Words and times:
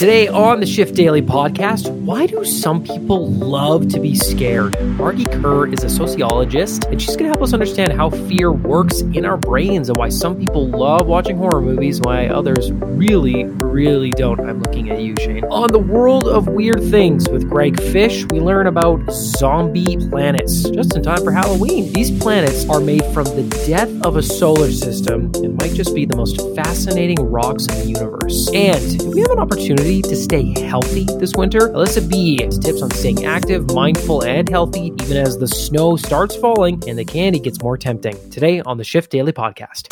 Today 0.00 0.28
on 0.28 0.60
the 0.60 0.66
Shift 0.66 0.94
Daily 0.94 1.20
podcast, 1.20 1.90
why 1.90 2.24
do 2.24 2.42
some 2.42 2.82
people 2.82 3.30
love 3.32 3.90
to 3.90 4.00
be 4.00 4.14
scared? 4.14 4.72
Margee 4.96 5.26
Kerr 5.42 5.66
is 5.70 5.84
a 5.84 5.90
sociologist, 5.90 6.84
and 6.86 7.02
she's 7.02 7.16
going 7.16 7.24
to 7.24 7.36
help 7.36 7.42
us 7.42 7.52
understand 7.52 7.92
how 7.92 8.08
fear 8.08 8.50
works 8.50 9.02
in 9.02 9.26
our 9.26 9.36
brains 9.36 9.90
and 9.90 9.98
why 9.98 10.08
some 10.08 10.38
people 10.38 10.66
love 10.68 11.06
watching 11.06 11.36
horror 11.36 11.60
movies, 11.60 12.00
why 12.00 12.28
others 12.28 12.72
really, 12.72 13.44
really 13.44 14.08
don't. 14.12 14.40
I'm 14.40 14.62
looking 14.62 14.90
at 14.90 15.02
you, 15.02 15.14
Shane. 15.20 15.44
On 15.44 15.70
the 15.70 15.78
world 15.78 16.26
of 16.26 16.48
weird 16.48 16.82
things 16.84 17.28
with 17.28 17.46
Greg 17.46 17.78
Fish, 17.78 18.24
we 18.30 18.40
learn 18.40 18.68
about 18.68 19.02
zombie 19.12 19.98
planets 20.08 20.62
just 20.70 20.96
in 20.96 21.02
time 21.02 21.22
for 21.22 21.30
Halloween. 21.30 21.92
These 21.92 22.10
planets 22.22 22.66
are 22.70 22.80
made 22.80 23.04
from 23.12 23.24
the 23.24 23.46
death 23.66 23.90
of 24.06 24.16
a 24.16 24.22
solar 24.22 24.70
system 24.72 25.30
and 25.34 25.58
might 25.58 25.74
just 25.74 25.94
be 25.94 26.06
the 26.06 26.16
most 26.16 26.40
fascinating 26.56 27.20
rocks 27.20 27.66
in 27.66 27.74
the 27.80 28.00
universe. 28.00 28.48
And 28.54 29.14
we 29.14 29.20
have 29.20 29.30
an 29.32 29.40
opportunity? 29.40 29.89
To 29.90 30.14
stay 30.14 30.56
healthy 30.60 31.04
this 31.18 31.32
winter? 31.36 31.70
Alyssa 31.70 32.08
B 32.08 32.40
has 32.44 32.60
tips 32.60 32.80
on 32.80 32.92
staying 32.92 33.24
active, 33.24 33.74
mindful, 33.74 34.22
and 34.22 34.48
healthy 34.48 34.92
even 35.02 35.16
as 35.16 35.36
the 35.36 35.48
snow 35.48 35.96
starts 35.96 36.36
falling 36.36 36.80
and 36.86 36.96
the 36.96 37.04
candy 37.04 37.40
gets 37.40 37.60
more 37.60 37.76
tempting. 37.76 38.14
Today 38.30 38.60
on 38.60 38.78
the 38.78 38.84
Shift 38.84 39.10
Daily 39.10 39.32
Podcast. 39.32 39.88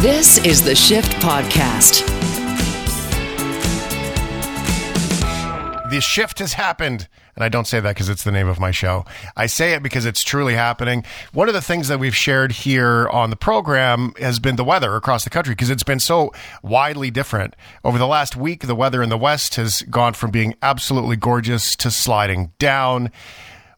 This 0.00 0.38
is 0.46 0.62
the 0.62 0.74
Shift 0.74 1.12
Podcast. 1.16 2.06
The 5.90 6.00
shift 6.00 6.38
has 6.38 6.54
happened. 6.54 7.08
And 7.36 7.44
I 7.44 7.48
don't 7.48 7.66
say 7.66 7.80
that 7.80 7.90
because 7.94 8.08
it's 8.08 8.24
the 8.24 8.32
name 8.32 8.48
of 8.48 8.60
my 8.60 8.70
show. 8.70 9.04
I 9.36 9.46
say 9.46 9.72
it 9.74 9.82
because 9.82 10.06
it's 10.06 10.22
truly 10.22 10.54
happening. 10.54 11.04
One 11.32 11.48
of 11.48 11.54
the 11.54 11.62
things 11.62 11.88
that 11.88 11.98
we've 12.00 12.16
shared 12.16 12.52
here 12.52 13.08
on 13.08 13.30
the 13.30 13.36
program 13.36 14.12
has 14.18 14.38
been 14.38 14.56
the 14.56 14.64
weather 14.64 14.96
across 14.96 15.24
the 15.24 15.30
country 15.30 15.54
because 15.54 15.70
it's 15.70 15.82
been 15.82 16.00
so 16.00 16.32
widely 16.62 17.10
different. 17.10 17.54
Over 17.84 17.98
the 17.98 18.06
last 18.06 18.36
week, 18.36 18.66
the 18.66 18.74
weather 18.74 19.02
in 19.02 19.08
the 19.08 19.18
West 19.18 19.54
has 19.54 19.82
gone 19.82 20.14
from 20.14 20.30
being 20.30 20.54
absolutely 20.62 21.16
gorgeous 21.16 21.76
to 21.76 21.90
sliding 21.90 22.52
down. 22.58 23.10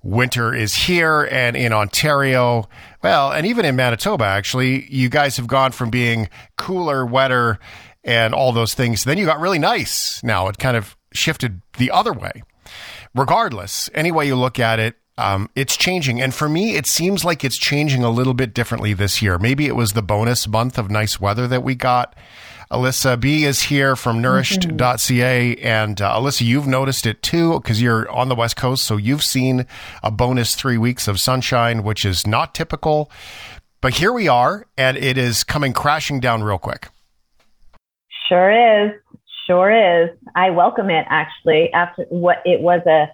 Winter 0.02 0.52
is 0.52 0.74
here 0.74 1.28
and 1.30 1.56
in 1.56 1.72
Ontario. 1.72 2.68
Well, 3.02 3.30
and 3.30 3.46
even 3.46 3.64
in 3.64 3.76
Manitoba, 3.76 4.24
actually, 4.24 4.92
you 4.92 5.08
guys 5.08 5.36
have 5.36 5.46
gone 5.46 5.70
from 5.70 5.90
being 5.90 6.28
cooler, 6.56 7.06
wetter, 7.06 7.60
and 8.02 8.34
all 8.34 8.52
those 8.52 8.74
things. 8.74 9.04
Then 9.04 9.18
you 9.18 9.26
got 9.26 9.38
really 9.38 9.60
nice. 9.60 10.22
Now 10.24 10.48
it 10.48 10.58
kind 10.58 10.76
of 10.76 10.96
shifted 11.12 11.62
the 11.78 11.90
other 11.90 12.12
way. 12.12 12.42
Regardless, 13.14 13.90
any 13.94 14.10
way 14.10 14.26
you 14.26 14.36
look 14.36 14.58
at 14.58 14.78
it, 14.78 14.96
um, 15.18 15.50
it's 15.54 15.76
changing. 15.76 16.20
And 16.20 16.34
for 16.34 16.48
me, 16.48 16.76
it 16.76 16.86
seems 16.86 17.24
like 17.24 17.44
it's 17.44 17.58
changing 17.58 18.02
a 18.02 18.10
little 18.10 18.34
bit 18.34 18.54
differently 18.54 18.94
this 18.94 19.20
year. 19.20 19.38
Maybe 19.38 19.66
it 19.66 19.76
was 19.76 19.92
the 19.92 20.02
bonus 20.02 20.48
month 20.48 20.78
of 20.78 20.90
nice 20.90 21.20
weather 21.20 21.46
that 21.48 21.62
we 21.62 21.74
got. 21.74 22.16
Alyssa 22.70 23.20
B 23.20 23.44
is 23.44 23.64
here 23.64 23.94
from 23.96 24.22
nourished.ca. 24.22 25.56
And 25.56 26.00
uh, 26.00 26.16
Alyssa, 26.16 26.40
you've 26.40 26.66
noticed 26.66 27.04
it 27.04 27.22
too 27.22 27.60
because 27.60 27.82
you're 27.82 28.10
on 28.10 28.30
the 28.30 28.34
West 28.34 28.56
Coast. 28.56 28.84
So 28.84 28.96
you've 28.96 29.22
seen 29.22 29.66
a 30.02 30.10
bonus 30.10 30.54
three 30.54 30.78
weeks 30.78 31.06
of 31.06 31.20
sunshine, 31.20 31.82
which 31.82 32.06
is 32.06 32.26
not 32.26 32.54
typical. 32.54 33.10
But 33.82 33.94
here 33.94 34.12
we 34.12 34.28
are, 34.28 34.64
and 34.78 34.96
it 34.96 35.18
is 35.18 35.44
coming 35.44 35.74
crashing 35.74 36.20
down 36.20 36.42
real 36.42 36.56
quick. 36.56 36.88
Sure 38.28 38.86
is. 38.86 39.01
Sure 39.46 39.70
is. 39.70 40.10
I 40.34 40.50
welcome 40.50 40.90
it 40.90 41.06
actually 41.08 41.72
after 41.72 42.04
what 42.04 42.42
it 42.44 42.60
was 42.60 42.80
a 42.86 43.10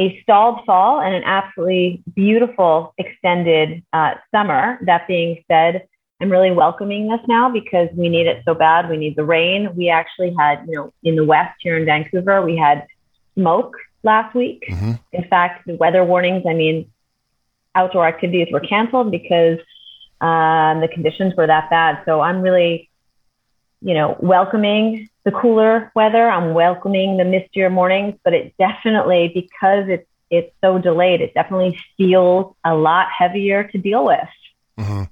a 0.00 0.20
stalled 0.22 0.64
fall 0.66 1.00
and 1.00 1.14
an 1.14 1.22
absolutely 1.24 2.02
beautiful 2.14 2.94
extended 2.98 3.82
uh, 3.92 4.14
summer. 4.32 4.78
That 4.86 5.06
being 5.06 5.44
said, 5.48 5.86
I'm 6.20 6.30
really 6.30 6.50
welcoming 6.50 7.08
this 7.08 7.20
now 7.28 7.48
because 7.48 7.88
we 7.94 8.08
need 8.08 8.26
it 8.26 8.42
so 8.44 8.54
bad. 8.54 8.90
We 8.90 8.96
need 8.96 9.14
the 9.14 9.24
rain. 9.24 9.74
We 9.76 9.90
actually 9.90 10.34
had, 10.38 10.64
you 10.66 10.74
know, 10.74 10.92
in 11.04 11.14
the 11.14 11.24
west 11.24 11.54
here 11.60 11.76
in 11.76 11.84
Vancouver, 11.84 12.42
we 12.42 12.56
had 12.56 12.86
smoke 13.34 13.76
last 14.02 14.34
week. 14.34 14.64
Mm-hmm. 14.68 14.92
In 15.12 15.24
fact, 15.28 15.66
the 15.66 15.74
weather 15.76 16.04
warnings, 16.04 16.44
I 16.48 16.54
mean, 16.54 16.90
outdoor 17.74 18.06
activities 18.06 18.48
were 18.52 18.60
canceled 18.60 19.10
because 19.10 19.58
um, 20.20 20.80
the 20.80 20.88
conditions 20.92 21.34
were 21.36 21.46
that 21.46 21.70
bad. 21.70 22.02
So 22.04 22.20
I'm 22.20 22.40
really, 22.40 22.88
you 23.84 23.92
know, 23.92 24.16
welcoming 24.18 25.08
the 25.24 25.30
cooler 25.30 25.92
weather. 25.94 26.28
I'm 26.28 26.54
welcoming 26.54 27.18
the 27.18 27.24
mistier 27.24 27.70
mornings, 27.70 28.18
but 28.24 28.32
it 28.32 28.54
definitely, 28.58 29.30
because 29.34 29.88
it's 29.88 30.06
it's 30.30 30.52
so 30.64 30.78
delayed, 30.78 31.20
it 31.20 31.34
definitely 31.34 31.78
feels 31.96 32.56
a 32.64 32.74
lot 32.74 33.06
heavier 33.16 33.64
to 33.64 33.78
deal 33.78 34.04
with. 34.06 34.18
Mm-hmm. 34.78 35.02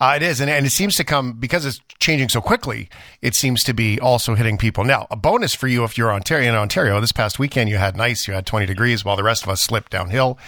Uh, 0.00 0.14
it 0.16 0.22
is, 0.22 0.40
and, 0.40 0.50
and 0.50 0.64
it 0.64 0.70
seems 0.70 0.96
to 0.96 1.04
come 1.04 1.34
because 1.34 1.66
it's 1.66 1.80
changing 2.00 2.30
so 2.30 2.40
quickly. 2.40 2.88
It 3.20 3.34
seems 3.34 3.62
to 3.64 3.74
be 3.74 4.00
also 4.00 4.34
hitting 4.34 4.56
people 4.56 4.84
now. 4.84 5.06
A 5.10 5.16
bonus 5.16 5.54
for 5.54 5.68
you 5.68 5.84
if 5.84 5.98
you're 5.98 6.10
Ontario 6.10 6.48
in 6.48 6.54
Ontario. 6.54 7.00
This 7.00 7.12
past 7.12 7.38
weekend, 7.38 7.68
you 7.68 7.76
had 7.76 7.96
nice, 7.96 8.26
you 8.26 8.32
had 8.32 8.46
20 8.46 8.64
degrees, 8.66 9.04
while 9.04 9.16
the 9.16 9.22
rest 9.22 9.42
of 9.42 9.50
us 9.50 9.60
slipped 9.60 9.92
downhill. 9.92 10.38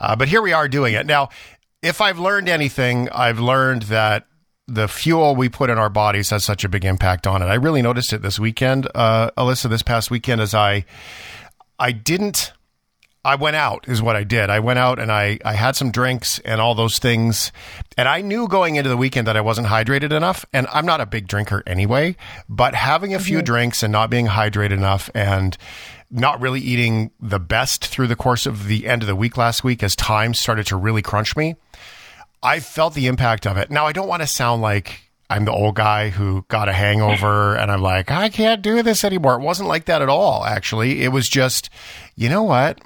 Uh, 0.00 0.16
but 0.16 0.28
here 0.28 0.40
we 0.40 0.52
are 0.52 0.66
doing 0.66 0.94
it 0.94 1.04
now. 1.04 1.28
If 1.82 2.00
I've 2.00 2.18
learned 2.18 2.48
anything, 2.48 3.10
I've 3.10 3.38
learned 3.38 3.82
that 3.82 4.26
the 4.72 4.88
fuel 4.88 5.36
we 5.36 5.50
put 5.50 5.68
in 5.68 5.76
our 5.76 5.90
bodies 5.90 6.30
has 6.30 6.44
such 6.44 6.64
a 6.64 6.68
big 6.68 6.84
impact 6.84 7.26
on 7.26 7.42
it. 7.42 7.46
I 7.46 7.54
really 7.54 7.82
noticed 7.82 8.14
it 8.14 8.22
this 8.22 8.40
weekend, 8.40 8.88
uh, 8.94 9.30
Alyssa, 9.36 9.68
this 9.68 9.82
past 9.82 10.10
weekend, 10.10 10.40
as 10.40 10.54
I, 10.54 10.86
I 11.78 11.92
didn't, 11.92 12.54
I 13.22 13.34
went 13.34 13.54
out 13.54 13.86
is 13.86 14.00
what 14.00 14.16
I 14.16 14.24
did. 14.24 14.48
I 14.48 14.60
went 14.60 14.78
out 14.78 14.98
and 14.98 15.12
I, 15.12 15.38
I 15.44 15.52
had 15.52 15.76
some 15.76 15.92
drinks 15.92 16.38
and 16.40 16.58
all 16.58 16.74
those 16.74 16.98
things. 16.98 17.52
And 17.98 18.08
I 18.08 18.22
knew 18.22 18.48
going 18.48 18.76
into 18.76 18.88
the 18.88 18.96
weekend 18.96 19.26
that 19.28 19.36
I 19.36 19.42
wasn't 19.42 19.68
hydrated 19.68 20.10
enough. 20.10 20.46
And 20.54 20.66
I'm 20.72 20.86
not 20.86 21.02
a 21.02 21.06
big 21.06 21.28
drinker 21.28 21.62
anyway, 21.66 22.16
but 22.48 22.74
having 22.74 23.14
a 23.14 23.20
few 23.20 23.38
mm-hmm. 23.38 23.44
drinks 23.44 23.82
and 23.82 23.92
not 23.92 24.08
being 24.08 24.26
hydrated 24.26 24.72
enough 24.72 25.10
and, 25.14 25.56
not 26.12 26.40
really 26.42 26.60
eating 26.60 27.10
the 27.20 27.40
best 27.40 27.86
through 27.86 28.06
the 28.06 28.14
course 28.14 28.44
of 28.44 28.66
the 28.66 28.86
end 28.86 29.02
of 29.02 29.08
the 29.08 29.16
week 29.16 29.38
last 29.38 29.64
week 29.64 29.82
as 29.82 29.96
time 29.96 30.34
started 30.34 30.66
to 30.66 30.76
really 30.76 31.00
crunch 31.00 31.34
me. 31.36 31.56
I 32.42 32.60
felt 32.60 32.94
the 32.94 33.06
impact 33.06 33.46
of 33.46 33.56
it. 33.56 33.70
Now, 33.70 33.86
I 33.86 33.92
don't 33.92 34.08
want 34.08 34.22
to 34.22 34.26
sound 34.26 34.62
like 34.62 35.10
I'm 35.30 35.44
the 35.44 35.52
old 35.52 35.76
guy 35.76 36.10
who 36.10 36.44
got 36.48 36.68
a 36.68 36.72
hangover 36.72 37.54
and 37.58 37.70
I'm 37.70 37.82
like, 37.82 38.10
I 38.10 38.28
can't 38.28 38.62
do 38.62 38.82
this 38.82 39.04
anymore. 39.04 39.34
It 39.34 39.42
wasn't 39.42 39.68
like 39.68 39.86
that 39.86 40.02
at 40.02 40.08
all, 40.08 40.44
actually. 40.44 41.02
It 41.02 41.08
was 41.08 41.28
just, 41.28 41.70
you 42.16 42.28
know 42.28 42.42
what? 42.42 42.80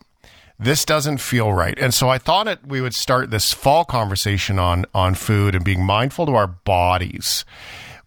This 0.59 0.84
doesn't 0.84 1.19
feel 1.19 1.53
right. 1.53 1.78
And 1.78 1.93
so 1.93 2.09
I 2.09 2.19
thought 2.19 2.49
it, 2.49 2.67
we 2.67 2.81
would 2.81 2.94
start 2.94 3.31
this 3.31 3.53
fall 3.53 3.84
conversation 3.84 4.59
on, 4.59 4.87
on 4.94 5.15
food 5.15 5.55
and 5.55 5.65
being 5.65 5.84
mindful 5.84 6.25
to 6.27 6.34
our 6.34 6.47
bodies. 6.47 7.44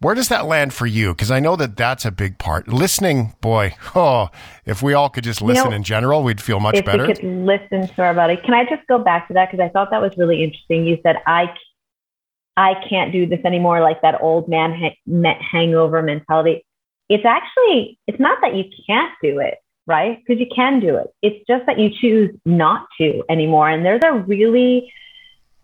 Where 0.01 0.15
does 0.15 0.29
that 0.29 0.45
land 0.45 0.73
for 0.73 0.85
you? 0.85 1.09
Because 1.09 1.29
I 1.29 1.41
know 1.41 1.57
that 1.57 1.75
that's 1.75 2.05
a 2.05 2.11
big 2.11 2.37
part. 2.37 2.69
Listening, 2.69 3.35
boy, 3.41 3.75
oh, 3.95 4.29
if 4.65 4.81
we 4.81 4.93
all 4.93 5.09
could 5.09 5.25
just 5.25 5.41
listen 5.41 5.65
you 5.65 5.69
know, 5.71 5.75
in 5.75 5.83
general, 5.83 6.23
we'd 6.23 6.39
feel 6.39 6.61
much 6.61 6.75
if 6.75 6.85
better. 6.85 7.03
If 7.03 7.09
we 7.09 7.15
could 7.15 7.25
listen 7.45 7.93
to 7.95 8.01
our 8.01 8.13
body. 8.13 8.37
Can 8.37 8.53
I 8.53 8.63
just 8.63 8.87
go 8.87 8.97
back 8.97 9.27
to 9.27 9.33
that? 9.33 9.51
Because 9.51 9.61
I 9.63 9.67
thought 9.69 9.91
that 9.91 10.01
was 10.01 10.13
really 10.17 10.41
interesting. 10.41 10.85
You 10.85 10.99
said, 11.03 11.17
I, 11.27 11.53
I 12.55 12.75
can't 12.89 13.11
do 13.11 13.25
this 13.25 13.39
anymore, 13.43 13.81
like 13.81 14.01
that 14.01 14.21
old 14.21 14.47
man 14.47 14.73
ha- 14.73 15.37
hangover 15.51 16.01
mentality. 16.01 16.65
It's 17.09 17.25
actually, 17.25 17.99
it's 18.07 18.19
not 18.19 18.37
that 18.41 18.55
you 18.55 18.65
can't 18.87 19.11
do 19.21 19.39
it, 19.39 19.55
right? 19.85 20.17
Because 20.25 20.39
you 20.39 20.47
can 20.55 20.79
do 20.79 20.95
it. 20.95 21.07
It's 21.21 21.45
just 21.45 21.65
that 21.65 21.77
you 21.77 21.89
choose 21.89 22.33
not 22.45 22.87
to 23.01 23.23
anymore. 23.29 23.69
And 23.69 23.85
there's 23.85 24.01
a 24.05 24.13
really, 24.13 24.93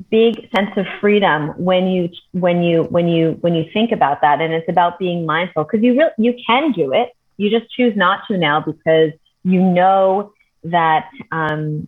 big 0.10 0.50
sense 0.56 0.72
of 0.78 0.86
freedom 1.02 1.50
when 1.58 1.88
you 1.88 2.10
when 2.32 2.64
you 2.64 2.84
when 2.84 3.08
you 3.08 3.38
when 3.42 3.56
you 3.56 3.66
think 3.74 3.92
about 3.92 4.22
that. 4.22 4.42
And 4.42 4.54
it's 4.54 4.70
about 4.70 5.00
being 5.00 5.26
mindful 5.26 5.64
because 5.64 5.84
you 5.84 5.94
really 5.98 6.12
you 6.18 6.36
can 6.46 6.72
do 6.72 6.94
it. 6.94 7.10
You 7.38 7.50
just 7.50 7.72
choose 7.72 7.96
not 7.96 8.22
to 8.28 8.38
now 8.38 8.62
because 8.62 9.12
you 9.44 9.62
know 9.62 10.34
that 10.64 11.10
um, 11.32 11.88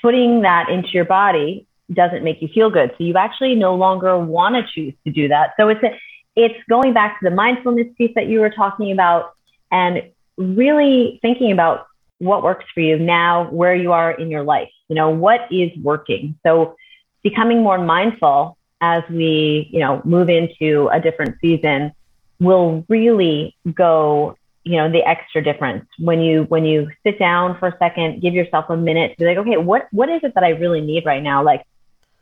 putting 0.00 0.42
that 0.42 0.68
into 0.68 0.88
your 0.90 1.04
body 1.04 1.66
doesn't 1.92 2.22
make 2.22 2.40
you 2.40 2.48
feel 2.48 2.70
good. 2.70 2.90
So 2.96 3.04
you 3.04 3.16
actually 3.16 3.54
no 3.54 3.74
longer 3.74 4.18
want 4.18 4.54
to 4.54 4.72
choose 4.72 4.94
to 5.04 5.12
do 5.12 5.28
that. 5.28 5.54
So 5.58 5.68
it's 5.68 5.82
a, 5.82 5.98
it's 6.36 6.58
going 6.68 6.92
back 6.92 7.20
to 7.20 7.28
the 7.28 7.34
mindfulness 7.34 7.88
piece 7.98 8.12
that 8.14 8.26
you 8.26 8.40
were 8.40 8.50
talking 8.50 8.92
about 8.92 9.32
and 9.70 10.02
really 10.36 11.18
thinking 11.22 11.52
about 11.52 11.86
what 12.18 12.42
works 12.42 12.64
for 12.72 12.80
you 12.80 12.98
now 12.98 13.50
where 13.50 13.74
you 13.74 13.92
are 13.92 14.10
in 14.12 14.30
your 14.30 14.42
life. 14.42 14.70
You 14.88 14.94
know 14.94 15.10
what 15.10 15.40
is 15.50 15.70
working? 15.82 16.38
So 16.44 16.76
becoming 17.22 17.62
more 17.62 17.78
mindful 17.78 18.56
as 18.80 19.02
we, 19.10 19.68
you 19.72 19.80
know, 19.80 20.00
move 20.04 20.28
into 20.28 20.88
a 20.88 21.00
different 21.00 21.36
season 21.40 21.92
will 22.40 22.84
really 22.88 23.54
go, 23.74 24.36
you 24.64 24.76
know, 24.76 24.90
the 24.90 25.06
extra 25.06 25.42
difference 25.42 25.84
when 25.98 26.20
you 26.20 26.44
when 26.44 26.64
you 26.64 26.90
sit 27.02 27.18
down 27.18 27.58
for 27.58 27.68
a 27.68 27.78
second, 27.78 28.22
give 28.22 28.34
yourself 28.34 28.66
a 28.70 28.76
minute 28.76 29.12
to 29.12 29.16
be 29.18 29.24
like, 29.26 29.38
okay, 29.38 29.56
what 29.56 29.86
what 29.92 30.08
is 30.08 30.20
it 30.24 30.34
that 30.34 30.44
I 30.44 30.50
really 30.50 30.80
need 30.80 31.04
right 31.04 31.22
now? 31.22 31.42
Like, 31.42 31.64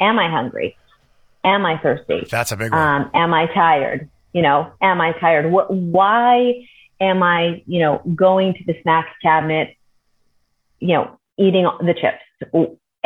am 0.00 0.18
I 0.18 0.28
hungry? 0.28 0.76
Am 1.44 1.64
I 1.64 1.78
thirsty? 1.78 2.26
That's 2.28 2.52
a 2.52 2.56
big 2.56 2.72
one. 2.72 2.80
Um, 2.80 3.10
am 3.14 3.32
I 3.32 3.46
tired? 3.46 4.08
You 4.32 4.42
know, 4.42 4.72
am 4.82 5.00
I 5.00 5.12
tired? 5.12 5.50
What? 5.50 5.72
Why 5.72 6.66
am 7.00 7.22
I, 7.22 7.62
you 7.66 7.80
know, 7.80 8.02
going 8.14 8.54
to 8.54 8.64
the 8.64 8.76
snack 8.82 9.14
cabinet? 9.22 9.76
You 10.80 10.94
know, 10.94 11.18
eating 11.38 11.68
the 11.80 11.94
chips 11.94 12.22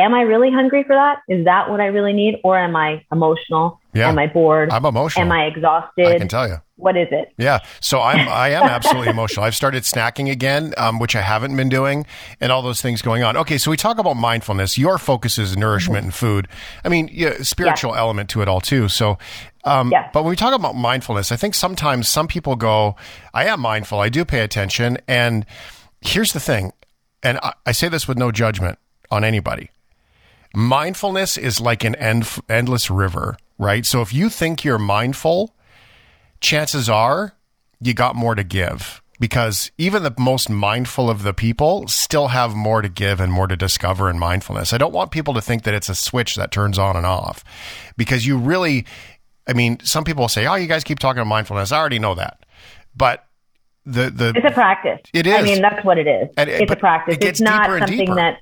am 0.03 0.13
I 0.13 0.21
really 0.21 0.51
hungry 0.51 0.83
for 0.83 0.95
that? 0.95 1.19
Is 1.27 1.45
that 1.45 1.69
what 1.69 1.79
I 1.79 1.85
really 1.87 2.13
need? 2.13 2.39
Or 2.43 2.57
am 2.57 2.75
I 2.75 3.03
emotional? 3.11 3.79
Yeah. 3.93 4.09
Am 4.09 4.17
I 4.19 4.27
bored? 4.27 4.71
I'm 4.71 4.85
emotional. 4.85 5.25
Am 5.25 5.31
I 5.31 5.45
exhausted? 5.45 6.07
I 6.07 6.17
can 6.17 6.27
tell 6.27 6.47
you. 6.47 6.57
What 6.77 6.97
is 6.97 7.07
it? 7.11 7.31
Yeah. 7.37 7.59
So 7.79 8.01
I'm, 8.01 8.27
I 8.27 8.49
am 8.49 8.63
absolutely 8.63 9.09
emotional. 9.09 9.45
I've 9.45 9.55
started 9.55 9.83
snacking 9.83 10.29
again, 10.31 10.73
um, 10.77 10.99
which 10.99 11.15
I 11.15 11.21
haven't 11.21 11.55
been 11.55 11.69
doing 11.69 12.05
and 12.41 12.51
all 12.51 12.61
those 12.63 12.81
things 12.81 13.01
going 13.01 13.23
on. 13.23 13.37
Okay. 13.37 13.57
So 13.57 13.69
we 13.71 13.77
talk 13.77 13.99
about 13.99 14.15
mindfulness. 14.15 14.77
Your 14.77 14.97
focus 14.97 15.37
is 15.37 15.55
nourishment 15.55 15.99
Mm-hmm. 15.99 16.05
and 16.07 16.13
food. 16.13 16.47
I 16.83 16.89
mean, 16.89 17.09
yeah, 17.13 17.41
spiritual 17.43 17.95
element 17.95 18.29
to 18.31 18.41
it 18.41 18.47
all 18.47 18.59
too. 18.61 18.89
So, 18.89 19.17
um, 19.63 19.91
Yeah. 19.91 20.09
but 20.11 20.23
when 20.23 20.31
we 20.31 20.35
talk 20.35 20.53
about 20.53 20.75
mindfulness, 20.75 21.31
I 21.31 21.35
think 21.35 21.53
sometimes 21.53 22.07
some 22.09 22.27
people 22.27 22.55
go, 22.55 22.95
I 23.33 23.45
am 23.45 23.59
mindful. 23.61 23.99
I 23.99 24.09
do 24.09 24.25
pay 24.25 24.39
attention. 24.41 24.97
And 25.07 25.45
here's 26.01 26.33
the 26.33 26.39
thing. 26.39 26.73
And 27.21 27.37
I, 27.43 27.53
I 27.67 27.71
say 27.71 27.87
this 27.87 28.07
with 28.07 28.17
no 28.17 28.31
judgment 28.31 28.79
on 29.11 29.23
anybody 29.23 29.69
mindfulness 30.53 31.37
is 31.37 31.59
like 31.59 31.83
an 31.83 31.95
end, 31.95 32.27
endless 32.49 32.89
river, 32.89 33.37
right? 33.57 33.85
So 33.85 34.01
if 34.01 34.13
you 34.13 34.29
think 34.29 34.63
you're 34.63 34.77
mindful, 34.79 35.55
chances 36.41 36.89
are 36.89 37.35
you 37.81 37.93
got 37.93 38.15
more 38.15 38.35
to 38.35 38.43
give 38.43 39.01
because 39.19 39.71
even 39.77 40.03
the 40.03 40.13
most 40.17 40.49
mindful 40.49 41.09
of 41.09 41.23
the 41.23 41.33
people 41.33 41.87
still 41.87 42.29
have 42.29 42.55
more 42.55 42.81
to 42.81 42.89
give 42.89 43.19
and 43.19 43.31
more 43.31 43.47
to 43.47 43.55
discover 43.55 44.09
in 44.09 44.19
mindfulness. 44.19 44.73
I 44.73 44.77
don't 44.77 44.93
want 44.93 45.11
people 45.11 45.33
to 45.35 45.41
think 45.41 45.63
that 45.63 45.73
it's 45.73 45.89
a 45.89 45.95
switch 45.95 46.35
that 46.35 46.51
turns 46.51 46.77
on 46.77 46.95
and 46.95 47.05
off 47.05 47.43
because 47.97 48.25
you 48.25 48.37
really, 48.37 48.85
I 49.47 49.53
mean, 49.53 49.79
some 49.81 50.03
people 50.03 50.27
say, 50.27 50.45
oh, 50.45 50.55
you 50.55 50.67
guys 50.67 50.83
keep 50.83 50.99
talking 50.99 51.19
about 51.19 51.29
mindfulness. 51.29 51.71
I 51.71 51.79
already 51.79 51.99
know 51.99 52.15
that. 52.15 52.39
But 52.95 53.25
the, 53.85 54.09
the, 54.09 54.33
It's 54.35 54.45
a 54.45 54.51
practice. 54.51 54.99
It 55.13 55.27
is. 55.27 55.33
I 55.33 55.41
mean, 55.41 55.61
that's 55.61 55.83
what 55.85 55.97
it 55.97 56.07
is. 56.07 56.29
It- 56.37 56.49
it's 56.49 56.71
a 56.71 56.75
practice. 56.75 57.15
it 57.15 57.23
it's 57.23 57.41
not 57.41 57.65
something 57.79 58.15
that. 58.15 58.39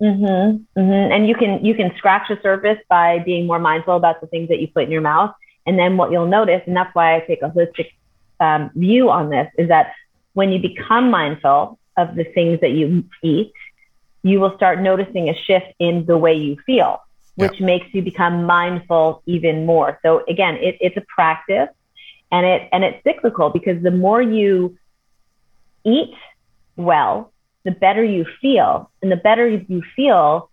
Hmm 0.00 0.56
hmm 0.74 0.90
And 1.14 1.26
you 1.26 1.34
can 1.34 1.64
you 1.64 1.74
can 1.74 1.92
scratch 1.96 2.28
the 2.28 2.38
surface 2.42 2.78
by 2.88 3.18
being 3.20 3.46
more 3.46 3.58
mindful 3.58 3.96
about 3.96 4.20
the 4.20 4.26
things 4.26 4.48
that 4.48 4.60
you 4.60 4.68
put 4.68 4.84
in 4.84 4.90
your 4.90 5.00
mouth, 5.00 5.34
and 5.66 5.78
then 5.78 5.96
what 5.96 6.10
you'll 6.12 6.26
notice, 6.26 6.62
and 6.66 6.76
that's 6.76 6.94
why 6.94 7.16
I 7.16 7.20
take 7.20 7.42
a 7.42 7.48
holistic 7.48 7.92
um, 8.40 8.70
view 8.74 9.10
on 9.10 9.30
this, 9.30 9.48
is 9.56 9.68
that 9.68 9.92
when 10.34 10.52
you 10.52 10.60
become 10.60 11.10
mindful 11.10 11.78
of 11.96 12.14
the 12.14 12.24
things 12.24 12.60
that 12.60 12.70
you 12.70 13.04
eat, 13.22 13.52
you 14.22 14.38
will 14.38 14.54
start 14.56 14.80
noticing 14.80 15.30
a 15.30 15.34
shift 15.34 15.72
in 15.78 16.04
the 16.04 16.18
way 16.18 16.34
you 16.34 16.56
feel, 16.66 17.00
which 17.36 17.58
makes 17.60 17.86
you 17.94 18.02
become 18.02 18.44
mindful 18.44 19.22
even 19.24 19.64
more. 19.64 19.98
So 20.02 20.24
again, 20.28 20.56
it, 20.56 20.76
it's 20.80 20.96
a 20.96 21.04
practice, 21.08 21.70
and 22.30 22.44
it 22.44 22.68
and 22.72 22.84
it's 22.84 23.02
cyclical 23.02 23.50
because 23.50 23.82
the 23.82 23.90
more 23.90 24.20
you 24.20 24.76
eat 25.84 26.14
well, 26.76 27.32
the 27.66 27.72
better 27.72 28.02
you 28.02 28.24
feel. 28.40 28.90
And 29.02 29.12
the 29.12 29.16
better 29.16 29.46
you 29.46 29.82
feel, 29.94 30.50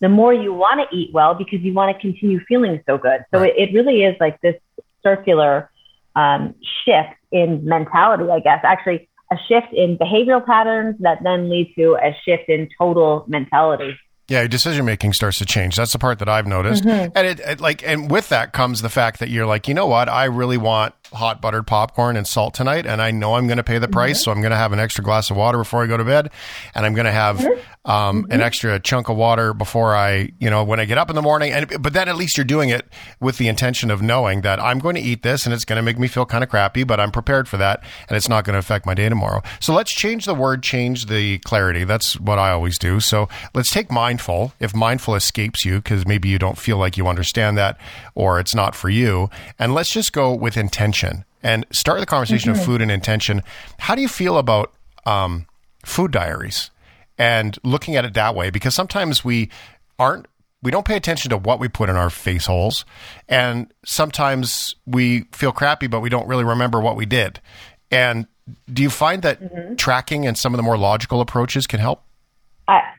the 0.00 0.08
more 0.08 0.32
you 0.32 0.54
want 0.54 0.78
to 0.80 0.96
eat 0.96 1.12
well 1.12 1.34
because 1.34 1.60
you 1.60 1.74
want 1.74 1.94
to 1.94 2.00
continue 2.00 2.40
feeling 2.48 2.80
so 2.86 2.96
good. 2.96 3.20
So 3.34 3.40
Right. 3.40 3.52
it, 3.58 3.70
it 3.70 3.74
really 3.74 4.04
is 4.04 4.16
like 4.20 4.40
this 4.40 4.54
circular 5.02 5.70
um, 6.16 6.54
shift 6.84 7.16
in 7.32 7.64
mentality, 7.64 8.30
I 8.30 8.40
guess. 8.40 8.60
Actually, 8.64 9.08
a 9.32 9.36
shift 9.48 9.72
in 9.72 9.98
behavioral 9.98 10.44
patterns 10.46 10.96
that 11.00 11.22
then 11.24 11.50
lead 11.50 11.74
to 11.76 11.96
a 11.96 12.14
shift 12.24 12.48
in 12.48 12.68
total 12.78 13.24
mentality. 13.26 13.96
Yeah, 14.28 14.40
your 14.40 14.48
decision 14.48 14.86
making 14.86 15.12
starts 15.12 15.38
to 15.38 15.44
change. 15.44 15.76
That's 15.76 15.92
the 15.92 15.98
part 15.98 16.18
that 16.20 16.28
I've 16.30 16.46
noticed. 16.46 16.82
Mm-hmm. 16.84 17.12
And 17.14 17.26
it, 17.26 17.40
it 17.40 17.60
like 17.60 17.86
and 17.86 18.10
with 18.10 18.30
that 18.30 18.52
comes 18.54 18.80
the 18.80 18.88
fact 18.88 19.20
that 19.20 19.28
you're 19.28 19.44
like, 19.46 19.68
you 19.68 19.74
know 19.74 19.86
what? 19.86 20.08
I 20.08 20.24
really 20.24 20.56
want 20.56 20.94
hot 21.12 21.40
buttered 21.42 21.66
popcorn 21.66 22.16
and 22.16 22.26
salt 22.26 22.54
tonight 22.54 22.86
and 22.86 23.00
I 23.00 23.10
know 23.12 23.34
I'm 23.34 23.46
going 23.46 23.58
to 23.58 23.62
pay 23.62 23.78
the 23.78 23.86
price, 23.86 24.16
Mm-hmm. 24.20 24.24
so 24.24 24.30
I'm 24.32 24.40
going 24.40 24.50
to 24.50 24.56
have 24.56 24.72
an 24.72 24.80
extra 24.80 25.04
glass 25.04 25.30
of 25.30 25.36
water 25.36 25.58
before 25.58 25.84
I 25.84 25.86
go 25.86 25.96
to 25.96 26.04
bed 26.04 26.30
and 26.74 26.84
I'm 26.86 26.94
going 26.94 27.04
to 27.04 27.12
have 27.12 27.38
Mm-hmm. 27.38 27.90
um, 27.90 28.26
an 28.30 28.40
extra 28.40 28.80
chunk 28.80 29.10
of 29.10 29.16
water 29.16 29.52
before 29.52 29.94
I, 29.94 30.32
you 30.38 30.48
know, 30.48 30.64
when 30.64 30.80
I 30.80 30.86
get 30.86 30.96
up 30.96 31.10
in 31.10 31.16
the 31.16 31.22
morning 31.22 31.52
and 31.52 31.82
but 31.82 31.92
then 31.92 32.08
at 32.08 32.16
least 32.16 32.38
you're 32.38 32.44
doing 32.44 32.70
it 32.70 32.88
with 33.20 33.36
the 33.36 33.46
intention 33.48 33.90
of 33.90 34.00
knowing 34.00 34.40
that 34.40 34.58
I'm 34.58 34.78
going 34.78 34.94
to 34.94 35.02
eat 35.02 35.22
this 35.22 35.44
and 35.44 35.52
it's 35.54 35.66
going 35.66 35.76
to 35.76 35.82
make 35.82 35.98
me 35.98 36.08
feel 36.08 36.24
kind 36.24 36.42
of 36.42 36.48
crappy, 36.48 36.82
but 36.84 36.98
I'm 36.98 37.10
prepared 37.12 37.46
for 37.46 37.58
that 37.58 37.84
and 38.08 38.16
it's 38.16 38.28
not 38.28 38.44
going 38.44 38.54
to 38.54 38.58
affect 38.58 38.86
my 38.86 38.94
day 38.94 39.08
tomorrow. 39.10 39.42
So 39.60 39.74
let's 39.74 39.92
change 39.92 40.24
the 40.24 40.34
word, 40.34 40.62
change 40.62 41.06
the 41.06 41.38
clarity. 41.40 41.84
That's 41.84 42.18
what 42.18 42.38
I 42.38 42.50
always 42.52 42.78
do. 42.78 43.00
So 43.00 43.28
let's 43.52 43.70
take 43.70 43.90
mindful. 44.14 44.52
If 44.60 44.74
mindful 44.74 45.16
escapes 45.16 45.64
you 45.64 45.76
because 45.76 46.06
maybe 46.06 46.28
you 46.28 46.38
don't 46.38 46.56
feel 46.56 46.76
like 46.76 46.96
you 46.96 47.08
understand 47.08 47.58
that 47.58 47.76
or 48.14 48.38
it's 48.38 48.54
not 48.54 48.76
for 48.76 48.88
you, 48.88 49.28
and 49.58 49.74
let's 49.74 49.90
just 49.90 50.12
go 50.12 50.32
with 50.32 50.56
intention 50.56 51.24
and 51.42 51.66
start 51.72 51.98
the 51.98 52.06
conversation 52.06 52.50
of 52.50 52.62
food 52.62 52.80
and 52.80 52.90
intention. 52.92 53.42
How 53.78 53.96
do 53.96 54.02
you 54.02 54.08
feel 54.08 54.38
about 54.38 54.72
um, 55.04 55.46
food 55.84 56.12
diaries 56.12 56.70
and 57.18 57.58
looking 57.64 57.96
at 57.96 58.04
it 58.04 58.14
that 58.14 58.36
way? 58.36 58.50
Because 58.50 58.74
sometimes 58.74 59.24
we 59.24 59.50
aren't 59.98 60.26
we 60.62 60.70
don't 60.70 60.86
pay 60.86 60.96
attention 60.96 61.28
to 61.28 61.36
what 61.36 61.58
we 61.60 61.68
put 61.68 61.90
in 61.90 61.96
our 61.96 62.08
face 62.08 62.46
holes 62.46 62.86
and 63.28 63.70
sometimes 63.84 64.74
we 64.86 65.24
feel 65.32 65.52
crappy 65.52 65.86
but 65.86 66.00
we 66.00 66.08
don't 66.08 66.26
really 66.26 66.42
remember 66.42 66.80
what 66.80 66.96
we 66.96 67.04
did 67.04 67.38
and 67.90 68.26
do 68.72 68.82
you 68.82 68.90
find 68.90 69.22
that 69.22 69.76
tracking 69.78 70.26
and 70.26 70.38
some 70.38 70.54
of 70.54 70.56
the 70.56 70.62
more 70.62 70.78
logical 70.78 71.20
approaches 71.20 71.66
can 71.66 71.80
help 71.80 72.02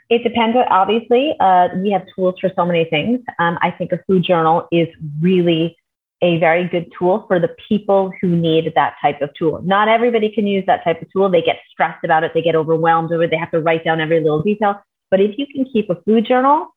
It 0.09 0.23
depends. 0.23 0.55
Obviously, 0.69 1.35
uh, 1.39 1.69
we 1.77 1.91
have 1.91 2.03
tools 2.15 2.35
for 2.39 2.51
so 2.55 2.65
many 2.65 2.85
things. 2.85 3.21
Um, 3.39 3.57
I 3.61 3.71
think 3.71 3.91
a 3.91 3.99
food 4.05 4.23
journal 4.23 4.67
is 4.71 4.87
really 5.19 5.75
a 6.21 6.37
very 6.39 6.67
good 6.67 6.91
tool 6.97 7.25
for 7.27 7.39
the 7.39 7.49
people 7.67 8.11
who 8.21 8.29
need 8.29 8.71
that 8.75 8.95
type 9.01 9.21
of 9.21 9.33
tool. 9.33 9.61
Not 9.63 9.87
everybody 9.87 10.29
can 10.29 10.47
use 10.47 10.63
that 10.67 10.83
type 10.83 11.01
of 11.01 11.11
tool. 11.11 11.29
They 11.29 11.41
get 11.41 11.57
stressed 11.69 12.03
about 12.03 12.23
it. 12.23 12.31
They 12.33 12.41
get 12.41 12.55
overwhelmed 12.55 13.11
over 13.11 13.23
it. 13.23 13.31
They 13.31 13.37
have 13.37 13.51
to 13.51 13.59
write 13.59 13.83
down 13.83 13.99
every 13.99 14.19
little 14.21 14.41
detail. 14.41 14.81
But 15.11 15.21
if 15.21 15.37
you 15.37 15.45
can 15.47 15.65
keep 15.65 15.89
a 15.89 15.95
food 16.03 16.25
journal 16.25 16.67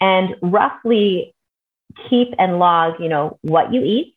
and 0.00 0.34
roughly 0.42 1.34
keep 2.08 2.34
and 2.38 2.58
log, 2.58 2.94
you 3.00 3.08
know, 3.08 3.38
what 3.42 3.72
you 3.72 3.82
eat, 3.82 4.14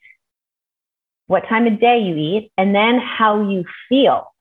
what 1.27 1.47
time 1.47 1.67
of 1.67 1.79
day 1.79 1.99
you 1.99 2.15
eat, 2.15 2.51
and 2.57 2.73
then 2.73 2.99
how 2.99 3.49
you 3.49 3.65
feel 3.87 4.33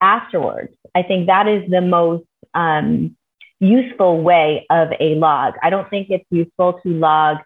afterwards, 0.00 0.72
I 0.94 1.02
think 1.02 1.26
that 1.26 1.48
is 1.48 1.68
the 1.70 1.80
most 1.80 2.24
um, 2.54 3.16
useful 3.60 4.22
way 4.22 4.66
of 4.70 4.88
a 5.00 5.14
log. 5.14 5.54
I 5.62 5.70
don't 5.70 5.88
think 5.88 6.08
it's 6.10 6.24
useful 6.30 6.80
to 6.82 6.88
log 6.88 7.38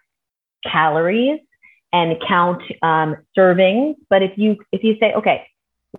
calories 0.65 1.39
and 1.93 2.15
count 2.27 2.61
um, 2.81 3.17
servings, 3.37 3.95
but 4.09 4.21
if 4.23 4.37
you 4.37 4.57
if 4.71 4.83
you 4.83 4.95
say, 4.99 5.13
okay, 5.13 5.47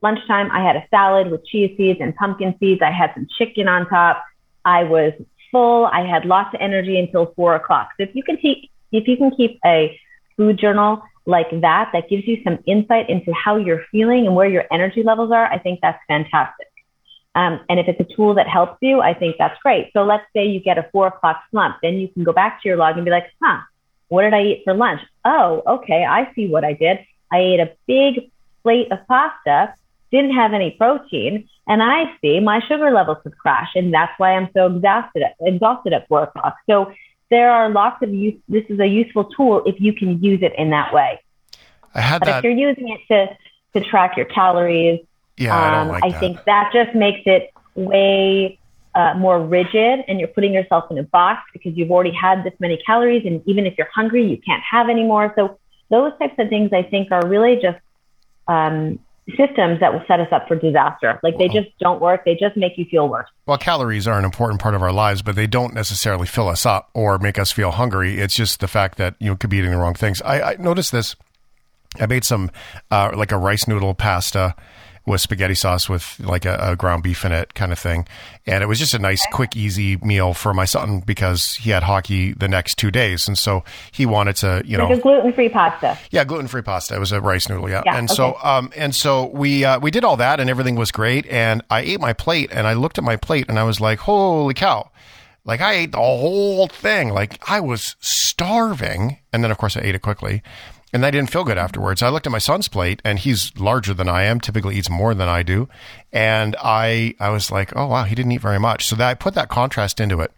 lunchtime 0.02 0.50
I 0.50 0.64
had 0.64 0.76
a 0.76 0.84
salad 0.90 1.30
with 1.30 1.44
chia 1.46 1.68
seeds 1.76 2.00
and 2.00 2.14
pumpkin 2.16 2.54
seeds, 2.58 2.80
I 2.82 2.90
had 2.90 3.12
some 3.14 3.26
chicken 3.38 3.68
on 3.68 3.88
top, 3.88 4.24
I 4.64 4.84
was 4.84 5.12
full, 5.50 5.86
I 5.86 6.06
had 6.06 6.24
lots 6.24 6.54
of 6.54 6.60
energy 6.60 6.98
until 6.98 7.32
four 7.36 7.54
o'clock. 7.54 7.90
So 7.98 8.04
if 8.04 8.14
you 8.14 8.22
can 8.22 8.36
keep 8.36 8.70
if 8.90 9.06
you 9.06 9.16
can 9.16 9.30
keep 9.30 9.58
a 9.64 9.98
food 10.36 10.58
journal 10.58 11.02
like 11.26 11.50
that, 11.60 11.90
that 11.92 12.08
gives 12.08 12.26
you 12.26 12.38
some 12.42 12.58
insight 12.66 13.08
into 13.08 13.32
how 13.32 13.56
you're 13.56 13.84
feeling 13.90 14.26
and 14.26 14.34
where 14.34 14.48
your 14.48 14.64
energy 14.72 15.02
levels 15.02 15.30
are, 15.30 15.46
I 15.46 15.58
think 15.58 15.80
that's 15.82 16.00
fantastic. 16.08 16.71
Um, 17.34 17.60
and 17.68 17.80
if 17.80 17.88
it's 17.88 18.00
a 18.00 18.14
tool 18.14 18.34
that 18.34 18.46
helps 18.46 18.78
you, 18.82 19.00
I 19.00 19.14
think 19.14 19.36
that's 19.38 19.58
great. 19.62 19.90
So 19.94 20.04
let's 20.04 20.24
say 20.34 20.46
you 20.46 20.60
get 20.60 20.78
a 20.78 20.88
four 20.92 21.06
o'clock 21.06 21.42
slump, 21.50 21.76
then 21.82 21.94
you 21.94 22.08
can 22.08 22.24
go 22.24 22.32
back 22.32 22.62
to 22.62 22.68
your 22.68 22.76
log 22.76 22.96
and 22.96 23.04
be 23.04 23.10
like, 23.10 23.26
huh, 23.42 23.60
what 24.08 24.22
did 24.22 24.34
I 24.34 24.42
eat 24.42 24.62
for 24.64 24.74
lunch? 24.74 25.00
Oh, 25.24 25.62
okay, 25.66 26.04
I 26.04 26.30
see 26.34 26.46
what 26.46 26.64
I 26.64 26.74
did. 26.74 26.98
I 27.32 27.38
ate 27.38 27.60
a 27.60 27.72
big 27.86 28.30
plate 28.62 28.92
of 28.92 28.98
pasta, 29.08 29.74
didn't 30.10 30.34
have 30.34 30.52
any 30.52 30.72
protein, 30.72 31.48
and 31.66 31.82
I 31.82 32.14
see 32.20 32.38
my 32.40 32.60
sugar 32.60 32.90
levels 32.90 33.18
have 33.24 33.36
crashed, 33.38 33.76
and 33.76 33.92
that's 33.94 34.12
why 34.18 34.34
I'm 34.34 34.50
so 34.52 34.66
exhausted 34.66 35.22
at, 35.22 35.36
exhausted 35.40 35.94
at 35.94 36.06
four 36.08 36.24
o'clock. 36.24 36.56
So 36.68 36.92
there 37.30 37.50
are 37.50 37.70
lots 37.70 38.02
of 38.02 38.12
use. 38.12 38.38
This 38.48 38.64
is 38.68 38.78
a 38.78 38.86
useful 38.86 39.24
tool 39.24 39.62
if 39.64 39.80
you 39.80 39.94
can 39.94 40.22
use 40.22 40.42
it 40.42 40.52
in 40.58 40.70
that 40.70 40.92
way. 40.92 41.18
i 41.94 42.00
had 42.00 42.20
But 42.20 42.26
that 42.26 42.38
if 42.38 42.44
you're 42.44 42.52
using 42.52 42.88
it 42.90 43.00
to 43.08 43.36
to 43.72 43.88
track 43.88 44.18
your 44.18 44.26
calories, 44.26 45.00
yeah 45.36 45.56
i 45.56 45.68
um, 45.68 45.88
don't 45.88 45.92
like 45.94 46.04
I 46.04 46.10
that 46.10 46.20
think 46.20 46.44
that 46.44 46.70
just 46.72 46.94
makes 46.94 47.20
it 47.26 47.52
way 47.74 48.58
uh, 48.94 49.14
more 49.16 49.42
rigid, 49.44 50.04
and 50.06 50.18
you're 50.18 50.28
putting 50.28 50.52
yourself 50.52 50.90
in 50.90 50.98
a 50.98 51.02
box 51.02 51.40
because 51.52 51.72
you've 51.76 51.90
already 51.90 52.12
had 52.12 52.44
this 52.44 52.52
many 52.60 52.78
calories, 52.84 53.24
and 53.24 53.42
even 53.46 53.66
if 53.66 53.74
you're 53.78 53.88
hungry, 53.94 54.26
you 54.26 54.38
can't 54.44 54.62
have 54.70 54.88
any 54.88 55.04
more. 55.04 55.32
So 55.36 55.58
those 55.90 56.12
types 56.18 56.34
of 56.38 56.48
things, 56.48 56.70
I 56.72 56.82
think, 56.82 57.10
are 57.10 57.26
really 57.26 57.56
just 57.56 57.78
um, 58.48 58.98
systems 59.30 59.80
that 59.80 59.92
will 59.92 60.02
set 60.06 60.20
us 60.20 60.28
up 60.30 60.46
for 60.46 60.56
disaster. 60.56 61.18
Like 61.22 61.38
they 61.38 61.48
just 61.48 61.68
don't 61.80 62.02
work; 62.02 62.24
they 62.26 62.34
just 62.34 62.56
make 62.56 62.76
you 62.76 62.84
feel 62.84 63.08
worse. 63.08 63.28
Well, 63.46 63.56
calories 63.56 64.06
are 64.06 64.18
an 64.18 64.26
important 64.26 64.60
part 64.60 64.74
of 64.74 64.82
our 64.82 64.92
lives, 64.92 65.22
but 65.22 65.36
they 65.36 65.46
don't 65.46 65.72
necessarily 65.72 66.26
fill 66.26 66.48
us 66.48 66.66
up 66.66 66.90
or 66.92 67.18
make 67.18 67.38
us 67.38 67.50
feel 67.50 67.70
hungry. 67.70 68.18
It's 68.18 68.34
just 68.34 68.60
the 68.60 68.68
fact 68.68 68.98
that 68.98 69.14
you 69.18 69.36
could 69.36 69.48
be 69.48 69.58
eating 69.58 69.70
the 69.70 69.78
wrong 69.78 69.94
things. 69.94 70.20
I, 70.22 70.42
I 70.42 70.56
noticed 70.56 70.92
this. 70.92 71.16
I 71.98 72.06
made 72.06 72.24
some 72.24 72.50
uh, 72.90 73.12
like 73.14 73.32
a 73.32 73.38
rice 73.38 73.66
noodle 73.66 73.94
pasta 73.94 74.54
with 75.04 75.20
spaghetti 75.20 75.54
sauce 75.54 75.88
with 75.88 76.18
like 76.20 76.44
a, 76.44 76.56
a 76.60 76.76
ground 76.76 77.02
beef 77.02 77.24
in 77.24 77.32
it, 77.32 77.54
kind 77.54 77.72
of 77.72 77.78
thing, 77.78 78.06
and 78.46 78.62
it 78.62 78.66
was 78.66 78.78
just 78.78 78.94
a 78.94 78.98
nice, 78.98 79.26
quick, 79.32 79.56
easy 79.56 79.96
meal 79.96 80.32
for 80.34 80.54
my 80.54 80.64
son 80.64 81.00
because 81.00 81.54
he 81.54 81.70
had 81.70 81.82
hockey 81.82 82.32
the 82.34 82.46
next 82.48 82.76
two 82.78 82.90
days, 82.90 83.26
and 83.26 83.36
so 83.36 83.64
he 83.90 84.06
wanted 84.06 84.36
to, 84.36 84.62
you 84.64 84.78
know, 84.78 84.86
Like 84.88 84.98
a 84.98 85.02
gluten-free 85.02 85.48
pasta. 85.48 85.98
yeah, 86.10 86.24
gluten 86.24 86.46
free 86.48 86.62
pasta. 86.62 86.94
It 86.94 87.00
was 87.00 87.10
a 87.12 87.20
rice 87.20 87.48
noodle. 87.48 87.68
Yeah, 87.68 87.82
Yeah, 87.84 87.96
and 87.98 88.08
so 88.10 88.36
um 88.42 88.70
and 88.76 88.94
so 88.94 89.26
we 89.26 89.64
uh, 89.64 89.80
we 89.80 89.90
did 89.90 90.04
all 90.04 90.16
that 90.18 90.38
and 90.40 90.48
everything 90.48 90.76
was 90.76 90.92
great. 90.92 91.26
And 91.26 91.62
I 91.70 91.80
ate 91.80 92.00
my 92.00 92.12
plate 92.12 92.50
and 92.52 92.66
I 92.66 92.74
looked 92.74 92.98
at 92.98 93.04
my 93.04 93.16
plate 93.16 93.46
and 93.48 93.58
I 93.58 93.64
was 93.64 93.80
like, 93.80 93.98
holy 94.00 94.54
cow, 94.54 94.90
Like 95.44 95.60
I 95.60 95.72
ate 95.74 95.92
the 95.92 95.98
whole 95.98 96.68
thing. 96.68 97.08
Like 97.12 97.42
I 97.50 97.58
was 97.60 97.96
starving. 98.00 99.18
And 99.32 99.42
then 99.42 99.50
of 99.50 99.58
course 99.58 99.76
I 99.76 99.80
ate 99.80 99.94
it 99.94 100.02
quickly. 100.02 100.42
And 100.92 101.06
I 101.06 101.10
didn't 101.10 101.30
feel 101.30 101.44
good 101.44 101.56
afterwards. 101.56 102.02
I 102.02 102.10
looked 102.10 102.26
at 102.26 102.32
my 102.32 102.38
son's 102.38 102.68
plate 102.68 103.00
and 103.02 103.18
he's 103.18 103.56
larger 103.58 103.94
than 103.94 104.08
I 104.08 104.24
am, 104.24 104.40
typically 104.40 104.76
eats 104.76 104.90
more 104.90 105.14
than 105.14 105.28
I 105.28 105.42
do. 105.42 105.68
And 106.12 106.54
I 106.62 107.14
I 107.18 107.30
was 107.30 107.50
like, 107.50 107.74
oh 107.74 107.86
wow, 107.86 108.04
he 108.04 108.14
didn't 108.14 108.32
eat 108.32 108.42
very 108.42 108.60
much. 108.60 108.86
So 108.86 108.96
that 108.96 109.08
I 109.08 109.14
put 109.14 109.34
that 109.34 109.48
contrast 109.48 110.00
into 110.00 110.20
it. 110.20 110.32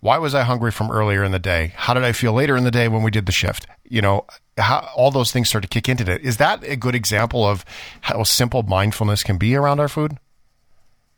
Why 0.00 0.18
was 0.18 0.34
I 0.34 0.42
hungry 0.42 0.72
from 0.72 0.90
earlier 0.90 1.22
in 1.22 1.30
the 1.30 1.38
day? 1.38 1.72
How 1.76 1.94
did 1.94 2.02
I 2.02 2.10
feel 2.10 2.32
later 2.32 2.56
in 2.56 2.64
the 2.64 2.72
day 2.72 2.88
when 2.88 3.04
we 3.04 3.12
did 3.12 3.26
the 3.26 3.32
shift? 3.32 3.68
You 3.84 4.02
know, 4.02 4.26
how 4.58 4.88
all 4.96 5.12
those 5.12 5.30
things 5.30 5.48
start 5.48 5.62
to 5.62 5.68
kick 5.68 5.88
into 5.88 6.10
it. 6.10 6.22
Is 6.22 6.38
that 6.38 6.64
a 6.64 6.76
good 6.76 6.96
example 6.96 7.46
of 7.46 7.64
how 8.00 8.24
simple 8.24 8.64
mindfulness 8.64 9.22
can 9.22 9.38
be 9.38 9.54
around 9.54 9.78
our 9.78 9.88
food? 9.88 10.18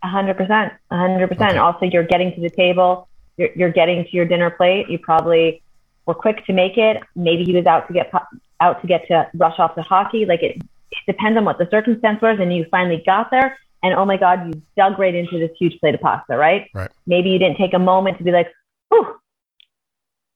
A 0.03 0.09
hundred 0.09 0.37
percent, 0.37 0.73
a 0.91 0.97
hundred 0.97 1.29
percent. 1.29 1.57
Also, 1.57 1.87
you're 1.87 2.05
getting 2.05 2.35
to 2.35 2.41
the 2.41 2.51
table, 2.51 3.09
you're, 3.39 3.51
you're 3.57 3.73
getting 3.73 4.05
to 4.05 4.11
your 4.11 4.27
dinner 4.27 4.51
plate. 4.51 4.91
You 4.91 4.99
probably 4.99 5.63
were 6.05 6.15
quick 6.15 6.45
to 6.47 6.53
make 6.53 6.77
it. 6.77 6.99
Maybe 7.15 7.45
he 7.45 7.55
was 7.55 7.65
out 7.67 7.87
to 7.87 7.95
get 7.95 8.13
out 8.63 8.81
to 8.81 8.87
get 8.87 9.07
to 9.09 9.29
rush 9.35 9.59
off 9.59 9.75
to 9.75 9.83
hockey. 9.83 10.25
Like 10.25 10.43
it, 10.43 10.57
it 10.57 10.99
depends 11.07 11.37
on 11.37 11.45
what 11.45 11.59
the 11.59 11.69
circumstance 11.71 12.23
was, 12.23 12.39
and 12.41 12.55
you 12.55 12.67
finally 12.71 13.03
got 13.05 13.31
there. 13.31 13.59
And 13.83 13.95
oh 13.95 14.05
my 14.05 14.17
God, 14.17 14.47
you 14.47 14.63
dug 14.77 14.99
right 14.99 15.15
into 15.15 15.39
this 15.39 15.51
huge 15.59 15.79
plate 15.81 15.95
of 15.95 16.01
pasta, 16.01 16.37
right? 16.37 16.69
Right. 16.73 16.91
Maybe 17.07 17.31
you 17.31 17.39
didn't 17.39 17.57
take 17.57 17.75
a 17.75 17.79
moment 17.79 18.19
to 18.19 18.25
be 18.25 18.31
like, 18.31 18.49
"Whew, 18.91 19.17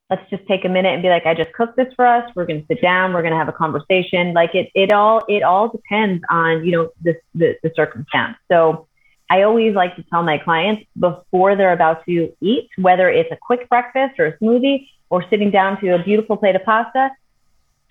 let's 0.09 0.29
just 0.29 0.45
take 0.47 0.65
a 0.65 0.69
minute 0.69 0.93
and 0.93 1.01
be 1.01 1.09
like, 1.09 1.25
I 1.25 1.33
just 1.33 1.53
cooked 1.53 1.75
this 1.75 1.93
for 1.95 2.05
us. 2.05 2.29
We're 2.35 2.45
going 2.45 2.61
to 2.61 2.67
sit 2.67 2.81
down. 2.81 3.13
We're 3.13 3.21
going 3.21 3.33
to 3.33 3.37
have 3.37 3.49
a 3.49 3.53
conversation. 3.53 4.33
Like 4.33 4.55
it, 4.55 4.69
it 4.73 4.91
all, 4.91 5.23
it 5.27 5.43
all 5.43 5.69
depends 5.69 6.23
on, 6.29 6.65
you 6.65 6.71
know, 6.71 6.89
the, 7.01 7.15
the 7.61 7.71
circumstance. 7.75 8.37
So 8.49 8.87
I 9.29 9.41
always 9.41 9.75
like 9.75 9.95
to 9.97 10.03
tell 10.03 10.23
my 10.23 10.37
clients 10.37 10.83
before 10.97 11.55
they're 11.55 11.73
about 11.73 12.05
to 12.05 12.33
eat, 12.41 12.69
whether 12.77 13.09
it's 13.09 13.31
a 13.31 13.37
quick 13.41 13.67
breakfast 13.67 14.19
or 14.19 14.27
a 14.27 14.37
smoothie 14.37 14.87
or 15.09 15.25
sitting 15.29 15.51
down 15.51 15.79
to 15.81 15.95
a 15.95 16.03
beautiful 16.03 16.37
plate 16.37 16.55
of 16.55 16.63
pasta, 16.63 17.09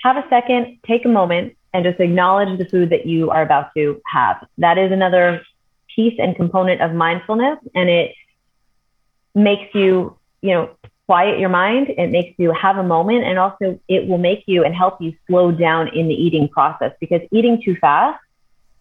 have 0.06 0.16
a 0.16 0.28
second, 0.28 0.78
take 0.86 1.04
a 1.04 1.08
moment 1.08 1.56
and 1.74 1.84
just 1.84 1.98
acknowledge 1.98 2.58
the 2.58 2.64
food 2.66 2.90
that 2.90 3.06
you 3.06 3.30
are 3.30 3.42
about 3.42 3.70
to 3.76 4.00
have. 4.06 4.46
That 4.58 4.78
is 4.78 4.92
another 4.92 5.42
piece 5.94 6.14
and 6.18 6.36
component 6.36 6.80
of 6.80 6.92
mindfulness 6.92 7.58
and 7.74 7.88
it 7.88 8.14
makes 9.34 9.74
you, 9.74 10.16
you 10.42 10.50
know, 10.52 10.70
quiet 11.06 11.38
your 11.40 11.48
mind. 11.48 11.88
It 11.88 12.10
makes 12.10 12.38
you 12.38 12.52
have 12.52 12.76
a 12.76 12.82
moment 12.82 13.24
and 13.24 13.38
also 13.38 13.80
it 13.88 14.06
will 14.06 14.18
make 14.18 14.44
you 14.46 14.64
and 14.64 14.74
help 14.74 15.00
you 15.00 15.12
slow 15.26 15.50
down 15.50 15.88
in 15.88 16.06
the 16.08 16.14
eating 16.14 16.48
process 16.48 16.92
because 17.00 17.20
eating 17.32 17.60
too 17.64 17.76
fast 17.80 18.20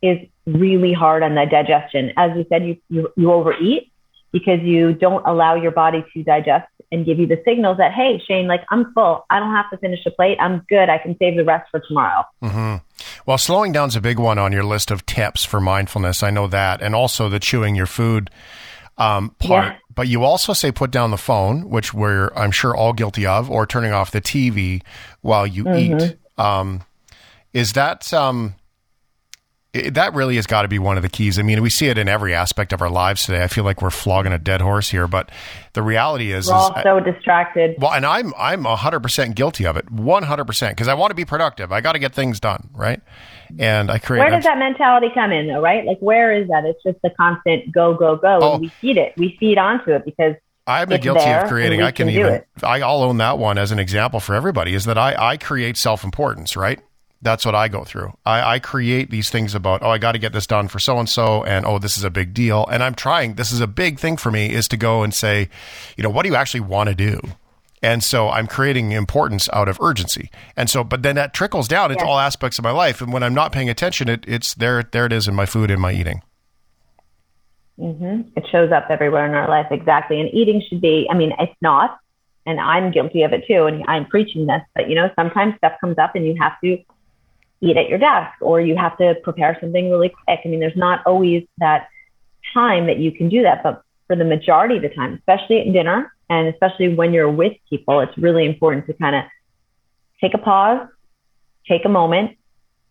is 0.01 0.19
really 0.45 0.93
hard 0.93 1.23
on 1.23 1.33
the 1.33 1.45
digestion. 1.45 2.13
As 2.17 2.35
we 2.35 2.45
said, 2.49 2.65
you, 2.65 2.77
you, 2.89 3.11
you 3.15 3.31
overeat 3.31 3.91
because 4.35 4.59
you 4.63 4.91
don't 4.91 5.25
allow 5.25 5.55
your 5.55 5.71
body 5.71 6.03
to 6.13 6.21
digest 6.21 6.67
and 6.91 7.05
give 7.05 7.19
you 7.19 7.25
the 7.25 7.41
signals 7.47 7.77
that, 7.77 7.93
hey, 7.93 8.21
Shane, 8.27 8.47
like 8.47 8.65
I'm 8.69 8.93
full. 8.93 9.25
I 9.29 9.39
don't 9.39 9.53
have 9.53 9.69
to 9.69 9.77
finish 9.77 10.03
the 10.03 10.11
plate. 10.11 10.37
I'm 10.41 10.61
good. 10.67 10.89
I 10.89 10.97
can 10.97 11.15
save 11.17 11.37
the 11.37 11.45
rest 11.45 11.71
for 11.71 11.79
tomorrow. 11.79 12.25
Mm-hmm. 12.43 12.75
Well, 13.25 13.37
slowing 13.37 13.71
down's 13.71 13.95
a 13.95 14.01
big 14.01 14.19
one 14.19 14.37
on 14.37 14.51
your 14.51 14.65
list 14.65 14.91
of 14.91 15.05
tips 15.05 15.45
for 15.45 15.61
mindfulness. 15.61 16.21
I 16.21 16.31
know 16.31 16.47
that. 16.47 16.81
And 16.81 16.93
also 16.93 17.29
the 17.29 17.39
chewing 17.39 17.75
your 17.75 17.85
food 17.85 18.29
um, 18.97 19.29
part. 19.39 19.67
Yeah. 19.67 19.77
But 19.95 20.09
you 20.09 20.25
also 20.25 20.51
say 20.51 20.69
put 20.73 20.91
down 20.91 21.11
the 21.11 21.17
phone, 21.17 21.69
which 21.69 21.93
we're, 21.93 22.29
I'm 22.35 22.51
sure, 22.51 22.75
all 22.75 22.91
guilty 22.91 23.25
of, 23.25 23.49
or 23.49 23.65
turning 23.65 23.93
off 23.93 24.11
the 24.11 24.19
TV 24.19 24.83
while 25.21 25.47
you 25.47 25.63
mm-hmm. 25.63 26.03
eat. 26.03 26.17
Um, 26.37 26.83
is 27.53 27.71
that 27.71 28.13
um, 28.13 28.55
it, 29.75 29.93
that 29.95 30.13
really 30.13 30.37
has 30.37 30.47
got 30.47 30.61
to 30.61 30.67
be 30.67 30.79
one 30.79 30.97
of 30.97 31.03
the 31.03 31.09
keys. 31.09 31.37
I 31.37 31.41
mean, 31.41 31.61
we 31.61 31.69
see 31.69 31.87
it 31.87 31.97
in 31.97 32.07
every 32.07 32.33
aspect 32.33 32.71
of 32.71 32.81
our 32.81 32.89
lives 32.89 33.25
today. 33.25 33.43
I 33.43 33.47
feel 33.47 33.63
like 33.63 33.81
we're 33.81 33.89
flogging 33.89 34.31
a 34.31 34.37
dead 34.37 34.61
horse 34.61 34.89
here, 34.89 35.07
but 35.07 35.29
the 35.73 35.83
reality 35.83 36.31
is, 36.31 36.47
we're 36.47 36.53
all 36.53 36.73
is, 36.75 36.83
so 36.83 36.99
distracted. 36.99 37.75
Well, 37.79 37.91
and 37.91 38.05
I'm 38.05 38.33
I'm 38.37 38.63
100 38.63 39.01
percent 39.01 39.35
guilty 39.35 39.65
of 39.65 39.75
it, 39.77 39.91
100 39.91 40.45
percent, 40.45 40.75
because 40.75 40.87
I 40.87 40.93
want 40.93 41.11
to 41.11 41.15
be 41.15 41.25
productive. 41.25 41.71
I 41.71 41.81
got 41.81 41.93
to 41.93 41.99
get 41.99 42.13
things 42.13 42.39
done, 42.39 42.69
right? 42.73 43.01
And 43.59 43.91
I 43.91 43.99
create. 43.99 44.21
Where 44.21 44.29
does 44.29 44.45
that 44.45 44.57
mentality 44.57 45.07
come 45.13 45.31
in, 45.31 45.47
though? 45.47 45.61
Right? 45.61 45.85
Like, 45.85 45.99
where 45.99 46.33
is 46.33 46.47
that? 46.47 46.63
It's 46.65 46.81
just 46.81 47.01
the 47.03 47.11
constant 47.11 47.71
go, 47.73 47.93
go, 47.93 48.15
go, 48.15 48.39
oh, 48.41 48.53
and 48.53 48.61
we 48.61 48.69
feed 48.69 48.97
it. 48.97 49.13
We 49.17 49.35
feed 49.39 49.57
onto 49.57 49.91
it 49.91 50.05
because 50.05 50.35
I'm 50.65 50.89
guilty 50.89 51.29
of 51.29 51.47
creating. 51.47 51.81
I 51.81 51.91
can, 51.91 52.07
can 52.07 52.15
even. 52.17 52.43
I'll 52.63 53.03
own 53.03 53.17
that 53.17 53.37
one 53.37 53.57
as 53.57 53.71
an 53.71 53.79
example 53.79 54.19
for 54.19 54.35
everybody. 54.35 54.73
Is 54.73 54.85
that 54.85 54.97
I 54.97 55.15
I 55.33 55.37
create 55.37 55.77
self 55.77 56.03
importance, 56.03 56.55
right? 56.55 56.79
That's 57.25 57.43
what 57.43 57.55
I 57.55 57.67
go 57.67 57.83
through. 57.83 58.15
I, 58.23 58.53
I 58.53 58.59
create 58.59 59.09
these 59.09 59.31
things 59.31 59.55
about, 59.55 59.81
oh, 59.81 59.89
I 59.89 59.97
got 59.97 60.11
to 60.11 60.19
get 60.19 60.31
this 60.31 60.45
done 60.45 60.67
for 60.67 60.77
so 60.77 60.99
and 60.99 61.09
so, 61.09 61.43
and 61.43 61.65
oh, 61.65 61.79
this 61.79 61.97
is 61.97 62.03
a 62.03 62.11
big 62.11 62.35
deal. 62.35 62.67
And 62.71 62.83
I'm 62.83 62.93
trying, 62.93 63.33
this 63.33 63.51
is 63.51 63.61
a 63.61 63.67
big 63.67 63.99
thing 63.99 64.15
for 64.15 64.29
me, 64.29 64.53
is 64.53 64.67
to 64.67 64.77
go 64.77 65.01
and 65.01 65.11
say, 65.11 65.49
you 65.97 66.03
know, 66.03 66.09
what 66.11 66.21
do 66.21 66.29
you 66.29 66.35
actually 66.35 66.59
want 66.59 66.89
to 66.89 66.95
do? 66.95 67.19
And 67.81 68.03
so 68.03 68.29
I'm 68.29 68.45
creating 68.45 68.91
importance 68.91 69.49
out 69.53 69.67
of 69.67 69.81
urgency. 69.81 70.29
And 70.55 70.69
so, 70.69 70.83
but 70.83 71.01
then 71.01 71.15
that 71.15 71.33
trickles 71.33 71.67
down 71.67 71.91
into 71.91 72.05
all 72.05 72.19
aspects 72.19 72.59
of 72.59 72.63
my 72.63 72.71
life. 72.71 73.01
And 73.01 73.11
when 73.11 73.23
I'm 73.23 73.33
not 73.33 73.51
paying 73.51 73.69
attention, 73.69 74.07
it, 74.07 74.23
it's 74.27 74.53
there, 74.53 74.83
there 74.83 75.07
it 75.07 75.11
is 75.11 75.27
in 75.27 75.33
my 75.33 75.47
food 75.47 75.71
and 75.71 75.81
my 75.81 75.93
eating. 75.93 76.21
Mm-hmm. 77.79 78.29
It 78.35 78.45
shows 78.51 78.71
up 78.71 78.85
everywhere 78.91 79.25
in 79.25 79.33
our 79.33 79.49
life. 79.49 79.67
Exactly. 79.71 80.21
And 80.21 80.29
eating 80.31 80.61
should 80.69 80.79
be, 80.79 81.07
I 81.11 81.15
mean, 81.15 81.33
it's 81.39 81.57
not, 81.61 81.97
and 82.45 82.59
I'm 82.59 82.91
guilty 82.91 83.23
of 83.23 83.33
it 83.33 83.45
too. 83.47 83.65
And 83.65 83.83
I'm 83.87 84.05
preaching 84.05 84.45
this, 84.45 84.61
but 84.75 84.89
you 84.89 84.95
know, 84.95 85.09
sometimes 85.15 85.55
stuff 85.57 85.73
comes 85.81 85.97
up 85.97 86.15
and 86.15 86.25
you 86.25 86.35
have 86.39 86.53
to 86.63 86.77
eat 87.65 87.77
at 87.77 87.89
your 87.89 87.97
desk 87.97 88.33
or 88.41 88.61
you 88.61 88.75
have 88.75 88.97
to 88.97 89.15
prepare 89.23 89.57
something 89.59 89.89
really 89.89 90.09
quick. 90.09 90.39
I 90.43 90.47
mean, 90.47 90.59
there's 90.59 90.75
not 90.75 91.05
always 91.05 91.43
that 91.57 91.87
time 92.53 92.85
that 92.87 92.97
you 92.97 93.11
can 93.11 93.29
do 93.29 93.41
that, 93.43 93.63
but 93.63 93.81
for 94.07 94.15
the 94.15 94.23
majority 94.23 94.77
of 94.77 94.83
the 94.83 94.89
time, 94.89 95.13
especially 95.13 95.61
at 95.61 95.73
dinner 95.73 96.13
and 96.29 96.47
especially 96.47 96.93
when 96.93 97.13
you're 97.13 97.31
with 97.31 97.53
people, 97.69 97.99
it's 97.99 98.17
really 98.17 98.45
important 98.45 98.85
to 98.87 98.93
kind 98.93 99.15
of 99.15 99.23
take 100.21 100.33
a 100.33 100.37
pause, 100.37 100.87
take 101.67 101.85
a 101.85 101.89
moment, 101.89 102.37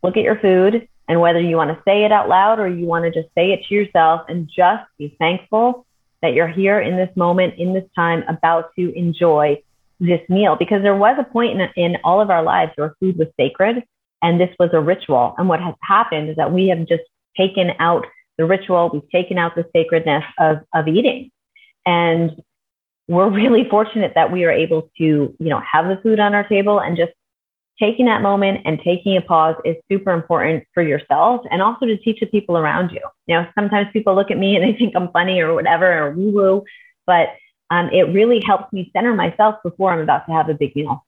look 0.03 0.17
at 0.17 0.23
your 0.23 0.39
food, 0.39 0.89
and 1.09 1.21
whether 1.21 1.41
you 1.41 1.57
want 1.57 1.71
to 1.71 1.83
say 1.85 2.05
it 2.05 2.13
out 2.13 2.29
loud 2.29 2.59
or 2.59 2.69
you 2.69 2.87
want 2.87 3.05
to 3.05 3.11
just 3.11 3.33
say 3.35 3.53
it 3.53 3.65
to 3.69 3.75
yourself 3.75 4.23
and 4.29 4.49
just 4.55 4.85
be 4.99 5.15
thankful 5.19 5.87
that 6.23 6.33
you're 6.33 6.49
here 6.49 6.81
in 6.81 6.97
this 6.97 7.15
moment, 7.17 7.55
in 7.59 7.75
this 7.75 7.85
time, 7.95 8.25
about 8.29 8.75
to 8.77 8.97
enjoy 8.99 9.63
this 10.01 10.21
meal. 10.29 10.57
Because 10.57 10.83
there 10.83 10.97
was 10.97 11.17
a 11.19 11.25
point 11.25 11.61
in, 11.61 11.69
in 11.77 11.99
all 12.03 12.21
of 12.21 12.31
our 12.31 12.43
lives 12.43 12.73
where 12.77 12.95
food 12.99 13.19
was 13.19 13.29
sacred 13.37 13.85
and 14.25 14.41
this 14.41 14.49
was 14.59 14.71
a 14.73 14.81
ritual. 14.81 15.35
And 15.37 15.51
what 15.51 15.61
has 15.61 15.75
happened 15.83 16.31
is 16.31 16.37
that 16.37 16.51
we 16.51 16.69
have 16.69 16.87
just 16.87 17.03
taken 17.37 17.73
out 17.79 18.07
the 18.39 18.47
ritual, 18.47 18.89
we've 18.91 19.09
taken 19.11 19.37
out 19.37 19.55
the 19.55 19.67
sacredness 19.77 20.25
of, 20.39 20.61
of 20.75 20.89
eating. 20.89 21.31
And 21.85 22.43
we're 23.07 23.29
really 23.29 23.69
fortunate 23.69 24.13
that 24.15 24.33
we 24.33 24.45
are 24.45 24.51
able 24.51 24.91
to, 24.97 25.05
you 25.05 25.37
know, 25.39 25.61
have 25.61 25.89
the 25.89 26.01
food 26.03 26.21
on 26.21 26.35
our 26.35 26.49
table 26.49 26.81
and 26.81 26.97
just 26.97 27.13
taking 27.79 28.07
that 28.07 28.23
moment 28.23 28.63
and 28.65 28.81
taking 28.83 29.15
a 29.19 29.21
pause 29.21 29.57
is 29.63 29.77
super 29.93 30.13
important 30.13 30.65
for 30.73 30.83
yourself 30.83 31.43
and 31.51 31.61
also 31.61 31.85
to 31.85 31.99
teach 31.99 32.21
the 32.21 32.27
people 32.27 32.57
around 32.57 32.93
you. 32.93 33.01
You 33.27 33.37
know, 33.37 33.47
sometimes 33.55 33.89
people 33.93 34.15
look 34.15 34.31
at 34.31 34.39
me 34.39 34.57
and 34.57 34.65
they 34.65 34.73
think 34.79 34.97
I'm 34.97 35.11
funny 35.13 35.41
or 35.41 35.53
whatever 35.53 36.07
or 36.07 36.13
woo 36.13 36.33
woo, 36.33 36.65
but 37.07 37.29
um, 37.71 37.91
it 37.91 38.05
really 38.05 38.41
helps 38.47 38.73
me 38.73 38.91
center 38.97 39.13
myself 39.13 39.57
before 39.63 39.93
I'm 39.93 40.01
about 40.01 40.25
to 40.27 40.33
have 40.33 40.49
a 40.49 40.55
big 40.55 40.75
meal. 40.75 41.05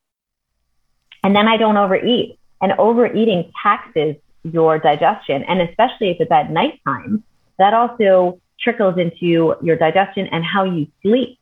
And 1.25 1.35
then 1.35 1.49
I 1.49 1.57
don't 1.57 1.79
overeat. 1.79 2.39
And 2.61 2.73
overeating 2.79 3.53
taxes 3.63 4.17
your 4.43 4.79
digestion. 4.79 5.43
And 5.45 5.61
especially 5.61 6.11
if 6.11 6.21
it's 6.21 6.31
at 6.31 6.51
nighttime, 6.51 7.23
that 7.59 7.75
also 7.75 8.41
trickles 8.61 8.99
into 8.99 9.55
your 9.63 9.77
digestion 9.77 10.27
and 10.29 10.45
how 10.45 10.65
you 10.65 10.87
sleep. 11.03 11.39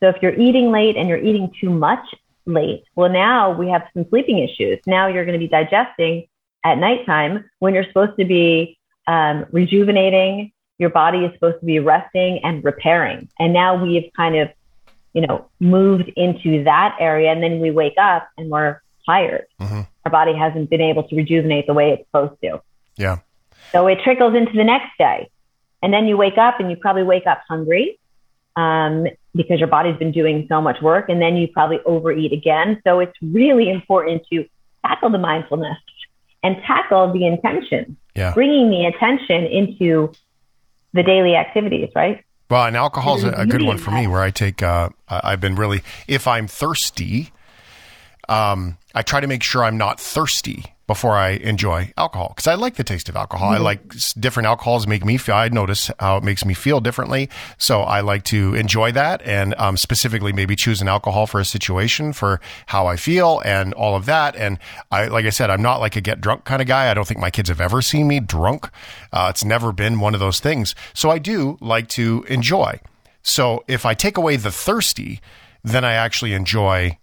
So 0.00 0.08
if 0.08 0.16
you're 0.22 0.34
eating 0.34 0.70
late 0.70 0.96
and 0.96 1.08
you're 1.08 1.18
eating 1.22 1.52
too 1.60 1.70
much 1.70 2.04
late, 2.46 2.84
well, 2.94 3.10
now 3.10 3.52
we 3.52 3.68
have 3.68 3.86
some 3.94 4.06
sleeping 4.08 4.38
issues. 4.38 4.78
Now 4.86 5.06
you're 5.06 5.24
going 5.24 5.38
to 5.38 5.44
be 5.44 5.48
digesting 5.48 6.26
at 6.64 6.78
nighttime 6.78 7.48
when 7.58 7.74
you're 7.74 7.84
supposed 7.84 8.18
to 8.18 8.24
be 8.24 8.78
um, 9.06 9.46
rejuvenating. 9.52 10.52
Your 10.78 10.90
body 10.90 11.24
is 11.24 11.32
supposed 11.34 11.60
to 11.60 11.66
be 11.66 11.78
resting 11.78 12.40
and 12.44 12.64
repairing. 12.64 13.28
And 13.38 13.52
now 13.52 13.82
we've 13.82 14.10
kind 14.16 14.36
of, 14.36 14.48
you 15.12 15.26
know, 15.26 15.48
moved 15.60 16.10
into 16.16 16.64
that 16.64 16.96
area. 16.98 17.30
And 17.30 17.42
then 17.42 17.60
we 17.60 17.70
wake 17.70 17.98
up 17.98 18.28
and 18.36 18.50
we're 18.50 18.80
tired. 19.06 19.46
Mm-hmm. 19.60 19.82
Our 20.04 20.10
body 20.10 20.34
hasn't 20.36 20.70
been 20.70 20.80
able 20.80 21.04
to 21.04 21.16
rejuvenate 21.16 21.66
the 21.66 21.74
way 21.74 21.90
it's 21.92 22.06
supposed 22.08 22.40
to. 22.42 22.62
Yeah. 22.96 23.18
So 23.72 23.86
it 23.86 23.98
trickles 24.04 24.34
into 24.34 24.52
the 24.52 24.64
next 24.64 24.90
day. 24.98 25.30
And 25.82 25.92
then 25.92 26.06
you 26.06 26.16
wake 26.16 26.38
up 26.38 26.60
and 26.60 26.70
you 26.70 26.76
probably 26.76 27.02
wake 27.02 27.26
up 27.26 27.42
hungry 27.48 27.98
um, 28.56 29.06
because 29.34 29.58
your 29.58 29.68
body's 29.68 29.96
been 29.96 30.12
doing 30.12 30.46
so 30.48 30.60
much 30.60 30.80
work. 30.80 31.08
And 31.08 31.20
then 31.20 31.36
you 31.36 31.48
probably 31.48 31.80
overeat 31.84 32.32
again. 32.32 32.80
So 32.84 33.00
it's 33.00 33.16
really 33.20 33.70
important 33.70 34.22
to 34.32 34.46
tackle 34.86 35.10
the 35.10 35.18
mindfulness 35.18 35.78
and 36.42 36.56
tackle 36.66 37.12
the 37.12 37.26
intention, 37.26 37.96
yeah. 38.14 38.34
bringing 38.34 38.70
the 38.70 38.84
attention 38.84 39.44
into 39.46 40.12
the 40.92 41.02
daily 41.02 41.34
activities, 41.34 41.88
right? 41.94 42.22
Well, 42.50 42.66
and 42.66 42.76
alcohol 42.76 43.16
is 43.16 43.24
a, 43.24 43.32
a 43.32 43.46
good 43.46 43.62
one 43.62 43.78
for 43.78 43.90
me 43.90 44.06
where 44.06 44.20
I 44.20 44.30
take, 44.30 44.62
uh, 44.62 44.90
I've 45.08 45.40
been 45.40 45.56
really, 45.56 45.82
if 46.06 46.28
I'm 46.28 46.46
thirsty, 46.46 47.32
um, 48.28 48.78
I 48.94 49.02
try 49.02 49.20
to 49.20 49.26
make 49.26 49.42
sure 49.42 49.64
I'm 49.64 49.78
not 49.78 50.00
thirsty 50.00 50.64
before 50.86 51.12
I 51.12 51.30
enjoy 51.30 51.92
alcohol 51.96 52.34
because 52.36 52.46
I 52.46 52.54
like 52.54 52.74
the 52.74 52.84
taste 52.84 53.08
of 53.08 53.16
alcohol. 53.16 53.48
Mm-hmm. 53.48 53.62
I 53.62 53.64
like 53.64 53.92
different 54.18 54.46
alcohols 54.46 54.86
make 54.86 55.04
me 55.04 55.16
feel. 55.16 55.34
I 55.34 55.48
notice 55.48 55.90
how 55.98 56.18
it 56.18 56.24
makes 56.24 56.44
me 56.44 56.52
feel 56.52 56.80
differently, 56.80 57.30
so 57.56 57.80
I 57.80 58.00
like 58.00 58.24
to 58.24 58.54
enjoy 58.54 58.92
that 58.92 59.22
and 59.22 59.54
um, 59.56 59.76
specifically 59.76 60.32
maybe 60.32 60.56
choose 60.56 60.82
an 60.82 60.88
alcohol 60.88 61.26
for 61.26 61.40
a 61.40 61.44
situation 61.44 62.12
for 62.12 62.40
how 62.66 62.86
I 62.86 62.96
feel 62.96 63.40
and 63.44 63.72
all 63.74 63.96
of 63.96 64.06
that. 64.06 64.36
And 64.36 64.58
I, 64.90 65.06
like 65.06 65.24
I 65.24 65.30
said, 65.30 65.50
I'm 65.50 65.62
not 65.62 65.80
like 65.80 65.96
a 65.96 66.00
get 66.00 66.20
drunk 66.20 66.44
kind 66.44 66.60
of 66.60 66.68
guy. 66.68 66.90
I 66.90 66.94
don't 66.94 67.08
think 67.08 67.20
my 67.20 67.30
kids 67.30 67.48
have 67.48 67.60
ever 67.60 67.80
seen 67.80 68.06
me 68.06 68.20
drunk. 68.20 68.68
Uh, 69.12 69.28
it's 69.30 69.44
never 69.44 69.72
been 69.72 70.00
one 70.00 70.14
of 70.14 70.20
those 70.20 70.40
things. 70.40 70.74
So 70.92 71.10
I 71.10 71.18
do 71.18 71.56
like 71.60 71.88
to 71.90 72.24
enjoy. 72.28 72.80
So 73.22 73.64
if 73.66 73.86
I 73.86 73.94
take 73.94 74.18
away 74.18 74.36
the 74.36 74.52
thirsty, 74.52 75.20
then 75.62 75.82
I 75.82 75.94
actually 75.94 76.34
enjoy 76.34 76.98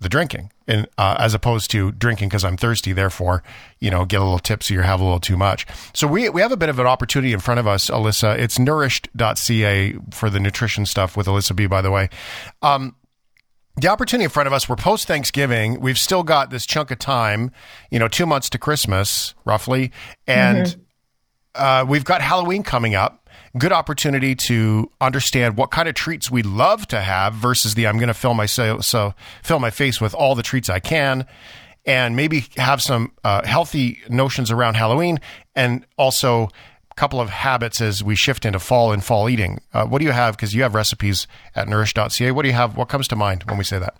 the 0.00 0.08
drinking 0.08 0.52
and 0.68 0.86
uh, 0.98 1.16
as 1.18 1.32
opposed 1.32 1.70
to 1.70 1.92
drinking 1.92 2.28
because 2.28 2.44
I'm 2.44 2.56
thirsty, 2.56 2.92
therefore, 2.92 3.42
you 3.80 3.90
know, 3.90 4.04
get 4.04 4.20
a 4.20 4.24
little 4.24 4.38
tipsy 4.38 4.76
or 4.76 4.82
have 4.82 5.00
a 5.00 5.04
little 5.04 5.20
too 5.20 5.36
much. 5.36 5.66
So 5.94 6.06
we 6.06 6.28
we 6.28 6.40
have 6.40 6.52
a 6.52 6.56
bit 6.56 6.68
of 6.68 6.78
an 6.78 6.86
opportunity 6.86 7.32
in 7.32 7.40
front 7.40 7.60
of 7.60 7.66
us, 7.66 7.88
Alyssa. 7.88 8.38
It's 8.38 8.58
nourished.ca 8.58 9.96
for 10.10 10.28
the 10.28 10.40
nutrition 10.40 10.86
stuff 10.86 11.16
with 11.16 11.26
Alyssa 11.26 11.56
B, 11.56 11.66
by 11.66 11.80
the 11.80 11.90
way. 11.90 12.10
Um, 12.62 12.96
the 13.76 13.88
opportunity 13.88 14.24
in 14.24 14.30
front 14.30 14.46
of 14.46 14.52
us, 14.52 14.68
we're 14.68 14.76
post 14.76 15.06
Thanksgiving. 15.06 15.80
We've 15.80 15.98
still 15.98 16.22
got 16.22 16.50
this 16.50 16.64
chunk 16.64 16.90
of 16.90 16.98
time, 16.98 17.50
you 17.90 17.98
know, 17.98 18.08
two 18.08 18.24
months 18.24 18.48
to 18.50 18.58
Christmas, 18.58 19.34
roughly. 19.44 19.92
And 20.26 20.66
mm-hmm. 20.66 21.62
uh, 21.62 21.84
we've 21.86 22.04
got 22.04 22.22
Halloween 22.22 22.62
coming 22.62 22.94
up 22.94 23.25
good 23.58 23.72
opportunity 23.72 24.34
to 24.34 24.90
understand 25.00 25.56
what 25.56 25.70
kind 25.70 25.88
of 25.88 25.94
treats 25.94 26.30
we 26.30 26.42
love 26.42 26.86
to 26.88 27.00
have 27.00 27.34
versus 27.34 27.74
the 27.74 27.86
I'm 27.86 27.96
going 27.96 28.08
to 28.08 28.14
fill 28.14 28.34
my 28.34 28.46
so, 28.46 29.14
fill 29.42 29.58
my 29.58 29.70
face 29.70 30.00
with 30.00 30.14
all 30.14 30.34
the 30.34 30.42
treats 30.42 30.68
I 30.68 30.80
can, 30.80 31.26
and 31.84 32.16
maybe 32.16 32.46
have 32.56 32.82
some 32.82 33.12
uh, 33.24 33.46
healthy 33.46 34.00
notions 34.08 34.50
around 34.50 34.74
Halloween, 34.74 35.18
and 35.54 35.86
also 35.96 36.44
a 36.90 36.94
couple 36.96 37.20
of 37.20 37.30
habits 37.30 37.80
as 37.80 38.02
we 38.02 38.16
shift 38.16 38.44
into 38.44 38.58
fall 38.58 38.92
and 38.92 39.02
fall 39.02 39.28
eating. 39.28 39.60
Uh, 39.72 39.86
what 39.86 40.00
do 40.00 40.04
you 40.04 40.12
have? 40.12 40.36
Because 40.36 40.54
you 40.54 40.62
have 40.62 40.74
recipes 40.74 41.26
at 41.54 41.68
nourish.ca. 41.68 42.30
What 42.32 42.42
do 42.42 42.48
you 42.48 42.54
have? 42.54 42.76
What 42.76 42.88
comes 42.88 43.08
to 43.08 43.16
mind 43.16 43.44
when 43.44 43.58
we 43.58 43.64
say 43.64 43.78
that? 43.78 43.96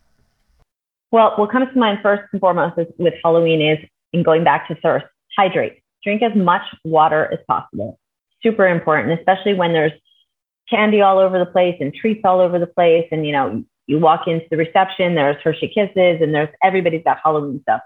Well, 1.12 1.32
what 1.36 1.50
comes 1.50 1.72
to 1.72 1.78
mind 1.78 1.98
first 2.02 2.22
and 2.32 2.40
foremost 2.40 2.78
is, 2.78 2.86
with 2.98 3.14
Halloween 3.22 3.62
is 3.62 3.78
in 4.12 4.22
going 4.22 4.44
back 4.44 4.68
to 4.68 4.74
thirst, 4.74 5.06
hydrate. 5.36 5.82
Drink 6.02 6.22
as 6.22 6.36
much 6.36 6.62
water 6.84 7.28
as 7.32 7.38
possible 7.48 7.98
super 8.46 8.68
important, 8.68 9.18
especially 9.18 9.54
when 9.54 9.72
there's 9.72 9.92
candy 10.70 11.00
all 11.00 11.18
over 11.18 11.38
the 11.38 11.46
place 11.46 11.76
and 11.80 11.92
treats 11.92 12.20
all 12.24 12.40
over 12.40 12.58
the 12.58 12.66
place. 12.66 13.08
And, 13.10 13.26
you 13.26 13.32
know, 13.32 13.64
you 13.86 13.98
walk 13.98 14.26
into 14.26 14.46
the 14.50 14.56
reception, 14.56 15.14
there's 15.14 15.40
Hershey 15.42 15.68
Kisses 15.68 16.20
and 16.20 16.34
there's 16.34 16.48
everybody's 16.62 17.04
got 17.04 17.18
Halloween 17.22 17.60
stuff. 17.62 17.80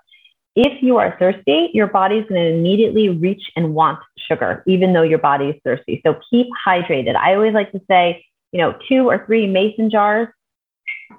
If 0.57 0.83
you 0.83 0.97
are 0.99 1.17
thirsty, 1.19 1.71
your 1.73 1.87
body's 1.87 2.26
going 2.26 2.43
to 2.43 2.59
immediately 2.59 3.09
reach 3.09 3.50
and 3.57 3.75
want 3.75 4.00
sugar, 4.19 4.62
even 4.67 4.93
though 4.93 5.02
your 5.02 5.19
body 5.19 5.47
is 5.47 5.57
thirsty. 5.64 6.00
So 6.05 6.19
keep 6.29 6.49
hydrated. 6.67 7.17
I 7.17 7.35
always 7.35 7.55
like 7.55 7.73
to 7.73 7.81
say, 7.88 8.25
you 8.52 8.59
know, 8.59 8.76
two 8.88 9.09
or 9.09 9.25
three 9.26 9.47
mason 9.47 9.90
jars, 9.90 10.29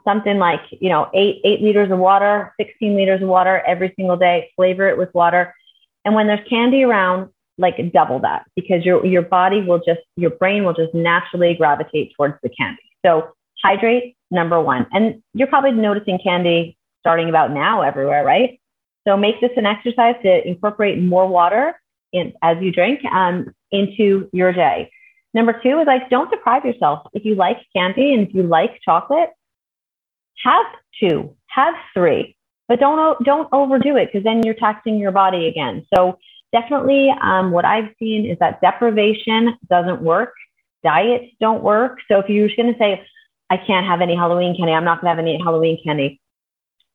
something 0.04 0.38
like, 0.38 0.62
you 0.72 0.90
know, 0.90 1.10
eight, 1.14 1.42
eight 1.44 1.62
liters 1.62 1.92
of 1.92 2.00
water, 2.00 2.54
16 2.60 2.96
liters 2.96 3.22
of 3.22 3.30
water 3.30 3.62
every 3.66 3.94
single 3.96 4.18
day, 4.18 4.52
flavor 4.56 4.90
it 4.90 4.98
with 4.98 5.14
water. 5.14 5.56
And 6.04 6.14
when 6.14 6.28
there's 6.28 6.46
candy 6.50 6.84
around, 6.84 7.30
like 7.62 7.78
double 7.94 8.20
that 8.20 8.46
because 8.56 8.84
your 8.86 9.06
your 9.06 9.22
body 9.22 9.62
will 9.62 9.80
just 9.80 10.02
your 10.18 10.32
brain 10.32 10.66
will 10.66 10.74
just 10.74 10.94
naturally 10.94 11.54
gravitate 11.54 12.14
towards 12.18 12.36
the 12.44 12.50
candy. 12.50 12.82
So 13.06 13.32
hydrate 13.64 14.16
number 14.32 14.60
one, 14.62 14.88
and 14.92 15.22
you're 15.34 15.48
probably 15.48 15.72
noticing 15.72 16.20
candy 16.24 16.78
starting 17.00 17.30
about 17.30 17.52
now 17.52 17.82
everywhere, 17.82 18.24
right? 18.24 18.60
So 19.08 19.18
make 19.18 19.42
this 19.42 19.52
an 19.58 19.66
exercise 19.66 20.16
to 20.24 20.48
incorporate 20.48 21.00
more 21.00 21.28
water 21.28 21.80
in 22.12 22.34
as 22.42 22.58
you 22.62 22.72
drink 22.72 23.04
um, 23.06 23.54
into 23.72 24.30
your 24.34 24.52
day. 24.52 24.92
Number 25.34 25.60
two 25.64 25.80
is 25.80 25.88
like 25.88 26.10
don't 26.10 26.30
deprive 26.30 26.66
yourself. 26.66 27.08
If 27.14 27.26
you 27.26 27.36
like 27.36 27.58
candy 27.76 28.14
and 28.14 28.28
if 28.28 28.34
you 28.34 28.44
like 28.44 28.80
chocolate, 28.84 29.30
have 30.44 30.66
two, 31.00 31.36
have 31.48 31.74
three, 31.94 32.36
but 32.68 32.80
don't 32.80 33.24
don't 33.24 33.50
overdo 33.52 33.96
it 33.96 34.10
because 34.12 34.24
then 34.24 34.44
you're 34.44 34.56
taxing 34.56 34.98
your 34.98 35.12
body 35.12 35.48
again. 35.48 35.86
So 35.96 36.20
definitely 36.52 37.14
um, 37.22 37.52
what 37.52 37.66
I've 37.66 37.90
seen 38.00 38.26
is 38.26 38.38
that 38.40 38.62
deprivation 38.62 39.58
doesn't 39.70 40.02
work. 40.02 40.34
Diets 40.84 41.34
don't 41.40 41.64
work. 41.64 42.00
So 42.08 42.20
if 42.20 42.30
you're 42.30 42.48
just 42.48 42.58
going 42.58 42.74
to 42.74 42.80
say, 42.80 43.06
I 43.50 43.58
can't 43.58 43.86
have 43.86 44.02
any 44.02 44.16
Halloween 44.16 44.56
candy, 44.56 44.74
I'm 44.74 44.86
not 44.86 45.02
going 45.02 45.12
to 45.12 45.16
have 45.16 45.20
any 45.20 45.38
Halloween 45.44 45.80
candy. 45.84 46.20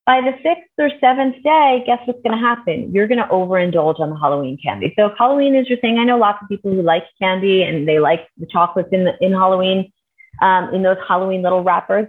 By 0.06 0.20
the 0.20 0.32
sixth 0.42 0.70
or 0.78 0.88
seventh 1.00 1.42
day, 1.42 1.82
guess 1.84 1.98
what's 2.04 2.22
going 2.22 2.38
to 2.38 2.42
happen? 2.42 2.92
You're 2.94 3.08
going 3.08 3.18
to 3.18 3.26
overindulge 3.26 3.98
on 3.98 4.10
the 4.10 4.16
Halloween 4.16 4.56
candy. 4.62 4.94
So 4.96 5.06
if 5.06 5.12
Halloween 5.18 5.56
is 5.56 5.68
your 5.68 5.78
thing, 5.78 5.98
I 5.98 6.04
know 6.04 6.16
lots 6.16 6.38
of 6.42 6.48
people 6.48 6.72
who 6.72 6.80
like 6.82 7.04
candy 7.20 7.64
and 7.64 7.88
they 7.88 7.98
like 7.98 8.28
the 8.38 8.46
chocolates 8.46 8.90
in 8.92 9.04
the, 9.04 9.14
in 9.20 9.32
Halloween, 9.32 9.92
um, 10.40 10.72
in 10.72 10.82
those 10.82 10.96
Halloween 11.06 11.42
little 11.42 11.64
wrappers. 11.64 12.06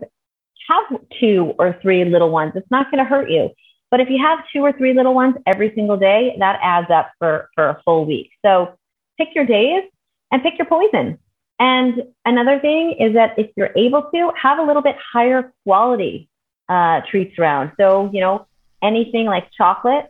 Have 0.69 0.99
two 1.19 1.53
or 1.57 1.77
three 1.81 2.05
little 2.05 2.29
ones. 2.29 2.51
It's 2.55 2.69
not 2.69 2.91
going 2.91 3.03
to 3.03 3.10
hurt 3.10 3.31
you. 3.31 3.49
But 3.89 4.02
if 4.02 4.10
you 4.10 4.19
have 4.21 4.39
two 4.52 4.62
or 4.62 4.73
three 4.73 4.93
little 4.93 5.13
ones 5.13 5.36
every 5.45 5.73
single 5.73 5.97
day, 5.97 6.36
that 6.39 6.60
adds 6.62 6.89
up 6.91 7.12
for, 7.19 7.50
for 7.56 7.69
a 7.69 7.82
full 7.86 8.06
week. 8.06 8.32
So 8.45 8.73
pick 9.17 9.30
your 9.34 9.45
days 9.45 9.84
and 10.32 10.43
pick 10.43 10.58
your 10.58 10.67
poison. 10.67 11.17
And 11.60 12.04
another 12.26 12.60
thing 12.60 12.95
is 13.00 13.13
that 13.13 13.38
if 13.38 13.50
you're 13.56 13.71
able 13.76 14.04
to, 14.13 14.32
have 14.39 14.60
a 14.60 14.63
little 14.63 14.82
bit 14.82 14.95
higher 15.13 15.54
quality 15.63 16.30
uh, 16.69 17.02
treats 17.10 17.38
around. 17.39 17.71
So, 17.78 18.12
you 18.13 18.19
know, 18.19 18.45
anything 18.84 19.26
like 19.26 19.50
chocolate, 19.58 20.06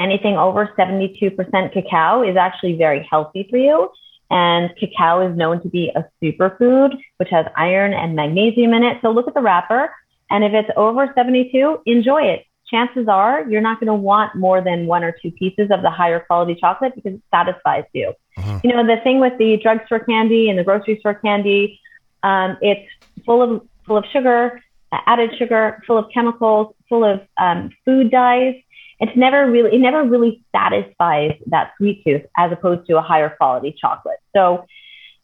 anything 0.00 0.36
over 0.36 0.74
72% 0.78 1.72
cacao 1.72 2.22
is 2.22 2.36
actually 2.36 2.76
very 2.76 3.06
healthy 3.08 3.46
for 3.48 3.56
you. 3.56 3.90
And 4.30 4.70
cacao 4.78 5.26
is 5.26 5.36
known 5.36 5.62
to 5.62 5.68
be 5.68 5.90
a 5.96 6.04
superfood, 6.22 6.98
which 7.16 7.30
has 7.30 7.46
iron 7.56 7.94
and 7.94 8.14
magnesium 8.14 8.74
in 8.74 8.84
it. 8.84 8.98
So 9.00 9.10
look 9.10 9.28
at 9.28 9.34
the 9.34 9.40
wrapper. 9.40 9.90
And 10.30 10.44
if 10.44 10.52
it's 10.52 10.68
over 10.76 11.10
72, 11.14 11.80
enjoy 11.86 12.22
it 12.24 12.44
chances 12.70 13.08
are 13.08 13.48
you're 13.48 13.60
not 13.60 13.80
going 13.80 13.88
to 13.88 13.94
want 13.94 14.34
more 14.34 14.60
than 14.60 14.86
one 14.86 15.02
or 15.04 15.12
two 15.12 15.30
pieces 15.30 15.70
of 15.70 15.82
the 15.82 15.90
higher 15.90 16.20
quality 16.20 16.54
chocolate 16.54 16.94
because 16.94 17.14
it 17.14 17.22
satisfies 17.32 17.84
you. 17.92 18.12
Uh-huh. 18.36 18.60
You 18.62 18.72
know, 18.72 18.86
the 18.86 19.00
thing 19.02 19.20
with 19.20 19.36
the 19.38 19.56
drugstore 19.62 20.00
candy 20.00 20.48
and 20.48 20.58
the 20.58 20.64
grocery 20.64 20.98
store 21.00 21.14
candy, 21.14 21.80
um, 22.22 22.56
it's 22.60 22.88
full 23.24 23.42
of 23.42 23.66
full 23.86 23.96
of 23.96 24.04
sugar, 24.12 24.62
added 24.92 25.30
sugar, 25.38 25.82
full 25.86 25.98
of 25.98 26.06
chemicals, 26.12 26.74
full 26.88 27.04
of 27.04 27.20
um, 27.40 27.70
food 27.84 28.10
dyes. 28.10 28.54
It's 29.00 29.16
never 29.16 29.50
really 29.50 29.74
it 29.74 29.80
never 29.80 30.04
really 30.04 30.42
satisfies 30.54 31.32
that 31.46 31.72
sweet 31.76 32.02
tooth 32.04 32.22
as 32.36 32.52
opposed 32.52 32.86
to 32.88 32.98
a 32.98 33.02
higher 33.02 33.30
quality 33.30 33.74
chocolate. 33.78 34.18
So 34.34 34.66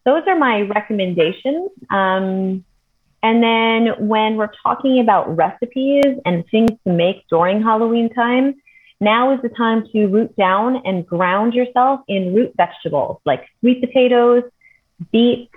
those 0.05 0.23
are 0.27 0.37
my 0.37 0.61
recommendations. 0.61 1.71
Um, 1.89 2.63
and 3.25 3.41
then 3.41 4.07
when 4.07 4.35
we're 4.35 4.51
talking 4.61 4.99
about 4.99 5.35
recipes 5.35 6.05
and 6.25 6.45
things 6.51 6.69
to 6.85 6.93
make 6.93 7.27
during 7.27 7.59
Halloween 7.59 8.13
time, 8.13 8.53
now 8.99 9.33
is 9.33 9.41
the 9.41 9.49
time 9.49 9.87
to 9.93 10.05
root 10.05 10.35
down 10.35 10.83
and 10.85 11.07
ground 11.07 11.55
yourself 11.55 12.01
in 12.07 12.35
root 12.35 12.53
vegetables 12.55 13.19
like 13.25 13.43
sweet 13.59 13.81
potatoes, 13.81 14.43
beets, 15.11 15.51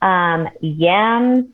um, 0.00 0.48
yams. 0.62 1.44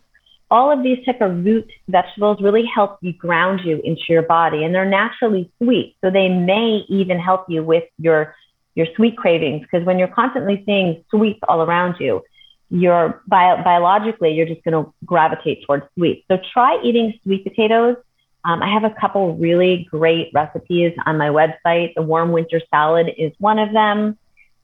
All 0.52 0.70
of 0.70 0.84
these 0.84 1.04
type 1.04 1.20
of 1.20 1.44
root 1.44 1.68
vegetables 1.88 2.40
really 2.40 2.64
help 2.64 2.98
you 3.00 3.12
ground 3.12 3.62
you 3.64 3.80
into 3.82 4.04
your 4.08 4.22
body, 4.22 4.62
and 4.62 4.72
they're 4.72 4.84
naturally 4.84 5.50
sweet, 5.60 5.96
so 6.00 6.12
they 6.12 6.28
may 6.28 6.84
even 6.88 7.18
help 7.18 7.46
you 7.48 7.64
with 7.64 7.82
your 7.98 8.36
your 8.76 8.86
sweet 8.94 9.16
cravings. 9.16 9.62
Because 9.62 9.84
when 9.84 9.98
you're 9.98 10.06
constantly 10.06 10.62
seeing 10.64 11.04
sweets 11.10 11.40
all 11.48 11.62
around 11.62 11.96
you, 11.98 12.22
you're 12.70 13.22
bio- 13.26 13.62
biologically 13.62 14.34
you're 14.34 14.46
just 14.46 14.62
going 14.64 14.84
to 14.84 14.92
gravitate 15.04 15.64
towards 15.64 15.84
sweet. 15.94 16.24
So 16.28 16.38
try 16.52 16.80
eating 16.82 17.18
sweet 17.22 17.44
potatoes. 17.44 17.96
Um, 18.44 18.62
I 18.62 18.72
have 18.72 18.84
a 18.84 18.94
couple 19.00 19.36
really 19.36 19.88
great 19.90 20.30
recipes 20.32 20.92
on 21.04 21.18
my 21.18 21.28
website. 21.28 21.94
The 21.94 22.02
warm 22.02 22.32
winter 22.32 22.60
salad 22.70 23.12
is 23.18 23.32
one 23.38 23.58
of 23.58 23.72
them. 23.72 24.18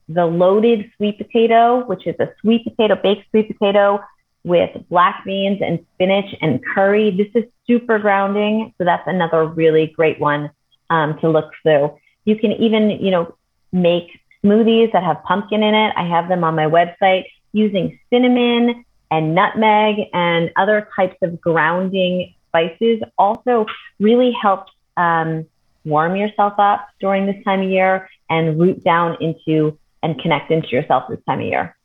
The 0.09 0.25
loaded 0.25 0.91
sweet 0.97 1.17
potato, 1.17 1.85
which 1.85 2.07
is 2.07 2.15
a 2.19 2.29
sweet 2.41 2.63
potato, 2.65 2.95
baked 2.95 3.29
sweet 3.31 3.47
potato 3.47 4.01
with 4.43 4.69
black 4.89 5.23
beans 5.25 5.61
and 5.61 5.85
spinach 5.93 6.33
and 6.41 6.63
curry. 6.73 7.11
This 7.11 7.27
is 7.41 7.49
super 7.67 7.99
grounding. 7.99 8.73
So 8.77 8.83
that's 8.83 9.07
another 9.07 9.45
really 9.45 9.87
great 9.87 10.19
one 10.19 10.49
um, 10.89 11.17
to 11.19 11.29
look 11.29 11.51
through. 11.61 11.97
You 12.25 12.37
can 12.37 12.51
even, 12.53 12.89
you 12.89 13.11
know, 13.11 13.35
make 13.71 14.07
smoothies 14.43 14.91
that 14.91 15.03
have 15.03 15.23
pumpkin 15.23 15.63
in 15.63 15.73
it. 15.73 15.93
I 15.95 16.05
have 16.07 16.27
them 16.27 16.43
on 16.43 16.55
my 16.55 16.65
website 16.65 17.25
using 17.53 17.99
cinnamon 18.11 18.83
and 19.09 19.35
nutmeg 19.35 20.07
and 20.13 20.51
other 20.55 20.87
types 20.95 21.15
of 21.21 21.39
grounding 21.39 22.33
spices 22.49 23.01
also 23.17 23.65
really 23.99 24.31
helps 24.31 24.71
um, 24.97 25.45
warm 25.85 26.15
yourself 26.15 26.53
up 26.57 26.87
during 26.99 27.25
this 27.25 27.41
time 27.43 27.61
of 27.61 27.69
year 27.69 28.09
and 28.29 28.59
root 28.59 28.83
down 28.83 29.17
into 29.21 29.77
and 30.01 30.19
connect 30.21 30.51
into 30.51 30.67
yourself 30.69 31.05
this 31.09 31.19
time 31.25 31.39
of 31.39 31.45
year. 31.45 31.75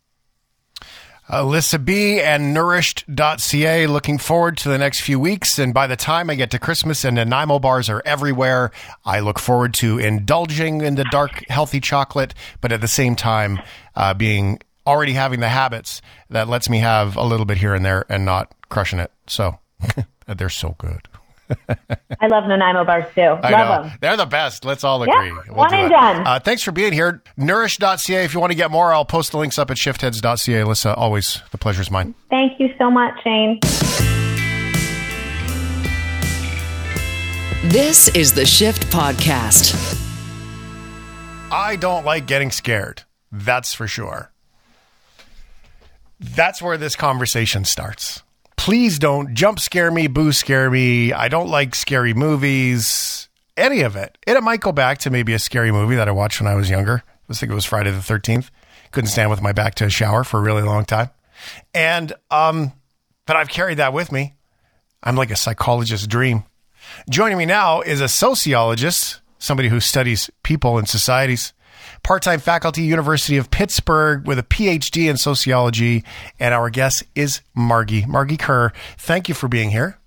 Alyssa 1.29 1.85
B 1.85 2.21
and 2.21 2.55
nourished.ca. 2.55 3.87
Looking 3.87 4.17
forward 4.17 4.57
to 4.59 4.71
the 4.71 4.79
next 4.79 5.03
few 5.03 5.21
weeks. 5.21 5.59
And 5.59 5.75
by 5.75 5.87
the 5.87 5.97
time 5.97 6.31
I 6.31 6.35
get 6.37 6.51
to 6.53 6.59
Christmas 6.59 7.05
and 7.05 7.17
Nanaimo 7.17 7.59
bars 7.59 7.91
are 7.91 8.03
everywhere, 8.07 8.71
I 9.05 9.21
look 9.21 9.39
forward 9.39 9.75
to 9.75 9.99
indulging 9.99 10.81
in 10.81 10.95
the 10.95 11.05
dark, 11.11 11.45
healthy 11.51 11.81
chocolate, 11.81 12.33
but 12.63 12.73
at 12.73 12.81
the 12.81 12.89
same 12.89 13.15
time, 13.15 13.61
uh, 13.95 14.15
being 14.15 14.61
already 14.89 15.13
having 15.13 15.41
the 15.41 15.49
habits 15.49 16.01
that 16.31 16.49
lets 16.49 16.71
me 16.71 16.79
have 16.79 17.17
a 17.17 17.23
little 17.23 17.45
bit 17.47 17.59
here 17.59 17.75
and 17.75 17.85
there 17.85 18.07
and 18.09 18.25
not 18.25 18.53
crushing 18.71 18.99
it. 18.99 19.13
So 19.27 19.59
they're 20.27 20.49
so 20.49 20.75
good. 20.79 21.07
I 22.21 22.27
love 22.27 22.45
Nanaimo 22.47 22.85
bars 22.85 23.05
too. 23.15 23.21
I 23.21 23.51
love 23.51 23.83
know. 23.85 23.89
them. 23.89 23.99
They're 24.01 24.17
the 24.17 24.27
best. 24.27 24.65
Let's 24.65 24.85
all 24.85 25.03
agree. 25.03 25.29
Yeah, 25.29 25.53
one 25.53 25.71
do 25.71 25.77
and 25.77 25.87
it. 25.87 25.89
done. 25.91 26.27
Uh, 26.27 26.39
thanks 26.41 26.63
for 26.63 26.73
being 26.73 26.93
here. 26.93 27.23
Nourish.ca. 27.37 28.25
If 28.25 28.35
you 28.35 28.41
want 28.41 28.51
to 28.51 28.57
get 28.57 28.71
more, 28.71 28.93
I'll 28.93 29.05
post 29.07 29.33
the 29.33 29.39
links 29.39 29.59
up 29.59 29.71
at 29.71 29.77
shiftheads.ca. 29.77 30.61
Alyssa, 30.61 30.97
always 30.97 31.43
the 31.51 31.59
pleasure 31.59 31.81
is 31.81 31.91
mine. 31.91 32.15
Thank 32.29 32.61
you 32.61 32.75
so 32.79 32.91
much, 32.91 33.15
Shane. 33.23 33.61
This 37.65 38.09
is 38.09 38.33
the 38.35 38.47
Shift 38.47 38.85
Podcast. 38.91 39.97
I 41.51 41.77
don't 41.77 42.05
like 42.05 42.27
getting 42.27 42.51
scared. 42.51 43.03
That's 43.33 43.73
for 43.75 43.87
sure. 43.87 44.33
That's 46.21 46.61
where 46.61 46.77
this 46.77 46.97
conversation 46.97 47.65
starts. 47.65 48.23
Please 48.57 48.99
don't 48.99 49.35
jump 49.35 49.61
scare 49.61 49.91
me, 49.91 50.09
boo 50.09 50.33
scare 50.33 50.71
me. 50.71 51.13
I 51.13 51.29
don't 51.29 51.49
like 51.49 51.75
scary 51.75 52.13
movies, 52.13 53.29
any 53.57 53.83
of 53.83 53.95
it. 53.97 54.19
And 54.27 54.37
it 54.37 54.43
might 54.43 54.61
go 54.61 54.73
back 54.73 54.99
to 54.99 55.11
maybe 55.11 55.33
a 55.33 55.39
scary 55.39 55.71
movie 55.71 55.97
that 55.97 56.09
I 56.09 56.13
watched 56.13 56.41
when 56.41 56.51
I 56.51 56.55
was 56.57 56.69
younger. 56.69 57.03
I 57.31 57.35
think 57.35 57.53
it 57.53 57.55
was 57.55 57.65
Friday 57.65 57.91
the 57.91 57.99
13th. 57.99 58.51
Couldn't 58.91 59.11
stand 59.11 59.31
with 59.31 59.43
my 59.43 59.53
back 59.53 59.75
to 59.77 59.85
a 59.85 59.91
shower 59.91 60.25
for 60.25 60.39
a 60.39 60.43
really 60.43 60.63
long 60.63 60.85
time. 60.85 61.11
And, 61.73 62.13
um, 62.31 62.73
but 63.27 63.37
I've 63.37 63.49
carried 63.49 63.79
that 63.79 63.93
with 63.93 64.11
me. 64.11 64.35
I'm 65.03 65.15
like 65.15 65.31
a 65.31 65.37
psychologist's 65.37 66.07
dream. 66.07 66.45
Joining 67.09 67.39
me 67.39 67.47
now 67.47 67.81
is 67.81 68.01
a 68.01 68.09
sociologist, 68.09 69.21
somebody 69.39 69.69
who 69.69 69.79
studies 69.79 70.31
people 70.43 70.79
and 70.79 70.89
societies, 70.89 71.53
part 72.03 72.23
time 72.23 72.41
faculty, 72.41 72.83
University 72.83 73.37
of 73.37 73.51
Pittsburgh, 73.51 74.27
with 74.27 74.39
a 74.39 74.43
PhD 74.43 75.09
in 75.11 75.17
sociology. 75.17 76.05
And 76.41 76.55
our 76.55 76.71
guest 76.71 77.05
is 77.15 77.41
Margee, 77.57 78.07
Margee 78.07 78.39
Kerr. 78.39 78.73
Thank 78.99 79.29
you 79.29 79.35
for 79.35 79.49
being 79.49 79.71
here. 79.71 79.99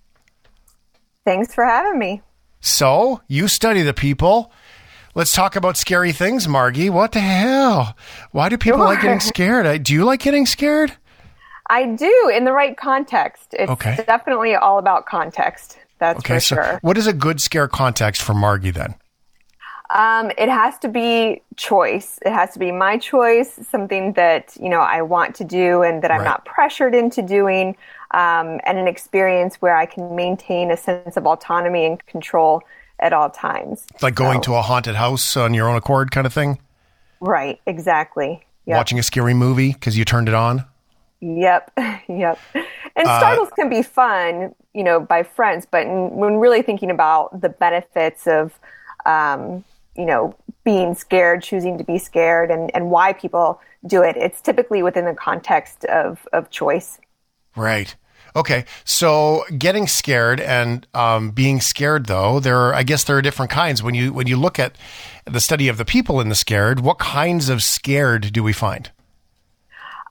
Thanks 1.25 1.53
for 1.53 1.63
having 1.65 1.99
me. 1.99 2.21
So, 2.61 3.21
you 3.27 3.47
study 3.47 3.81
the 3.81 3.93
people. 3.93 4.51
Let's 5.13 5.33
talk 5.33 5.55
about 5.55 5.77
scary 5.77 6.11
things, 6.13 6.47
Margee. 6.47 6.89
What 6.89 7.11
the 7.11 7.19
hell? 7.19 7.95
Why 8.31 8.49
do 8.49 8.57
people 8.57 8.79
like 8.79 9.01
getting 9.01 9.19
scared? 9.33 9.83
Do 9.83 9.93
you 9.93 10.05
like 10.05 10.21
getting 10.21 10.45
scared? 10.45 10.93
I 11.69 11.85
do 11.85 12.31
in 12.33 12.45
the 12.45 12.51
right 12.51 12.75
context. 12.77 13.47
It's 13.53 13.69
Okay. 13.71 14.03
definitely 14.07 14.55
all 14.55 14.77
about 14.77 15.05
context. 15.05 15.77
That's 15.99 16.19
Okay, 16.19 16.35
for 16.35 16.39
so 16.39 16.55
sure. 16.55 16.79
what 16.81 16.97
is 16.97 17.07
a 17.07 17.13
good 17.13 17.39
scare 17.41 17.67
context 17.67 18.21
for 18.21 18.33
Margee 18.33 18.73
then? 18.73 18.95
Um, 19.93 20.31
it 20.37 20.47
has 20.49 20.77
to 20.79 20.87
be 20.87 21.41
choice. 21.57 22.17
It 22.25 22.31
has 22.31 22.51
to 22.53 22.59
be 22.59 22.71
my 22.71 22.97
choice, 22.97 23.59
something 23.69 24.13
that 24.13 24.55
you 24.59 24.69
know 24.69 24.79
I 24.79 25.01
want 25.01 25.35
to 25.35 25.43
do 25.43 25.81
and 25.83 26.01
that 26.01 26.11
I'm 26.11 26.19
Right. 26.19 26.25
not 26.25 26.45
pressured 26.45 26.95
into 26.95 27.21
doing, 27.21 27.75
um, 28.11 28.59
and 28.63 28.77
an 28.77 28.87
experience 28.87 29.55
where 29.61 29.75
I 29.75 29.85
can 29.85 30.15
maintain 30.15 30.71
a 30.71 30.77
sense 30.77 31.17
of 31.17 31.27
autonomy 31.27 31.85
and 31.85 32.05
control 32.05 32.61
at 32.99 33.11
all 33.13 33.29
times. 33.29 33.85
It's 33.93 34.03
Like 34.03 34.15
going 34.15 34.39
So- 34.39 34.51
to 34.53 34.55
a 34.55 34.61
haunted 34.61 34.95
house 34.95 35.35
on 35.35 35.53
your 35.53 35.67
own 35.67 35.75
accord 35.75 36.11
kind 36.11 36.25
of 36.27 36.33
thing? 36.33 36.59
Right. 37.19 37.59
Exactly. 37.65 38.45
Yep. 38.65 38.77
Watching 38.77 38.99
a 38.99 39.03
scary 39.03 39.33
movie 39.33 39.73
because 39.73 39.97
you 39.97 40.05
turned 40.05 40.27
it 40.29 40.35
on? 40.35 40.65
Yep, 41.19 41.71
yep. 42.07 42.39
And 42.95 43.07
Uh, 43.07 43.19
startles 43.19 43.49
can 43.55 43.69
be 43.69 43.81
fun, 43.83 44.53
you 44.73 44.83
know, 44.83 44.99
by 44.99 45.23
friends, 45.23 45.65
but 45.69 45.85
n- 45.87 46.11
when 46.15 46.37
really 46.37 46.61
thinking 46.61 46.89
about 46.91 47.41
the 47.41 47.49
benefits 47.49 48.25
of, 48.27 48.59
um, 49.05 49.63
you 50.01 50.07
know, 50.07 50.35
being 50.63 50.95
scared, 50.95 51.43
choosing 51.43 51.77
to 51.77 51.83
be 51.83 51.99
scared, 51.99 52.49
and, 52.49 52.71
and 52.73 52.89
why 52.89 53.13
people 53.13 53.61
do 53.85 54.01
it, 54.01 54.17
it's 54.17 54.41
typically 54.41 54.81
within 54.81 55.05
the 55.05 55.13
context 55.13 55.85
of, 55.85 56.27
of 56.33 56.49
choice. 56.49 56.99
Right. 57.55 57.95
Okay. 58.35 58.65
So 58.83 59.43
getting 59.55 59.85
scared 59.85 60.39
and 60.39 60.87
um, 60.95 61.29
being 61.31 61.61
scared, 61.61 62.07
though, 62.07 62.39
there 62.39 62.57
are, 62.57 62.73
I 62.73 62.81
guess 62.81 63.03
there 63.03 63.15
are 63.17 63.21
different 63.21 63.51
kinds. 63.51 63.83
When 63.83 63.93
you 63.93 64.11
when 64.11 64.25
you 64.25 64.37
look 64.37 64.57
at 64.57 64.75
the 65.25 65.39
study 65.39 65.67
of 65.67 65.77
the 65.77 65.85
people 65.85 66.19
in 66.19 66.29
the 66.29 66.35
scared, 66.35 66.79
what 66.79 66.97
kinds 66.97 67.47
of 67.47 67.61
scared 67.61 68.33
do 68.33 68.41
we 68.41 68.53
find? 68.53 68.89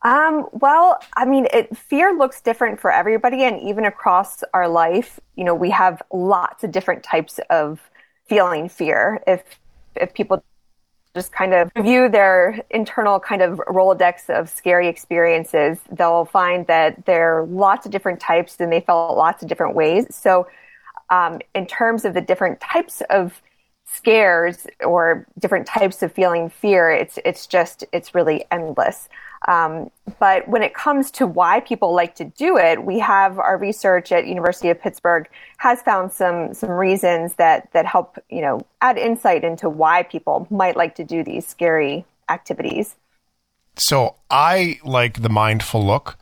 Um, 0.03 0.47
well, 0.53 0.99
I 1.17 1.25
mean, 1.25 1.47
it, 1.53 1.77
fear 1.77 2.17
looks 2.17 2.41
different 2.41 2.81
for 2.81 2.91
everybody, 2.91 3.43
and 3.43 3.61
even 3.61 3.85
across 3.85 4.43
our 4.55 4.69
life, 4.69 5.21
you 5.37 5.45
know, 5.45 5.55
we 5.55 5.71
have 5.71 6.01
lots 6.13 6.65
of 6.65 6.71
different 6.71 7.03
types 7.03 7.41
of 7.51 7.81
feeling 8.27 8.69
fear. 8.69 9.23
If 9.27 9.60
if 9.97 10.15
people 10.15 10.43
just 11.15 11.33
kind 11.33 11.53
of 11.53 11.71
review 11.75 12.09
their 12.09 12.61
internal 12.71 13.19
kind 13.19 13.43
of 13.43 13.59
rolodex 13.69 14.31
of 14.31 14.49
scary 14.49 14.87
experiences, 14.87 15.79
they'll 15.91 16.25
find 16.25 16.67
that 16.69 17.05
there 17.05 17.39
are 17.41 17.47
lots 17.47 17.85
of 17.85 17.93
different 17.93 18.21
types, 18.21 18.57
and 18.61 18.73
they 18.73 18.81
felt 18.81 19.17
lots 19.17 19.43
of 19.43 19.49
different 19.49 19.75
ways. 19.75 20.07
So, 20.15 20.47
um, 21.11 21.41
in 21.55 21.67
terms 21.67 22.05
of 22.05 22.15
the 22.15 22.21
different 22.21 22.61
types 22.61 23.03
of 23.11 23.43
scares 23.85 24.67
or 24.85 25.27
different 25.39 25.67
types 25.67 26.03
of 26.03 26.13
feeling 26.13 26.49
fear, 26.49 26.91
it's 26.91 27.19
it's 27.25 27.47
just 27.47 27.85
it's 27.93 28.15
really 28.15 28.45
endless. 28.53 29.09
Um, 29.49 29.91
but 30.19 30.47
when 30.49 30.63
it 30.63 30.75
comes 30.75 31.11
to 31.13 31.27
why 31.27 31.61
people 31.61 31.95
like 31.95 32.15
to 32.17 32.25
do 32.25 32.59
it, 32.59 32.85
we 32.85 32.99
have 32.99 33.39
our 33.39 33.57
research 33.57 34.13
at 34.13 34.27
University 34.27 34.69
of 34.69 34.81
Pittsburgh 34.81 35.29
has 35.57 35.81
found 35.83 36.13
some 36.13 36.53
some 36.53 36.71
reasons 36.71 37.35
that 37.35 37.73
that 37.73 37.87
help 37.87 38.19
you 38.29 38.43
know 38.43 38.61
add 38.83 38.99
insight 38.99 39.45
into 39.45 39.69
why 39.69 40.03
people 40.03 40.47
might 40.51 40.77
like 40.77 40.95
to 40.97 41.05
do 41.05 41.25
these 41.25 41.47
scary 41.47 42.05
activities. 42.29 42.97
So 43.77 44.17
I 44.31 44.79
like 44.85 45.23
the 45.23 45.31
mindful 45.31 45.85
look 45.85 46.19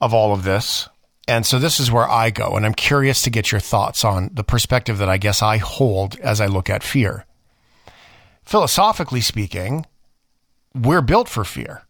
of 0.00 0.14
all 0.14 0.32
of 0.32 0.44
this. 0.44 0.88
And 1.28 1.44
so 1.44 1.58
this 1.58 1.78
is 1.78 1.92
where 1.92 2.08
I 2.08 2.30
go. 2.30 2.56
And 2.56 2.64
I'm 2.64 2.74
curious 2.74 3.22
to 3.22 3.30
get 3.30 3.52
your 3.52 3.60
thoughts 3.60 4.04
on 4.04 4.30
the 4.32 4.42
perspective 4.42 4.98
that 4.98 5.08
I 5.08 5.18
guess 5.18 5.42
I 5.42 5.58
hold 5.58 6.18
as 6.20 6.40
I 6.40 6.46
look 6.46 6.70
at 6.70 6.82
fear. 6.82 7.26
Philosophically 8.42 9.20
speaking, 9.20 9.86
we're 10.74 11.02
built 11.02 11.28
for 11.28 11.44
fear. 11.44 11.82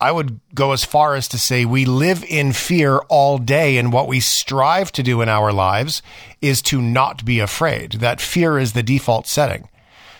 I 0.00 0.12
would 0.12 0.40
go 0.54 0.72
as 0.72 0.84
far 0.84 1.14
as 1.14 1.26
to 1.28 1.38
say 1.38 1.64
we 1.64 1.86
live 1.86 2.22
in 2.24 2.52
fear 2.52 2.98
all 3.08 3.38
day, 3.38 3.78
and 3.78 3.92
what 3.92 4.08
we 4.08 4.20
strive 4.20 4.92
to 4.92 5.02
do 5.02 5.22
in 5.22 5.28
our 5.28 5.52
lives 5.52 6.02
is 6.42 6.60
to 6.62 6.82
not 6.82 7.24
be 7.24 7.40
afraid. 7.40 7.92
That 7.92 8.20
fear 8.20 8.58
is 8.58 8.74
the 8.74 8.82
default 8.82 9.26
setting. 9.26 9.68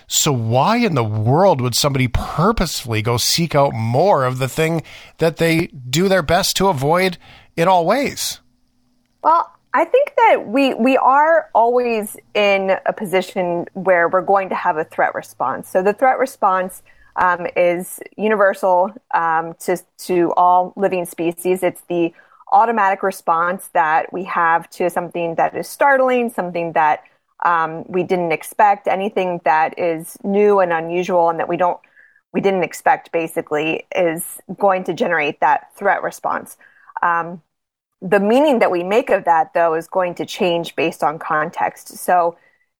So, 0.08 0.32
why 0.32 0.76
in 0.76 0.94
the 0.94 1.04
world 1.04 1.60
would 1.60 1.74
somebody 1.74 2.08
purposefully 2.08 3.02
go 3.02 3.16
seek 3.16 3.54
out 3.54 3.74
more 3.74 4.24
of 4.24 4.38
the 4.38 4.48
thing 4.48 4.82
that 5.18 5.36
they 5.36 5.66
do 5.66 6.08
their 6.08 6.22
best 6.22 6.56
to 6.56 6.68
avoid 6.68 7.18
in 7.56 7.68
all 7.68 7.84
ways? 7.84 8.40
Well, 9.22 9.52
I 9.74 9.84
think 9.84 10.14
that 10.16 10.46
we 10.46 10.72
we 10.72 10.96
are 10.96 11.50
always 11.54 12.16
in 12.32 12.78
a 12.86 12.94
position 12.94 13.66
where 13.74 14.08
we're 14.08 14.22
going 14.22 14.48
to 14.48 14.54
have 14.54 14.78
a 14.78 14.84
threat 14.84 15.14
response. 15.14 15.68
So 15.68 15.82
the 15.82 15.92
threat 15.92 16.18
response 16.18 16.82
um, 17.16 17.46
is 17.56 18.00
universal 18.16 18.92
um, 19.14 19.54
to 19.60 19.78
to 19.98 20.32
all 20.36 20.72
living 20.76 21.04
species. 21.06 21.62
It's 21.62 21.82
the 21.88 22.12
automatic 22.52 23.02
response 23.02 23.68
that 23.74 24.12
we 24.12 24.24
have 24.24 24.68
to 24.70 24.88
something 24.90 25.34
that 25.36 25.56
is 25.56 25.68
startling, 25.68 26.30
something 26.30 26.72
that 26.72 27.02
um, 27.44 27.84
we 27.88 28.02
didn't 28.02 28.32
expect, 28.32 28.86
anything 28.86 29.40
that 29.44 29.78
is 29.78 30.16
new 30.24 30.60
and 30.60 30.72
unusual, 30.72 31.28
and 31.30 31.38
that 31.40 31.48
we 31.48 31.56
don't 31.56 31.80
we 32.32 32.40
didn't 32.40 32.64
expect. 32.64 33.12
Basically, 33.12 33.86
is 33.94 34.38
going 34.58 34.84
to 34.84 34.94
generate 34.94 35.40
that 35.40 35.74
threat 35.76 36.02
response. 36.02 36.56
Um, 37.02 37.42
the 38.02 38.20
meaning 38.20 38.58
that 38.58 38.70
we 38.70 38.82
make 38.82 39.10
of 39.10 39.24
that 39.24 39.54
though 39.54 39.74
is 39.74 39.88
going 39.88 40.14
to 40.14 40.26
change 40.26 40.76
based 40.76 41.02
on 41.02 41.18
context 41.18 41.88
so 41.96 42.36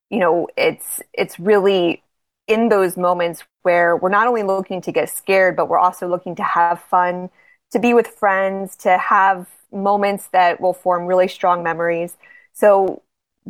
you 0.09 0.19
know 0.19 0.47
it's 0.55 1.01
it's 1.13 1.39
really 1.39 2.03
in 2.47 2.69
those 2.69 2.97
moments 2.97 3.43
where 3.67 3.97
we're 3.97 4.17
not 4.19 4.27
only 4.27 4.43
looking 4.43 4.79
to 4.81 4.91
get 4.91 5.09
scared 5.09 5.55
but 5.55 5.67
we're 5.69 5.83
also 5.87 6.07
looking 6.07 6.35
to 6.35 6.43
have 6.43 6.79
fun 6.81 7.29
to 7.71 7.79
be 7.79 7.93
with 7.93 8.07
friends 8.07 8.75
to 8.75 8.97
have 8.97 9.47
moments 9.71 10.27
that 10.27 10.61
will 10.61 10.73
form 10.73 11.05
really 11.05 11.27
strong 11.27 11.63
memories 11.63 12.17
so 12.53 13.01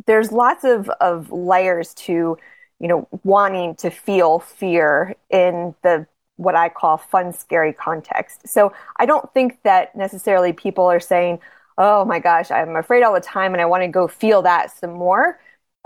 there's 0.07 0.31
lots 0.31 0.63
of 0.63 0.89
of 1.09 1.31
layers 1.31 1.93
to 1.93 2.37
you 2.79 2.87
know 2.87 3.07
wanting 3.23 3.75
to 3.75 3.89
feel 3.89 4.39
fear 4.39 5.15
in 5.29 5.75
the 5.83 6.07
what 6.37 6.55
I 6.55 6.69
call 6.69 6.97
fun, 6.97 7.33
scary 7.33 7.73
context. 7.73 8.47
So 8.47 8.71
I 8.97 9.05
don't 9.05 9.31
think 9.33 9.59
that 9.63 9.95
necessarily 9.95 10.53
people 10.53 10.85
are 10.85 10.99
saying, 10.99 11.39
oh 11.77 12.05
my 12.05 12.19
gosh, 12.19 12.49
I'm 12.51 12.75
afraid 12.75 13.03
all 13.03 13.13
the 13.13 13.19
time 13.19 13.53
and 13.53 13.61
I 13.61 13.65
want 13.65 13.83
to 13.83 13.87
go 13.87 14.07
feel 14.07 14.43
that 14.43 14.71
some 14.71 14.93
more. 14.93 15.39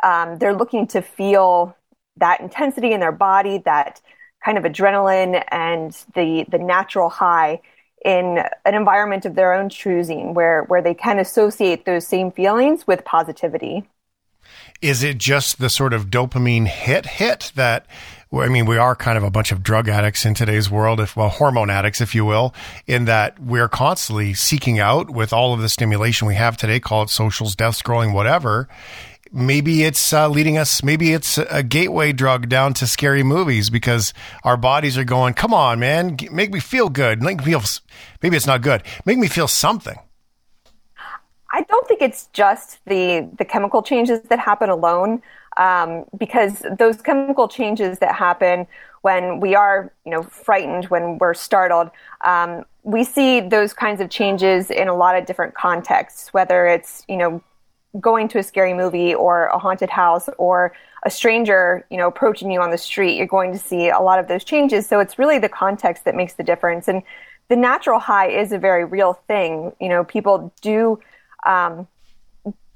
Um, 0.04 0.38
they're 0.38 0.56
looking 0.56 0.88
to 0.88 1.02
feel 1.02 1.76
that 2.17 2.41
intensity 2.41 2.91
in 2.91 3.00
their 3.00 3.12
body, 3.12 3.60
that 3.60 4.02
kind 4.43 4.58
of 4.58 4.63
adrenaline 4.63 5.43
and 5.51 5.91
the, 6.15 6.45
the 6.49 6.58
natural 6.58 7.10
high 7.10 7.62
in 8.04 8.39
an 8.65 8.73
environment 8.73 9.25
of 9.25 9.36
their 9.36 9.54
own 9.54 9.69
choosing 9.69 10.34
where, 10.34 10.63
where 10.63 10.82
they 10.82 10.93
can 10.93 11.19
associate 11.19 11.86
those 11.86 12.08
same 12.08 12.32
feelings 12.32 12.88
with 12.88 13.06
positivity. 13.06 13.88
Is 14.82 15.04
it 15.04 15.19
just 15.19 15.60
the 15.60 15.69
sort 15.69 15.93
of 15.93 16.08
dopamine 16.08 16.67
hit 16.67 17.06
hit 17.06 17.51
that 17.56 17.86
I 18.34 18.47
mean, 18.47 18.65
we 18.65 18.77
are 18.77 18.95
kind 18.95 19.17
of 19.17 19.25
a 19.25 19.30
bunch 19.30 19.51
of 19.51 19.62
drug 19.62 19.89
addicts 19.89 20.25
in 20.25 20.34
today's 20.34 20.71
world, 20.71 21.01
if 21.01 21.17
well, 21.17 21.27
hormone 21.27 21.69
addicts, 21.69 21.99
if 21.99 22.15
you 22.15 22.23
will, 22.23 22.54
in 22.88 23.06
that 23.06 23.38
we're 23.39 23.67
constantly 23.67 24.34
seeking 24.34 24.80
out 24.80 25.10
with 25.10 25.34
all 25.34 25.54
of 25.54 25.60
the 25.60 25.67
stimulation 25.67 26.30
we 26.30 26.36
have 26.36 26.56
today, 26.56 26.80
call 26.80 27.04
it 27.04 27.10
socials, 27.10 27.58
death 27.58 27.82
scrolling, 27.82 28.13
whatever. 28.13 28.69
Maybe 29.34 29.84
it's 29.84 30.12
uh, 30.12 30.28
leading 30.28 30.58
us, 30.58 30.84
maybe 30.84 31.13
it's 31.13 31.38
a 31.38 31.63
gateway 31.63 32.12
drug 32.12 32.50
down 32.50 32.74
to 32.76 32.88
scary 32.88 33.24
movies 33.24 33.70
because 33.70 34.13
our 34.44 34.58
bodies 34.58 34.98
are 34.98 35.06
going, 35.06 35.36
come 35.36 35.54
on, 35.54 35.80
man, 35.80 36.17
make 36.32 36.52
me 36.52 36.60
feel 36.60 36.89
good. 36.89 37.22
Make 37.22 37.38
me 37.38 37.46
feel, 37.46 37.63
maybe 38.22 38.36
it's 38.36 38.48
not 38.48 38.62
good. 38.62 38.84
Make 39.06 39.17
me 39.17 39.28
feel 39.28 39.48
something. 39.48 39.98
I 41.54 41.63
don't 41.63 41.88
think 41.88 42.02
it's 42.02 42.28
just 42.34 42.80
the 42.86 43.30
the 43.38 43.44
chemical 43.44 43.84
changes 43.84 44.22
that 44.30 44.39
happen 44.39 44.70
alone 44.70 45.22
um, 45.58 46.06
because 46.17 46.65
those 46.78 47.02
chemical 47.02 47.48
changes 47.48 48.00
that 48.00 48.15
happen 48.15 48.67
when 49.02 49.39
we 49.39 49.56
are, 49.56 49.91
you 50.06 50.12
know, 50.12 50.24
frightened, 50.24 50.86
when 50.86 51.17
we're 51.17 51.34
startled, 51.34 51.89
um, 52.26 52.63
we 52.84 53.04
see 53.04 53.41
those 53.41 53.74
kinds 53.74 54.00
of 54.00 54.10
changes 54.10 54.70
in 54.72 54.88
a 54.88 54.96
lot 54.96 55.15
of 55.17 55.26
different 55.26 55.56
contexts, 55.56 56.34
whether 56.34 56.67
it's, 56.67 57.04
you 57.08 57.17
know, 57.17 57.41
going 57.99 58.27
to 58.30 58.38
a 58.39 58.43
scary 58.43 58.73
movie 58.73 59.13
or 59.13 59.47
a 59.47 59.60
haunted 59.60 59.89
house 59.89 60.30
or 60.38 60.73
a 61.04 61.10
stranger, 61.10 61.86
you 61.89 61.97
know, 61.97 62.08
approaching 62.08 62.51
you 62.51 62.62
on 62.62 62.71
the 62.71 62.77
street, 62.77 63.17
you're 63.17 63.27
going 63.27 63.51
to 63.51 63.60
see 63.60 63.89
a 63.89 63.99
lot 63.99 64.19
of 64.19 64.27
those 64.27 64.43
changes. 64.43 64.88
So 64.88 64.99
it's 64.99 65.19
really 65.19 65.39
the 65.39 65.49
context 65.49 66.06
that 66.06 66.15
makes 66.15 66.34
the 66.34 66.43
difference. 66.43 66.88
And 66.88 67.04
the 67.49 67.56
natural 67.56 67.99
high 67.99 68.30
is 68.30 68.51
a 68.51 68.58
very 68.58 68.86
real 68.86 69.13
thing. 69.27 69.73
You 69.82 69.89
know, 69.89 70.04
people 70.04 70.54
do 70.62 70.99
um, 71.45 71.88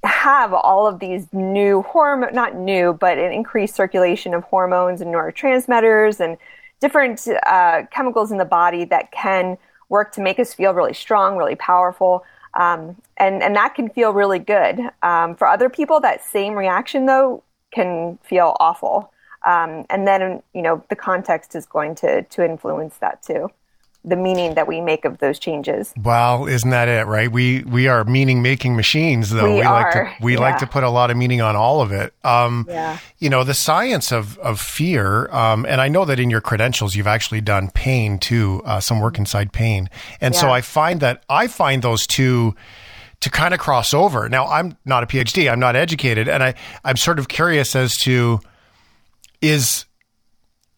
have 0.04 0.54
all 0.54 0.88
of 0.88 0.99
these 0.99 1.32
new 1.32 1.82
hormone, 1.84 2.34
not 2.34 2.56
new, 2.56 2.93
but 2.93 3.17
an 3.17 3.32
increased 3.32 3.75
circulation 3.75 4.34
of 4.34 4.43
hormones 4.43 5.01
and 5.01 5.13
neurotransmitters 5.13 6.19
and 6.19 6.38
different 6.82 7.25
uh, 7.45 7.84
chemicals 7.91 8.32
in 8.32 8.38
the 8.38 8.45
body 8.45 8.86
that 8.86 9.12
can 9.12 9.58
work 9.89 10.12
to 10.13 10.21
make 10.21 10.39
us 10.39 10.54
feel 10.54 10.73
really 10.73 10.93
strong, 10.93 11.38
really 11.38 11.56
powerful. 11.56 12.25
Um, 12.56 12.96
and, 13.18 13.44
and 13.44 13.56
that 13.56 13.76
can 13.76 13.89
feel 13.89 14.12
really 14.13 14.39
good. 14.39 14.80
Um, 15.04 15.36
for 15.36 15.48
other 15.48 15.70
people, 15.70 16.00
that 16.02 16.24
same 16.24 16.54
reaction, 16.54 17.06
though, 17.06 17.44
can 17.74 18.18
feel 18.24 18.56
awful. 18.60 19.12
Um, 19.46 19.86
and 19.89 20.08
then, 20.08 20.41
you 20.54 20.62
know, 20.62 20.84
the 20.89 20.96
context 20.96 21.56
is 21.56 21.65
going 21.65 21.96
to, 21.96 22.24
to 22.24 22.46
influence 22.46 22.98
that 22.98 23.22
too 23.22 23.50
the 24.06 24.15
meaning 24.15 24.54
that 24.54 24.68
we 24.68 24.80
make 24.82 25.04
of 25.04 25.18
those 25.18 25.39
changes. 25.39 25.94
Well, 25.98 26.46
isn't 26.46 26.70
that 26.70 26.88
it, 26.88 27.08
right? 27.08 27.32
We 27.32 27.63
we 27.63 27.88
are 27.88 28.04
meaning 28.04 28.41
making 28.41 28.76
machines, 28.76 29.32
though. 29.32 29.50
We, 29.50 29.60
we 29.60 29.65
like 29.65 29.91
to 29.94 30.13
we 30.22 30.34
yeah. 30.34 30.39
like 30.39 30.58
to 30.60 30.68
put 30.68 30.84
a 30.84 30.89
lot 30.89 31.10
of 31.10 31.18
meaning 31.18 31.41
on 31.41 31.56
all 31.56 31.82
of 31.82 31.91
it. 31.91 32.13
Um, 32.24 32.65
yeah. 32.70 33.00
You 33.18 33.30
know, 33.30 33.44
the 33.44 33.56
science 33.56 34.12
of 34.12 34.38
of 34.38 34.62
fear, 34.62 35.28
um, 35.32 35.65
and 35.65 35.82
I 35.82 35.88
know 35.88 36.06
that 36.06 36.20
in 36.20 36.30
your 36.30 36.41
credentials 36.41 36.96
you've 36.96 37.08
actually 37.08 37.41
done 37.41 37.72
pain 37.72 38.20
too, 38.20 38.62
uh, 38.65 38.80
some 38.80 39.00
work 39.00 39.18
inside 39.18 39.52
pain, 39.52 39.89
and 40.22 40.34
yeah. 40.34 40.41
so 40.41 40.52
I 40.52 40.62
find 40.62 41.00
that 41.00 41.24
I 41.28 41.48
find 41.48 41.82
those 41.82 42.06
two 42.06 42.56
to 43.22 43.30
kind 43.32 43.54
of 43.56 43.60
cross 43.60 43.94
over. 43.94 44.30
Now, 44.30 44.46
I'm 44.46 44.78
not 44.86 45.04
a 45.04 45.08
PhD, 45.08 45.52
I'm 45.52 45.60
not 45.60 45.76
educated, 45.76 46.28
and 46.30 46.44
I 46.44 46.54
I'm 46.84 46.98
sort 46.98 47.18
of 47.18 47.28
curious 47.28 47.76
as 47.76 47.98
to 48.00 48.39
is 49.41 49.86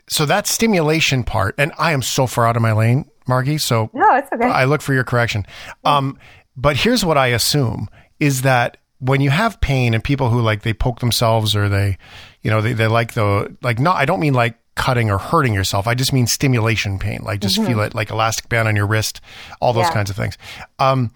so 0.10 0.26
that 0.26 0.48
stimulation 0.48 1.24
part, 1.24 1.56
and 1.58 1.74
I 1.78 1.92
am 1.92 2.02
so 2.02 2.26
far 2.26 2.48
out 2.48 2.56
of 2.56 2.62
my 2.62 2.72
lane 2.72 3.10
Margee. 3.28 3.60
So 3.60 3.90
no, 3.94 4.16
it's 4.16 4.32
okay. 4.32 4.46
I 4.46 4.66
look 4.66 4.82
for 4.82 4.94
your 4.94 5.04
correction. 5.04 5.46
Um, 5.84 6.18
but 6.56 6.78
here's 6.78 7.06
what 7.06 7.18
I 7.18 7.28
assume 7.28 7.90
is 8.20 8.42
that 8.42 8.78
when 9.00 9.22
you 9.22 9.30
have 9.30 9.62
pain 9.62 9.94
and 9.94 10.04
people 10.04 10.30
who 10.30 10.42
like 10.42 10.63
they 10.63 10.74
poke 10.74 11.00
themselves 11.00 11.56
or 11.56 11.70
they, 11.70 11.98
you 12.42 12.50
know, 12.50 12.62
they, 12.62 12.74
they 12.74 12.88
like 12.88 13.13
the 13.13 13.56
like 13.62 13.80
not. 13.80 13.98
I 13.98 14.06
don't 14.06 14.20
mean 14.20 14.34
like 14.34 14.58
cutting 14.76 15.10
or 15.10 15.18
hurting 15.18 15.54
yourself. 15.54 15.88
I 15.88 15.94
just 15.94 16.13
mean 16.13 16.28
stimulation 16.28 17.00
pain. 17.00 17.22
Like 17.24 17.42
just 17.42 17.58
mm-hmm. 17.58 17.68
feel 17.68 17.80
it 17.82 17.96
like 17.96 18.10
elastic 18.10 18.50
band 18.50 18.68
on 18.68 18.76
your 18.76 18.88
wrist, 18.88 19.22
all 19.60 19.74
those 19.74 19.86
yeah. 19.86 19.94
kinds 19.94 20.10
of 20.10 20.16
things. 20.16 20.38
Um, 20.80 21.12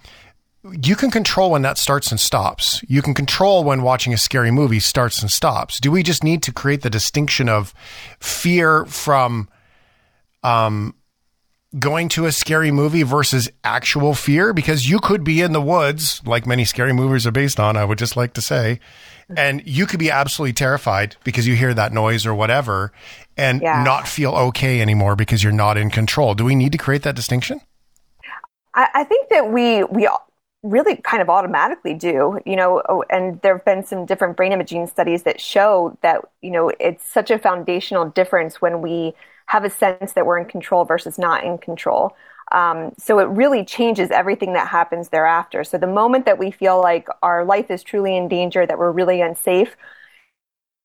you 0.63 0.95
can 0.95 1.09
control 1.09 1.51
when 1.51 1.63
that 1.63 1.77
starts 1.77 2.11
and 2.11 2.19
stops. 2.19 2.83
You 2.87 3.01
can 3.01 3.13
control 3.13 3.63
when 3.63 3.81
watching 3.81 4.13
a 4.13 4.17
scary 4.17 4.51
movie 4.51 4.79
starts 4.79 5.21
and 5.21 5.31
stops. 5.31 5.79
Do 5.79 5.89
we 5.89 6.03
just 6.03 6.23
need 6.23 6.43
to 6.43 6.51
create 6.51 6.81
the 6.81 6.89
distinction 6.89 7.49
of 7.49 7.73
fear 8.19 8.85
from 8.85 9.49
um, 10.43 10.93
going 11.77 12.09
to 12.09 12.25
a 12.25 12.31
scary 12.31 12.71
movie 12.71 13.03
versus 13.03 13.49
actual 13.63 14.13
fear 14.13 14.53
because 14.53 14.89
you 14.89 14.99
could 14.99 15.23
be 15.23 15.41
in 15.41 15.53
the 15.53 15.61
woods, 15.61 16.21
like 16.25 16.45
many 16.45 16.65
scary 16.65 16.93
movies 16.93 17.25
are 17.25 17.31
based 17.31 17.59
on, 17.59 17.77
I 17.77 17.85
would 17.85 17.97
just 17.97 18.17
like 18.17 18.33
to 18.33 18.41
say, 18.41 18.79
and 19.37 19.61
you 19.65 19.85
could 19.85 19.99
be 19.99 20.11
absolutely 20.11 20.53
terrified 20.53 21.15
because 21.23 21.47
you 21.47 21.55
hear 21.55 21.73
that 21.73 21.93
noise 21.93 22.25
or 22.25 22.35
whatever 22.35 22.91
and 23.37 23.61
yeah. 23.61 23.83
not 23.83 24.07
feel 24.07 24.33
okay 24.33 24.81
anymore 24.81 25.15
because 25.15 25.41
you're 25.43 25.53
not 25.53 25.77
in 25.77 25.89
control. 25.89 26.33
Do 26.33 26.43
we 26.43 26.55
need 26.55 26.73
to 26.73 26.77
create 26.77 27.03
that 27.03 27.15
distinction? 27.15 27.61
I, 28.73 28.89
I 28.93 29.03
think 29.05 29.29
that 29.29 29.49
we, 29.51 29.85
we 29.85 30.09
really 30.63 30.97
kind 30.97 31.21
of 31.21 31.29
automatically 31.29 31.93
do, 31.93 32.39
you 32.45 32.57
know, 32.57 32.81
oh, 32.89 33.03
and 33.09 33.41
there 33.41 33.55
have 33.55 33.65
been 33.65 33.85
some 33.85 34.05
different 34.05 34.35
brain 34.35 34.51
imaging 34.51 34.87
studies 34.87 35.23
that 35.23 35.39
show 35.39 35.97
that, 36.01 36.21
you 36.41 36.51
know, 36.51 36.71
it's 36.79 37.09
such 37.09 37.31
a 37.31 37.39
foundational 37.39 38.09
difference 38.09 38.61
when 38.61 38.81
we 38.81 39.13
have 39.51 39.65
a 39.65 39.69
sense 39.69 40.13
that 40.13 40.25
we're 40.25 40.39
in 40.39 40.45
control 40.45 40.85
versus 40.85 41.17
not 41.17 41.43
in 41.43 41.57
control. 41.57 42.15
Um, 42.53 42.93
so 42.97 43.19
it 43.19 43.25
really 43.25 43.65
changes 43.65 44.09
everything 44.09 44.53
that 44.53 44.69
happens 44.69 45.09
thereafter. 45.09 45.65
So 45.65 45.77
the 45.77 45.87
moment 46.01 46.25
that 46.25 46.39
we 46.39 46.51
feel 46.51 46.79
like 46.79 47.09
our 47.21 47.43
life 47.43 47.69
is 47.69 47.83
truly 47.83 48.15
in 48.15 48.29
danger, 48.29 48.65
that 48.65 48.77
we're 48.79 48.93
really 48.93 49.19
unsafe, 49.19 49.75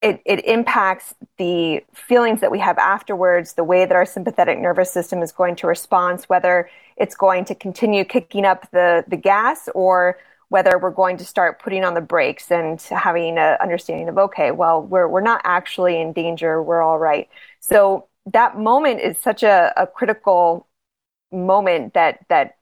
it, 0.03 0.21
it 0.27 0.45
impacts 0.45 1.15
the 1.39 1.85
feelings 1.95 2.41
that 2.41 2.51
we 2.51 2.59
have 2.59 2.77
afterwards, 2.79 3.53
the 3.53 3.63
way 3.63 3.87
that 3.87 3.95
our 3.95 4.05
sympathetic 4.05 4.59
nervous 4.59 4.91
system 4.91 5.23
is 5.23 5.31
going 5.31 5.55
to 5.57 5.69
respond, 5.69 6.25
whether 6.27 6.69
it's 6.97 7.15
going 7.15 7.45
to 7.45 7.55
continue 7.55 8.05
kicking 8.05 8.45
up 8.45 8.69
the, 8.73 9.05
the 9.07 9.17
gas 9.17 9.69
or 9.77 10.19
whether 10.49 10.77
we're 10.77 10.91
going 10.91 11.17
to 11.19 11.25
start 11.25 11.63
putting 11.63 11.85
on 11.85 11.95
the 11.95 12.01
brakes 12.01 12.51
and 12.51 12.81
having 12.83 13.39
an 13.39 13.59
understanding 13.61 14.09
of, 14.09 14.19
okay, 14.19 14.51
well, 14.51 14.83
we're, 14.83 15.07
we're 15.07 15.21
not 15.21 15.41
actually 15.45 16.01
in 16.01 16.13
danger. 16.13 16.61
We're 16.61 16.83
all 16.83 16.99
right. 16.99 17.29
So 17.61 18.09
that 18.27 18.59
moment 18.59 19.01
is 19.01 19.17
such 19.19 19.43
a, 19.43 19.73
a 19.77 19.87
critical 19.87 20.67
moment 21.33 21.95
that 21.95 22.25
that 22.29 22.57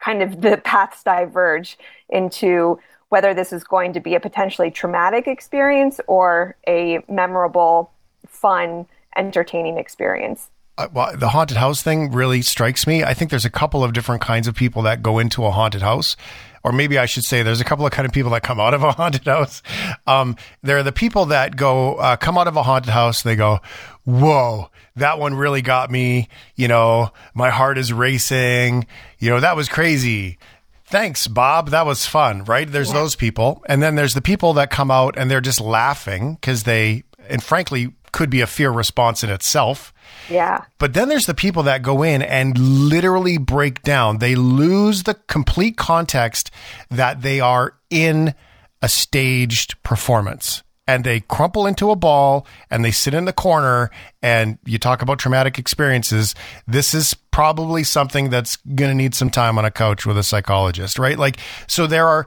kind 0.00 0.22
of 0.22 0.40
the 0.40 0.56
paths 0.64 1.02
diverge 1.02 1.78
into 2.08 2.78
whether 3.10 3.34
this 3.34 3.52
is 3.52 3.64
going 3.64 3.92
to 3.92 4.00
be 4.00 4.14
a 4.14 4.20
potentially 4.20 4.70
traumatic 4.70 5.26
experience 5.26 6.00
or 6.06 6.56
a 6.66 7.00
memorable, 7.08 7.90
fun, 8.26 8.86
entertaining 9.16 9.78
experience. 9.78 10.48
Uh, 10.78 10.86
well, 10.94 11.14
the 11.16 11.28
haunted 11.28 11.56
house 11.56 11.82
thing 11.82 12.12
really 12.12 12.40
strikes 12.40 12.86
me. 12.86 13.02
I 13.02 13.12
think 13.12 13.30
there's 13.30 13.44
a 13.44 13.50
couple 13.50 13.82
of 13.82 13.92
different 13.92 14.22
kinds 14.22 14.46
of 14.46 14.54
people 14.54 14.82
that 14.82 15.02
go 15.02 15.18
into 15.18 15.44
a 15.44 15.50
haunted 15.50 15.82
house 15.82 16.16
or 16.62 16.72
maybe 16.72 16.98
I 16.98 17.06
should 17.06 17.24
say 17.24 17.42
there's 17.42 17.60
a 17.60 17.64
couple 17.64 17.86
of 17.86 17.92
kind 17.92 18.06
of 18.06 18.12
people 18.12 18.30
that 18.32 18.42
come 18.42 18.60
out 18.60 18.74
of 18.74 18.82
a 18.82 18.92
haunted 18.92 19.24
house. 19.24 19.62
Um, 20.06 20.36
there 20.62 20.78
are 20.78 20.82
the 20.82 20.92
people 20.92 21.26
that 21.26 21.56
go, 21.56 21.94
uh, 21.94 22.16
come 22.16 22.36
out 22.36 22.48
of 22.48 22.56
a 22.56 22.62
haunted 22.62 22.92
house. 22.92 23.22
They 23.22 23.36
go, 23.36 23.60
whoa, 24.04 24.70
that 24.96 25.18
one 25.18 25.34
really 25.34 25.62
got 25.62 25.90
me. 25.90 26.28
You 26.56 26.68
know, 26.68 27.10
my 27.34 27.50
heart 27.50 27.78
is 27.78 27.92
racing. 27.92 28.86
You 29.18 29.30
know, 29.30 29.40
that 29.40 29.56
was 29.56 29.68
crazy. 29.68 30.38
Thanks, 30.86 31.26
Bob. 31.28 31.70
That 31.70 31.86
was 31.86 32.06
fun, 32.06 32.44
right? 32.44 32.70
There's 32.70 32.88
yeah. 32.88 32.94
those 32.94 33.14
people. 33.14 33.62
And 33.66 33.82
then 33.82 33.94
there's 33.94 34.14
the 34.14 34.22
people 34.22 34.54
that 34.54 34.70
come 34.70 34.90
out 34.90 35.16
and 35.16 35.30
they're 35.30 35.40
just 35.40 35.60
laughing 35.60 36.34
because 36.34 36.64
they, 36.64 37.04
and 37.28 37.42
frankly, 37.42 37.92
could 38.12 38.30
be 38.30 38.40
a 38.40 38.46
fear 38.46 38.70
response 38.70 39.22
in 39.22 39.30
itself. 39.30 39.92
Yeah. 40.28 40.64
But 40.78 40.94
then 40.94 41.08
there's 41.08 41.26
the 41.26 41.34
people 41.34 41.62
that 41.64 41.82
go 41.82 42.02
in 42.02 42.22
and 42.22 42.58
literally 42.58 43.38
break 43.38 43.82
down. 43.82 44.18
They 44.18 44.34
lose 44.34 45.04
the 45.04 45.14
complete 45.14 45.76
context 45.76 46.50
that 46.90 47.22
they 47.22 47.38
are 47.38 47.74
in 47.88 48.34
a 48.82 48.88
staged 48.88 49.80
performance 49.84 50.64
and 50.90 51.04
they 51.04 51.20
crumple 51.20 51.66
into 51.68 51.92
a 51.92 51.96
ball 51.96 52.44
and 52.68 52.84
they 52.84 52.90
sit 52.90 53.14
in 53.14 53.24
the 53.24 53.32
corner 53.32 53.90
and 54.22 54.58
you 54.64 54.76
talk 54.76 55.02
about 55.02 55.20
traumatic 55.20 55.56
experiences 55.56 56.34
this 56.66 56.94
is 56.94 57.14
probably 57.30 57.84
something 57.84 58.28
that's 58.28 58.56
going 58.74 58.90
to 58.90 58.94
need 58.94 59.14
some 59.14 59.30
time 59.30 59.56
on 59.56 59.64
a 59.64 59.70
couch 59.70 60.04
with 60.04 60.18
a 60.18 60.22
psychologist 60.24 60.98
right 60.98 61.16
like 61.16 61.38
so 61.68 61.86
there 61.86 62.08
are 62.08 62.26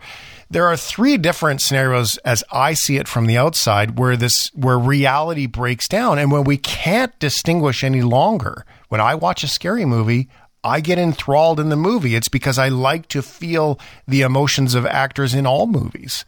there 0.50 0.68
are 0.68 0.78
three 0.78 1.18
different 1.18 1.62
scenarios 1.62 2.18
as 2.18 2.44
I 2.52 2.74
see 2.74 2.98
it 2.98 3.08
from 3.08 3.26
the 3.26 3.38
outside 3.38 3.98
where 3.98 4.16
this 4.16 4.50
where 4.54 4.78
reality 4.78 5.48
breaks 5.48 5.88
down 5.88 6.20
and 6.20 6.32
when 6.32 6.44
we 6.44 6.58
can't 6.58 7.18
distinguish 7.18 7.84
any 7.84 8.04
longer. 8.04 8.64
When 8.90 9.02
I 9.02 9.16
watch 9.16 9.44
a 9.44 9.48
scary 9.48 9.84
movie, 9.84 10.30
I 10.64 10.80
get 10.80 11.00
enthralled 11.00 11.60
in 11.60 11.70
the 11.70 11.76
movie. 11.76 12.14
It's 12.14 12.30
because 12.30 12.60
I 12.60 12.70
like 12.70 13.08
to 13.10 13.24
feel 13.24 13.80
the 14.08 14.22
emotions 14.22 14.76
of 14.76 14.86
actors 14.86 15.34
in 15.34 15.48
all 15.48 15.66
movies. 15.66 16.24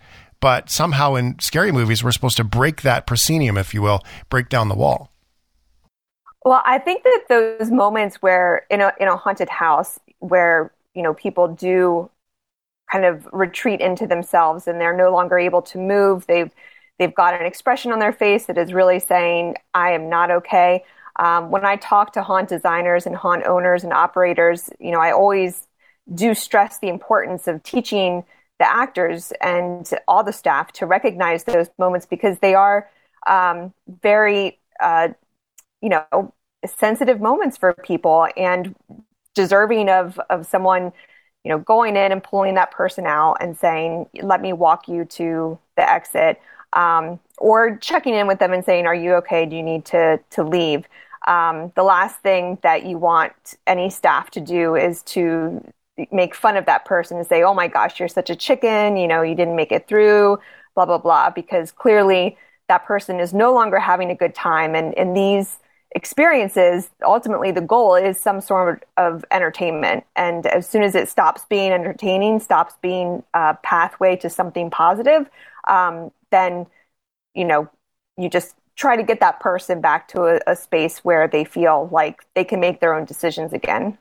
But 0.46 0.70
somehow 0.70 1.16
in 1.16 1.40
scary 1.40 1.72
movies, 1.72 2.04
we're 2.04 2.12
supposed 2.12 2.38
to 2.38 2.44
break 2.44 2.84
that 2.84 3.08
proscenium, 3.08 3.58
if 3.58 3.74
you 3.74 3.82
will, 3.82 4.04
break 4.30 4.48
down 4.48 4.70
the 4.70 4.76
wall. 4.76 5.12
Well, 6.44 6.62
I 6.64 6.78
think 6.78 7.02
that 7.02 7.24
those 7.28 7.72
moments 7.72 8.22
where 8.22 8.68
in 8.70 8.80
a 8.80 8.94
in 9.00 9.08
a 9.08 9.18
haunted 9.18 9.50
house 9.50 10.00
where 10.20 10.72
you 10.94 11.02
know, 11.02 11.16
people 11.16 11.48
do 11.48 12.12
kind 12.92 13.06
of 13.06 13.28
retreat 13.34 13.82
into 13.82 14.06
themselves 14.06 14.68
and 14.68 14.80
they're 14.80 14.96
no 14.96 15.12
longer 15.12 15.40
able 15.40 15.64
to 15.64 15.80
move. 15.80 16.28
They've 16.28 16.52
they've 17.00 17.16
got 17.16 17.34
an 17.34 17.48
expression 17.48 17.92
on 17.92 17.98
their 17.98 18.14
face 18.14 18.46
that 18.46 18.60
is 18.60 18.72
really 18.72 19.00
saying, 19.00 19.56
"I 19.74 19.94
am 19.94 20.10
not 20.10 20.30
okay." 20.30 20.84
Um, 21.16 21.50
when 21.50 21.66
I 21.66 21.78
talk 21.78 22.14
to 22.14 22.22
haunt 22.22 22.50
designers 22.50 23.08
and 23.08 23.16
haunt 23.16 23.46
owners 23.46 23.84
and 23.84 23.92
operators, 23.92 24.70
you 24.80 24.92
know, 24.92 25.00
I 25.00 25.12
always 25.12 25.66
do 26.14 26.36
stress 26.36 26.78
the 26.78 26.90
importance 26.90 27.48
of 27.48 27.64
teaching 27.64 28.26
the 28.60 28.68
actors 28.68 29.34
and 29.42 29.90
all 30.08 30.24
the 30.24 30.34
staff 30.34 30.72
to 30.74 30.86
recognize 30.86 31.44
those 31.44 31.68
moments 31.78 32.06
because 32.06 32.40
they 32.40 32.56
are 32.56 32.90
um, 33.28 33.74
very, 34.02 34.60
uh, 34.82 35.10
you 35.82 35.90
know, 35.90 36.34
sensitive 36.66 37.20
moments 37.22 37.58
for 37.58 37.74
people 37.74 38.28
and 38.38 38.76
deserving 39.36 39.90
of 39.90 40.20
of 40.30 40.46
someone 40.46 40.92
you 41.46 41.52
know, 41.52 41.60
going 41.60 41.96
in 41.96 42.12
and 42.12 42.24
pulling 42.24 42.56
that 42.56 42.72
person 42.72 43.06
out 43.06 43.36
and 43.40 43.56
saying, 43.56 44.08
let 44.24 44.42
me 44.42 44.52
walk 44.52 44.88
you 44.88 45.06
to 45.06 45.60
the 45.78 45.88
exit, 45.88 46.42
um, 46.74 47.20
or 47.38 47.78
checking 47.78 48.16
in 48.16 48.26
with 48.26 48.40
them 48.40 48.52
and 48.52 48.66
saying, 48.66 48.88
are 48.88 48.96
you 48.96 49.14
okay? 49.14 49.46
Do 49.46 49.56
you 49.56 49.62
need 49.62 49.86
to, 49.86 50.20
to 50.32 50.44
leave? 50.44 50.86
Um, 51.28 51.72
the 51.76 51.84
last 51.84 52.20
thing 52.22 52.58
that 52.64 52.88
you 52.88 52.98
want 52.98 53.34
any 53.68 53.92
staff 53.92 54.32
to 54.32 54.42
do 54.42 54.76
is 54.76 55.04
to 55.04 55.64
make 56.12 56.36
fun 56.36 56.58
of 56.58 56.66
that 56.66 56.86
person 56.86 57.18
and 57.18 57.26
say, 57.28 57.44
oh 57.44 57.54
my 57.54 57.68
gosh, 57.68 58.00
you're 58.00 58.10
such 58.10 58.30
a 58.30 58.36
chicken, 58.36 58.98
you 58.98 59.08
know, 59.08 59.22
you 59.22 59.36
didn't 59.36 59.56
make 59.56 59.72
it 59.72 59.88
through, 59.88 60.38
blah, 60.76 60.86
blah, 60.86 60.98
blah, 60.98 61.30
because 61.30 61.72
clearly 61.72 62.38
that 62.68 62.86
person 62.86 63.20
is 63.20 63.34
no 63.34 63.54
longer 63.54 63.80
having 63.80 64.10
a 64.10 64.16
good 64.16 64.36
time. 64.36 64.76
And, 64.76 64.98
and 64.98 65.16
these, 65.16 65.60
experiences, 65.96 66.90
ultimately 67.04 67.52
the 67.52 67.62
goal 67.62 67.96
is 67.96 68.20
some 68.20 68.42
sort 68.42 68.86
of 68.98 69.24
entertainment. 69.32 70.04
And 70.16 70.46
as 70.46 70.68
soon 70.68 70.84
as 70.84 70.94
it 70.94 71.10
stops 71.10 71.46
being 71.50 71.72
entertaining, 71.72 72.42
stops 72.42 72.76
being 72.82 73.24
a 73.34 73.58
pathway 73.64 74.18
to 74.18 74.30
something 74.30 74.70
positive, 74.70 75.30
um, 75.68 76.12
then, 76.32 76.68
you 77.34 77.46
know, 77.46 77.70
you 78.18 78.30
just 78.30 78.56
try 78.76 78.98
to 78.98 79.04
get 79.04 79.22
that 79.22 79.40
person 79.40 79.80
back 79.80 80.10
to 80.10 80.24
a, 80.24 80.40
a 80.52 80.56
space 80.56 81.00
where 81.00 81.30
they 81.30 81.46
feel 81.46 81.88
like 81.94 82.26
they 82.36 82.44
can 82.44 82.60
make 82.60 82.82
their 82.82 82.94
own 82.94 83.06
decisions 83.06 83.54
again 83.54 83.98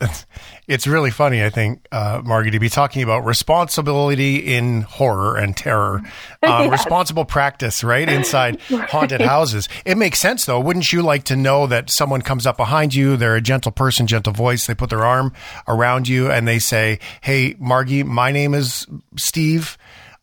it's 0.68 0.86
really 0.86 1.10
funny, 1.10 1.44
I 1.44 1.50
think, 1.50 1.86
uh, 1.92 2.22
Margee, 2.22 2.52
to 2.52 2.58
be 2.58 2.68
talking 2.68 3.02
about 3.02 3.24
responsibility 3.24 4.36
in 4.36 4.82
horror 4.82 5.36
and 5.36 5.56
terror, 5.56 5.96
um, 6.42 6.64
yes. 6.64 6.70
responsible 6.70 7.24
practice, 7.24 7.84
right? 7.84 8.08
Inside 8.08 8.60
haunted 8.70 9.20
houses. 9.20 9.68
It 9.84 9.98
makes 9.98 10.18
sense, 10.18 10.46
though. 10.46 10.60
Wouldn't 10.60 10.92
you 10.92 11.02
like 11.02 11.24
to 11.24 11.36
know 11.36 11.66
that 11.66 11.90
someone 11.90 12.22
comes 12.22 12.46
up 12.46 12.56
behind 12.56 12.94
you? 12.94 13.16
They're 13.16 13.36
a 13.36 13.40
gentle 13.40 13.72
person, 13.72 14.06
gentle 14.06 14.32
voice. 14.32 14.66
They 14.66 14.74
put 14.74 14.90
their 14.90 15.04
arm 15.04 15.32
around 15.68 16.08
you 16.08 16.30
and 16.30 16.48
they 16.48 16.58
say, 16.58 16.98
Hey, 17.20 17.54
Margee, 17.54 18.04
my 18.04 18.32
name 18.32 18.54
is 18.54 18.86
Steve. 19.16 19.76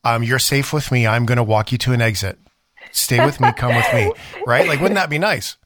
Um, 0.03 0.23
you're 0.23 0.39
safe 0.39 0.73
with 0.73 0.91
me. 0.91 1.05
I'm 1.05 1.25
going 1.25 1.37
to 1.37 1.43
walk 1.43 1.71
you 1.71 1.77
to 1.79 1.93
an 1.93 2.01
exit. 2.01 2.39
Stay 2.91 3.23
with 3.23 3.39
me. 3.39 3.51
Come 3.53 3.75
with 3.75 3.93
me. 3.93 4.11
Right? 4.45 4.67
Like, 4.67 4.79
wouldn't 4.79 4.95
that 4.95 5.09
be 5.09 5.19
nice? 5.19 5.57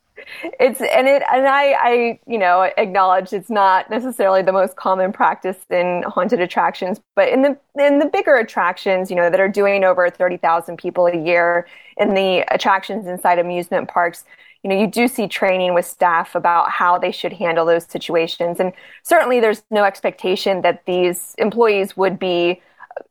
It's 0.44 0.82
and 0.82 1.08
it 1.08 1.24
and 1.32 1.48
I, 1.48 1.72
I 1.74 2.20
you 2.28 2.38
know 2.38 2.72
acknowledge 2.78 3.34
it's 3.34 3.50
not 3.50 3.90
necessarily 3.90 4.42
the 4.42 4.52
most 4.52 4.76
common 4.76 5.12
practice 5.12 5.58
in 5.70 6.04
haunted 6.08 6.40
attractions, 6.40 7.00
but 7.16 7.30
in 7.30 7.42
the 7.42 7.58
in 7.80 8.00
the 8.00 8.06
bigger 8.06 8.36
attractions, 8.36 9.10
you 9.10 9.16
know, 9.16 9.30
that 9.30 9.40
are 9.40 9.50
doing 9.50 9.84
over 9.84 10.10
thirty 10.10 10.38
thousand 10.38 10.78
people 10.78 11.08
a 11.08 11.18
year 11.18 11.68
in 11.98 12.14
the 12.14 12.46
attractions 12.54 13.08
inside 13.08 13.40
amusement 13.40 13.88
parks, 13.88 14.24
you 14.64 14.70
know, 14.70 14.80
you 14.80 14.88
do 14.88 15.08
see 15.08 15.28
training 15.28 15.74
with 15.74 15.86
staff 15.86 16.36
about 16.36 16.70
how 16.72 16.98
they 16.98 17.12
should 17.12 17.34
handle 17.34 17.66
those 17.66 17.86
situations, 17.86 18.60
and 18.60 18.74
certainly 19.04 19.40
there's 19.40 19.64
no 19.72 19.84
expectation 19.84 20.62
that 20.62 20.86
these 20.86 21.36
employees 21.38 21.98
would 21.98 22.20
be 22.20 22.62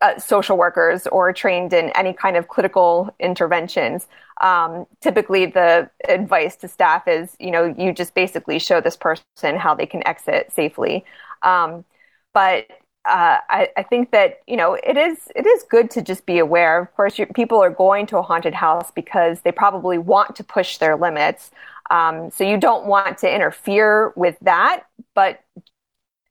uh, 0.00 0.18
social 0.18 0.56
workers 0.56 1.06
or 1.06 1.32
trained 1.32 1.72
in 1.72 1.90
any 1.90 2.12
kind 2.12 2.36
of 2.36 2.48
clinical 2.48 3.14
interventions. 3.20 4.06
Um, 4.40 4.86
typically, 5.00 5.46
the 5.46 5.90
advice 6.08 6.56
to 6.56 6.68
staff 6.68 7.06
is, 7.06 7.36
you 7.38 7.50
know, 7.50 7.74
you 7.76 7.92
just 7.92 8.14
basically 8.14 8.58
show 8.58 8.80
this 8.80 8.96
person 8.96 9.56
how 9.56 9.74
they 9.74 9.86
can 9.86 10.06
exit 10.06 10.52
safely. 10.52 11.04
Um, 11.42 11.84
but 12.32 12.66
uh, 13.06 13.38
I, 13.48 13.68
I, 13.76 13.82
think 13.82 14.10
that 14.10 14.40
you 14.46 14.58
know 14.58 14.74
it 14.74 14.96
is 14.98 15.28
it 15.34 15.46
is 15.46 15.64
good 15.70 15.90
to 15.92 16.02
just 16.02 16.26
be 16.26 16.38
aware. 16.38 16.82
Of 16.82 16.94
course, 16.94 17.18
people 17.34 17.58
are 17.58 17.70
going 17.70 18.06
to 18.06 18.18
a 18.18 18.22
haunted 18.22 18.52
house 18.52 18.90
because 18.90 19.40
they 19.40 19.52
probably 19.52 19.96
want 19.96 20.36
to 20.36 20.44
push 20.44 20.76
their 20.76 20.96
limits. 20.96 21.50
Um, 21.90 22.30
so 22.30 22.44
you 22.44 22.58
don't 22.58 22.86
want 22.86 23.18
to 23.18 23.34
interfere 23.34 24.12
with 24.16 24.36
that, 24.42 24.84
but 25.14 25.40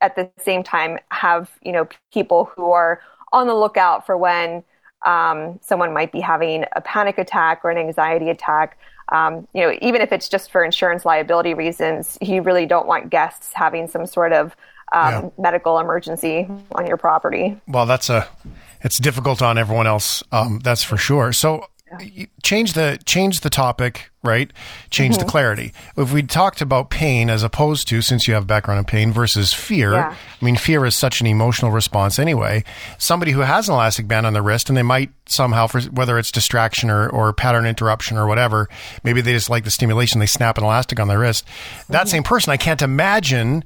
at 0.00 0.14
the 0.16 0.30
same 0.38 0.62
time 0.62 0.98
have 1.10 1.50
you 1.60 1.72
know 1.72 1.88
people 2.12 2.50
who 2.54 2.70
are 2.70 3.00
on 3.32 3.46
the 3.46 3.54
lookout 3.54 4.06
for 4.06 4.16
when 4.16 4.64
um, 5.06 5.58
someone 5.62 5.92
might 5.92 6.12
be 6.12 6.20
having 6.20 6.64
a 6.72 6.80
panic 6.80 7.18
attack 7.18 7.60
or 7.64 7.70
an 7.70 7.78
anxiety 7.78 8.28
attack. 8.30 8.78
Um, 9.10 9.48
you 9.54 9.62
know, 9.62 9.76
even 9.80 10.02
if 10.02 10.12
it's 10.12 10.28
just 10.28 10.50
for 10.50 10.62
insurance 10.62 11.04
liability 11.04 11.54
reasons, 11.54 12.16
you 12.20 12.42
really 12.42 12.66
don't 12.66 12.86
want 12.86 13.10
guests 13.10 13.52
having 13.54 13.88
some 13.88 14.06
sort 14.06 14.32
of 14.32 14.54
um, 14.92 15.12
yeah. 15.12 15.28
medical 15.38 15.78
emergency 15.78 16.48
on 16.72 16.86
your 16.86 16.96
property. 16.96 17.60
Well, 17.66 17.86
that's 17.86 18.10
a 18.10 18.28
it's 18.82 18.98
difficult 18.98 19.42
on 19.42 19.58
everyone 19.58 19.86
else. 19.86 20.22
Um, 20.32 20.60
that's 20.62 20.82
for 20.82 20.96
sure. 20.96 21.32
So 21.32 21.66
change 22.42 22.74
the 22.74 22.98
change 23.04 23.40
the 23.40 23.50
topic, 23.50 24.10
right? 24.22 24.52
Change 24.90 25.16
mm-hmm. 25.16 25.24
the 25.24 25.30
clarity. 25.30 25.72
If 25.96 26.12
we 26.12 26.22
talked 26.22 26.60
about 26.60 26.90
pain 26.90 27.28
as 27.30 27.42
opposed 27.42 27.88
to, 27.88 28.02
since 28.02 28.28
you 28.28 28.34
have 28.34 28.46
background 28.46 28.78
in 28.78 28.84
pain 28.84 29.12
versus 29.12 29.52
fear, 29.52 29.92
yeah. 29.92 30.14
I 30.40 30.44
mean, 30.44 30.56
fear 30.56 30.84
is 30.84 30.94
such 30.94 31.20
an 31.20 31.26
emotional 31.26 31.70
response 31.70 32.18
anyway. 32.18 32.64
Somebody 32.98 33.32
who 33.32 33.40
has 33.40 33.68
an 33.68 33.74
elastic 33.74 34.06
band 34.06 34.26
on 34.26 34.32
their 34.32 34.42
wrist 34.42 34.68
and 34.68 34.76
they 34.76 34.82
might 34.82 35.10
somehow, 35.26 35.66
for 35.66 35.80
whether 35.82 36.18
it's 36.18 36.30
distraction 36.30 36.90
or, 36.90 37.08
or 37.08 37.32
pattern 37.32 37.66
interruption 37.66 38.16
or 38.16 38.26
whatever, 38.26 38.68
maybe 39.02 39.20
they 39.20 39.32
just 39.32 39.50
like 39.50 39.64
the 39.64 39.70
stimulation, 39.70 40.20
they 40.20 40.26
snap 40.26 40.58
an 40.58 40.64
elastic 40.64 41.00
on 41.00 41.08
their 41.08 41.18
wrist. 41.18 41.44
That 41.88 42.02
mm-hmm. 42.02 42.08
same 42.08 42.22
person, 42.22 42.52
I 42.52 42.56
can't 42.56 42.82
imagine 42.82 43.64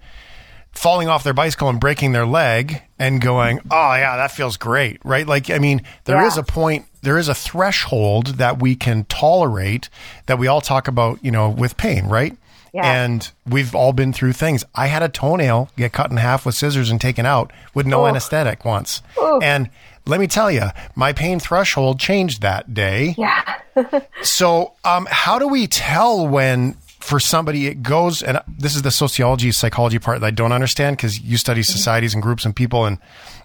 falling 0.75 1.09
off 1.09 1.23
their 1.23 1.35
bicycle 1.35 1.69
and 1.69 1.79
breaking 1.81 2.13
their 2.13 2.27
leg 2.27 2.83
and 2.99 3.21
going, 3.21 3.61
oh, 3.71 3.95
yeah, 3.95 4.17
that 4.17 4.33
feels 4.33 4.57
great, 4.57 4.99
right? 5.05 5.27
Like, 5.27 5.51
I 5.51 5.59
mean, 5.59 5.83
there 6.05 6.17
yeah. 6.17 6.27
is 6.27 6.37
a 6.37 6.43
point, 6.43 6.87
there 7.05 7.19
is 7.19 7.29
a 7.29 7.35
threshold 7.35 8.39
that 8.39 8.61
we 8.61 8.75
can 8.75 9.05
tolerate 9.05 9.89
that 10.27 10.39
we 10.39 10.47
all 10.47 10.61
talk 10.61 10.89
about, 10.89 11.25
you 11.25 11.31
know, 11.31 11.49
with 11.49 11.77
pain, 11.77 12.07
right? 12.07 12.37
Yeah. 12.73 13.05
And 13.05 13.31
we've 13.47 13.73
all 13.75 13.93
been 13.93 14.13
through 14.13 14.33
things. 14.33 14.65
I 14.75 14.89
had 14.89 15.03
a 15.03 15.09
toenail 15.09 15.71
get 15.77 15.93
cut 15.93 16.11
in 16.11 16.17
half 16.17 16.45
with 16.45 16.57
scissors 16.57 16.91
and 16.91 17.01
taken 17.01 17.25
out 17.25 17.53
with 17.73 17.87
no 17.87 18.07
anesthetic 18.07 18.65
once. 18.65 19.01
And 19.43 19.71
let 20.07 20.19
me 20.19 20.27
tell 20.27 20.51
you, 20.51 20.69
my 20.97 21.13
pain 21.13 21.39
threshold 21.39 22.01
changed 22.01 22.43
that 22.43 22.75
day. 22.75 23.15
Yeah. 23.17 23.61
so, 24.23 24.73
um, 24.85 25.07
how 25.09 25.39
do 25.39 25.47
we 25.47 25.69
tell 25.69 26.27
when 26.27 26.77
for 27.05 27.21
somebody, 27.21 27.67
it 27.67 27.83
goes, 27.83 28.23
and 28.23 28.41
this 28.49 28.75
is 28.75 28.81
the 28.81 28.91
sociology, 28.91 29.53
psychology 29.53 29.99
part 29.99 30.21
that 30.21 30.27
I 30.27 30.31
don't 30.31 30.53
understand 30.53 30.97
because 30.97 31.21
you 31.21 31.37
study 31.37 31.61
mm-hmm. 31.61 31.71
societies 31.71 32.15
and 32.15 32.23
groups 32.23 32.47
and 32.47 32.57
people, 32.57 32.87
and 32.87 32.97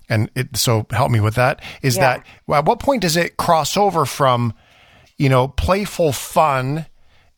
and 0.10 0.30
it, 0.36 0.58
so 0.58 0.86
help 0.92 1.12
me 1.12 1.20
with 1.20 1.36
that. 1.36 1.62
Is 1.82 1.96
yeah. 1.96 2.18
that 2.18 2.26
well, 2.48 2.60
at 2.60 2.66
what 2.66 2.80
point 2.80 3.02
does 3.02 3.16
it 3.16 3.38
cross 3.38 3.78
over 3.78 4.06
from, 4.06 4.54
you 5.18 5.30
know, 5.30 5.48
playful 5.48 6.12
fun 6.12 6.88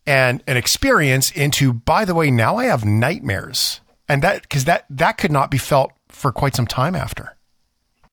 and 0.06 0.44
an 0.48 0.58
experience 0.58 1.32
into, 1.32 1.74
by 1.74 2.06
the 2.06 2.16
way, 2.16 2.32
now 2.32 2.56
I 2.56 2.66
have 2.66 2.86
nightmares, 2.86 3.82
and 4.08 4.22
that 4.24 4.44
because 4.44 4.66
that 4.66 4.86
that 4.90 5.18
could 5.18 5.32
not 5.32 5.52
be 5.52 5.58
felt 5.58 5.92
for 6.10 6.32
quite 6.32 6.56
some 6.56 6.68
time 6.68 6.96
after. 6.96 7.38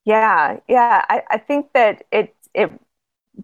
Yeah, 0.05 0.59
yeah, 0.69 1.05
I, 1.09 1.23
I 1.31 1.39
think 1.39 1.73
that 1.75 2.05
it 2.13 2.35
it 2.55 2.73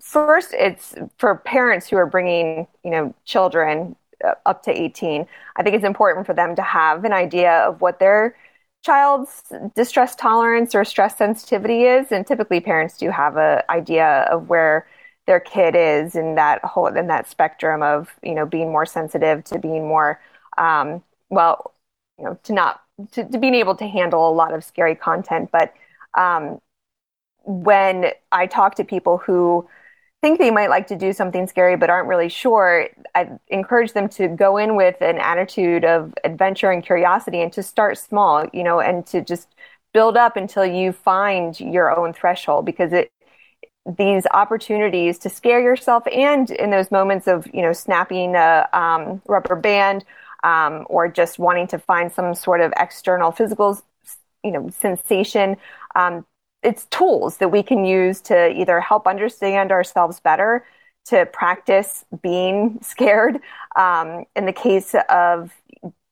first 0.00 0.52
it's 0.54 0.94
for 1.18 1.36
parents 1.36 1.88
who 1.88 1.96
are 1.96 2.06
bringing 2.06 2.66
you 2.82 2.90
know 2.90 3.14
children 3.24 3.96
uh, 4.24 4.34
up 4.46 4.62
to 4.62 4.70
18, 4.70 5.26
I 5.56 5.62
think 5.62 5.74
it's 5.74 5.84
important 5.84 6.26
for 6.26 6.34
them 6.34 6.56
to 6.56 6.62
have 6.62 7.04
an 7.04 7.12
idea 7.12 7.52
of 7.58 7.80
what 7.80 7.98
their 7.98 8.36
child's 8.84 9.42
distress 9.74 10.14
tolerance 10.14 10.74
or 10.74 10.84
stress 10.84 11.16
sensitivity 11.16 11.84
is. 11.84 12.12
And 12.12 12.26
typically, 12.26 12.60
parents 12.60 12.98
do 12.98 13.10
have 13.10 13.36
an 13.36 13.62
idea 13.70 14.28
of 14.30 14.48
where 14.48 14.86
their 15.26 15.40
kid 15.40 15.74
is 15.74 16.14
in 16.14 16.34
that 16.34 16.62
whole 16.64 16.86
in 16.86 17.06
that 17.06 17.28
spectrum 17.28 17.82
of 17.82 18.14
you 18.22 18.34
know 18.34 18.46
being 18.46 18.70
more 18.70 18.86
sensitive 18.86 19.42
to 19.44 19.58
being 19.58 19.88
more 19.88 20.20
um, 20.58 21.02
well, 21.30 21.74
you 22.18 22.24
know, 22.24 22.38
to 22.44 22.52
not 22.52 22.82
to, 23.12 23.24
to 23.28 23.38
being 23.38 23.54
able 23.54 23.74
to 23.76 23.86
handle 23.86 24.28
a 24.28 24.32
lot 24.32 24.54
of 24.54 24.64
scary 24.64 24.94
content. 24.94 25.50
But 25.52 25.74
um, 26.16 26.60
when 27.44 28.12
I 28.32 28.46
talk 28.46 28.76
to 28.76 28.84
people 28.84 29.18
who 29.18 29.68
think 30.24 30.38
they 30.38 30.50
might 30.50 30.70
like 30.70 30.86
to 30.86 30.96
do 30.96 31.12
something 31.12 31.46
scary 31.46 31.76
but 31.76 31.90
aren't 31.90 32.08
really 32.08 32.30
sure, 32.30 32.88
I 33.14 33.28
encourage 33.48 33.92
them 33.92 34.08
to 34.10 34.26
go 34.26 34.56
in 34.56 34.74
with 34.74 35.02
an 35.02 35.18
attitude 35.18 35.84
of 35.84 36.14
adventure 36.24 36.70
and 36.70 36.82
curiosity 36.82 37.42
and 37.42 37.52
to 37.52 37.62
start 37.62 37.98
small, 37.98 38.46
you 38.54 38.64
know, 38.64 38.80
and 38.80 39.06
to 39.08 39.20
just 39.20 39.48
build 39.92 40.16
up 40.16 40.38
until 40.38 40.64
you 40.64 40.92
find 40.92 41.60
your 41.60 41.94
own 41.94 42.14
threshold 42.14 42.64
because 42.64 42.94
it 42.94 43.10
these 43.98 44.26
opportunities 44.32 45.18
to 45.18 45.28
scare 45.28 45.60
yourself 45.60 46.04
and 46.10 46.50
in 46.52 46.70
those 46.70 46.90
moments 46.90 47.26
of 47.28 47.46
you 47.52 47.60
know 47.60 47.74
snapping 47.74 48.34
a 48.34 48.66
um, 48.72 49.20
rubber 49.28 49.54
band 49.56 50.06
um, 50.42 50.86
or 50.88 51.06
just 51.06 51.38
wanting 51.38 51.66
to 51.66 51.78
find 51.78 52.10
some 52.10 52.34
sort 52.34 52.62
of 52.62 52.72
external 52.78 53.30
physical 53.30 53.78
you 54.44 54.52
know, 54.52 54.68
sensation. 54.70 55.56
Um, 55.96 56.24
it's 56.64 56.86
tools 56.86 57.36
that 57.36 57.50
we 57.50 57.62
can 57.62 57.84
use 57.84 58.20
to 58.22 58.50
either 58.50 58.80
help 58.80 59.06
understand 59.06 59.70
ourselves 59.70 60.18
better, 60.20 60.64
to 61.06 61.26
practice 61.26 62.04
being 62.22 62.78
scared. 62.82 63.40
Um, 63.76 64.24
in 64.34 64.46
the 64.46 64.52
case 64.52 64.94
of 65.08 65.52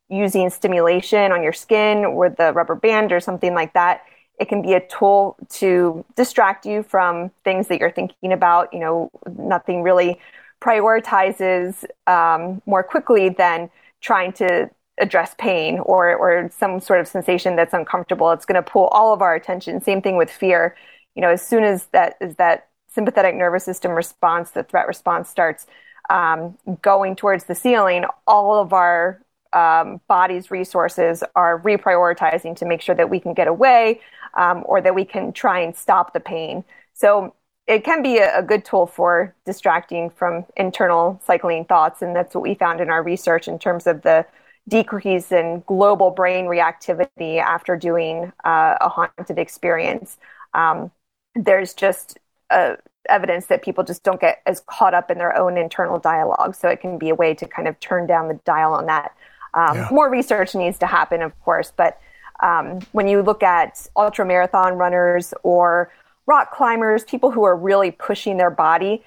using 0.08 0.50
stimulation 0.50 1.32
on 1.32 1.42
your 1.42 1.54
skin 1.54 2.14
with 2.14 2.36
the 2.36 2.52
rubber 2.52 2.74
band 2.74 3.12
or 3.12 3.20
something 3.20 3.54
like 3.54 3.72
that, 3.72 4.02
it 4.38 4.48
can 4.48 4.60
be 4.60 4.74
a 4.74 4.86
tool 4.86 5.36
to 5.48 6.04
distract 6.16 6.66
you 6.66 6.82
from 6.82 7.30
things 7.44 7.68
that 7.68 7.80
you're 7.80 7.90
thinking 7.90 8.32
about. 8.32 8.72
You 8.72 8.80
know, 8.80 9.10
nothing 9.38 9.82
really 9.82 10.20
prioritizes 10.60 11.84
um, 12.06 12.60
more 12.66 12.82
quickly 12.82 13.30
than 13.30 13.70
trying 14.00 14.32
to 14.34 14.70
address 15.00 15.34
pain 15.38 15.78
or 15.80 16.14
or 16.14 16.50
some 16.56 16.80
sort 16.80 17.00
of 17.00 17.08
sensation 17.08 17.56
that's 17.56 17.74
uncomfortable. 17.74 18.30
It's 18.32 18.44
going 18.44 18.62
to 18.62 18.70
pull 18.70 18.88
all 18.88 19.12
of 19.12 19.22
our 19.22 19.34
attention. 19.34 19.80
Same 19.80 20.02
thing 20.02 20.16
with 20.16 20.30
fear. 20.30 20.76
You 21.14 21.22
know, 21.22 21.30
as 21.30 21.46
soon 21.46 21.64
as 21.64 21.86
that 21.86 22.16
is 22.20 22.36
that 22.36 22.68
sympathetic 22.88 23.34
nervous 23.34 23.64
system 23.64 23.92
response, 23.92 24.50
the 24.50 24.62
threat 24.62 24.86
response 24.86 25.28
starts 25.28 25.66
um, 26.10 26.58
going 26.82 27.16
towards 27.16 27.44
the 27.44 27.54
ceiling, 27.54 28.04
all 28.26 28.60
of 28.60 28.72
our 28.72 29.22
um, 29.52 30.00
body's 30.08 30.50
resources 30.50 31.22
are 31.34 31.60
reprioritizing 31.60 32.56
to 32.56 32.64
make 32.64 32.80
sure 32.80 32.94
that 32.94 33.10
we 33.10 33.20
can 33.20 33.34
get 33.34 33.48
away 33.48 34.00
um, 34.34 34.62
or 34.66 34.80
that 34.80 34.94
we 34.94 35.04
can 35.04 35.32
try 35.32 35.60
and 35.60 35.76
stop 35.76 36.12
the 36.12 36.20
pain. 36.20 36.64
So 36.94 37.34
it 37.66 37.84
can 37.84 38.02
be 38.02 38.18
a, 38.18 38.38
a, 38.38 38.42
good 38.42 38.64
tool 38.64 38.86
for 38.86 39.34
distracting 39.44 40.10
from 40.10 40.44
internal 40.56 41.20
cycling 41.24 41.64
thoughts. 41.64 42.02
And 42.02 42.16
that's 42.16 42.34
what 42.34 42.42
we 42.42 42.54
found 42.54 42.80
in 42.80 42.90
our 42.90 43.02
research 43.02 43.46
in 43.46 43.58
terms 43.58 43.86
of 43.86 44.02
the 44.02 44.26
decrease 44.68 45.32
in 45.32 45.62
global 45.66 46.10
brain 46.10 46.46
reactivity 46.46 47.38
after 47.38 47.76
doing 47.76 48.32
uh, 48.44 48.76
a 48.80 48.88
haunted 48.88 49.38
experience. 49.38 50.18
Um, 50.54 50.90
there's 51.34 51.74
just 51.74 52.18
uh, 52.50 52.76
evidence 53.08 53.46
that 53.46 53.62
people 53.62 53.84
just 53.84 54.02
don't 54.02 54.20
get 54.20 54.40
as 54.46 54.60
caught 54.66 54.94
up 54.94 55.10
in 55.10 55.18
their 55.18 55.36
own 55.36 55.56
internal 55.56 55.98
dialogue. 55.98 56.54
So 56.54 56.68
it 56.68 56.80
can 56.80 56.98
be 56.98 57.08
a 57.08 57.14
way 57.14 57.34
to 57.34 57.46
kind 57.46 57.66
of 57.66 57.78
turn 57.80 58.06
down 58.06 58.28
the 58.28 58.38
dial 58.44 58.74
on 58.74 58.86
that. 58.86 59.16
Um, 59.54 59.76
yeah. 59.76 59.88
More 59.90 60.08
research 60.08 60.54
needs 60.54 60.78
to 60.78 60.86
happen, 60.86 61.22
of 61.22 61.38
course, 61.40 61.72
but 61.76 61.98
um, 62.40 62.80
when 62.92 63.06
you 63.06 63.22
look 63.22 63.42
at 63.42 63.86
ultra 63.96 64.24
marathon 64.24 64.74
runners 64.74 65.32
or 65.42 65.92
rock 66.26 66.52
climbers, 66.52 67.04
people 67.04 67.30
who 67.30 67.44
are 67.44 67.56
really 67.56 67.90
pushing 67.90 68.36
their 68.36 68.50
body, 68.50 69.02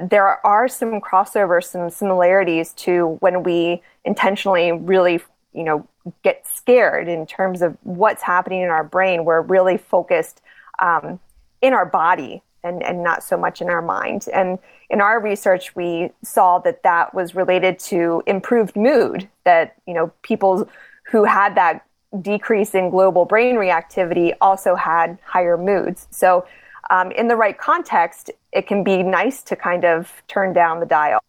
there 0.00 0.44
are 0.46 0.68
some 0.68 1.00
crossovers, 1.00 1.64
some 1.64 1.90
similarities 1.90 2.72
to 2.74 3.16
when 3.20 3.42
we 3.42 3.82
intentionally 4.04 4.72
really, 4.72 5.20
you 5.52 5.64
know, 5.64 5.86
get 6.22 6.46
scared 6.46 7.08
in 7.08 7.26
terms 7.26 7.62
of 7.62 7.76
what's 7.82 8.22
happening 8.22 8.62
in 8.62 8.68
our 8.68 8.84
brain. 8.84 9.24
We're 9.24 9.42
really 9.42 9.76
focused 9.76 10.40
um, 10.80 11.20
in 11.62 11.72
our 11.72 11.86
body 11.86 12.42
and, 12.62 12.82
and 12.82 13.02
not 13.02 13.22
so 13.22 13.36
much 13.36 13.60
in 13.60 13.68
our 13.68 13.82
mind. 13.82 14.26
And 14.32 14.58
in 14.90 15.00
our 15.00 15.20
research, 15.20 15.74
we 15.74 16.10
saw 16.22 16.58
that 16.60 16.82
that 16.82 17.14
was 17.14 17.34
related 17.34 17.78
to 17.80 18.22
improved 18.26 18.76
mood, 18.76 19.28
that, 19.44 19.76
you 19.86 19.94
know, 19.94 20.12
people 20.22 20.68
who 21.10 21.24
had 21.24 21.54
that 21.54 21.84
decrease 22.20 22.74
in 22.74 22.90
global 22.90 23.24
brain 23.24 23.56
reactivity 23.56 24.34
also 24.40 24.74
had 24.74 25.18
higher 25.24 25.56
moods. 25.56 26.06
So, 26.10 26.46
um, 26.90 27.10
in 27.12 27.28
the 27.28 27.36
right 27.36 27.56
context, 27.56 28.30
it 28.52 28.66
can 28.66 28.84
be 28.84 29.02
nice 29.02 29.42
to 29.44 29.56
kind 29.56 29.84
of 29.84 30.22
turn 30.28 30.52
down 30.52 30.80
the 30.80 30.86
dial 30.86 31.20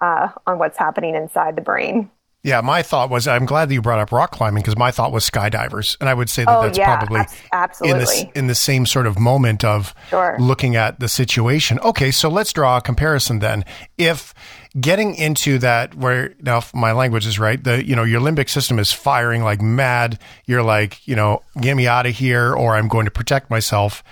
uh, 0.00 0.28
on 0.46 0.58
what's 0.58 0.78
happening 0.78 1.14
inside 1.14 1.56
the 1.56 1.62
brain. 1.62 2.10
Yeah, 2.46 2.60
my 2.60 2.82
thought 2.82 3.10
was 3.10 3.26
I'm 3.26 3.44
glad 3.44 3.68
that 3.68 3.74
you 3.74 3.82
brought 3.82 3.98
up 3.98 4.12
rock 4.12 4.30
climbing 4.30 4.62
because 4.62 4.78
my 4.78 4.92
thought 4.92 5.10
was 5.10 5.28
skydivers, 5.28 5.96
and 5.98 6.08
I 6.08 6.14
would 6.14 6.30
say 6.30 6.44
that 6.44 6.56
oh, 6.56 6.62
that's 6.62 6.78
yeah, 6.78 6.96
probably 6.96 7.22
absolutely 7.52 7.98
in 7.98 7.98
the 7.98 8.38
in 8.38 8.46
the 8.46 8.54
same 8.54 8.86
sort 8.86 9.08
of 9.08 9.18
moment 9.18 9.64
of 9.64 9.92
sure. 10.10 10.36
looking 10.38 10.76
at 10.76 11.00
the 11.00 11.08
situation. 11.08 11.80
Okay, 11.80 12.12
so 12.12 12.28
let's 12.28 12.52
draw 12.52 12.76
a 12.76 12.80
comparison 12.80 13.40
then. 13.40 13.64
If 13.98 14.32
getting 14.80 15.16
into 15.16 15.58
that 15.58 15.96
where 15.96 16.36
now 16.40 16.58
if 16.58 16.72
my 16.72 16.92
language 16.92 17.26
is 17.26 17.40
right, 17.40 17.64
the 17.64 17.84
you 17.84 17.96
know 17.96 18.04
your 18.04 18.20
limbic 18.20 18.48
system 18.48 18.78
is 18.78 18.92
firing 18.92 19.42
like 19.42 19.60
mad. 19.60 20.20
You're 20.44 20.62
like 20.62 21.04
you 21.04 21.16
know 21.16 21.42
get 21.60 21.74
me 21.74 21.88
out 21.88 22.06
of 22.06 22.14
here, 22.14 22.54
or 22.54 22.76
I'm 22.76 22.86
going 22.86 23.06
to 23.06 23.10
protect 23.10 23.50
myself, 23.50 24.04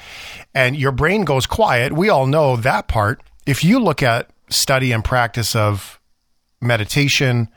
and 0.52 0.74
your 0.74 0.90
brain 0.90 1.24
goes 1.24 1.46
quiet. 1.46 1.92
We 1.92 2.08
all 2.08 2.26
know 2.26 2.56
that 2.56 2.88
part. 2.88 3.22
If 3.46 3.62
you 3.62 3.78
look 3.78 4.02
at 4.02 4.28
study 4.48 4.90
and 4.90 5.04
practice 5.04 5.54
of 5.54 6.00
meditation 6.60 7.48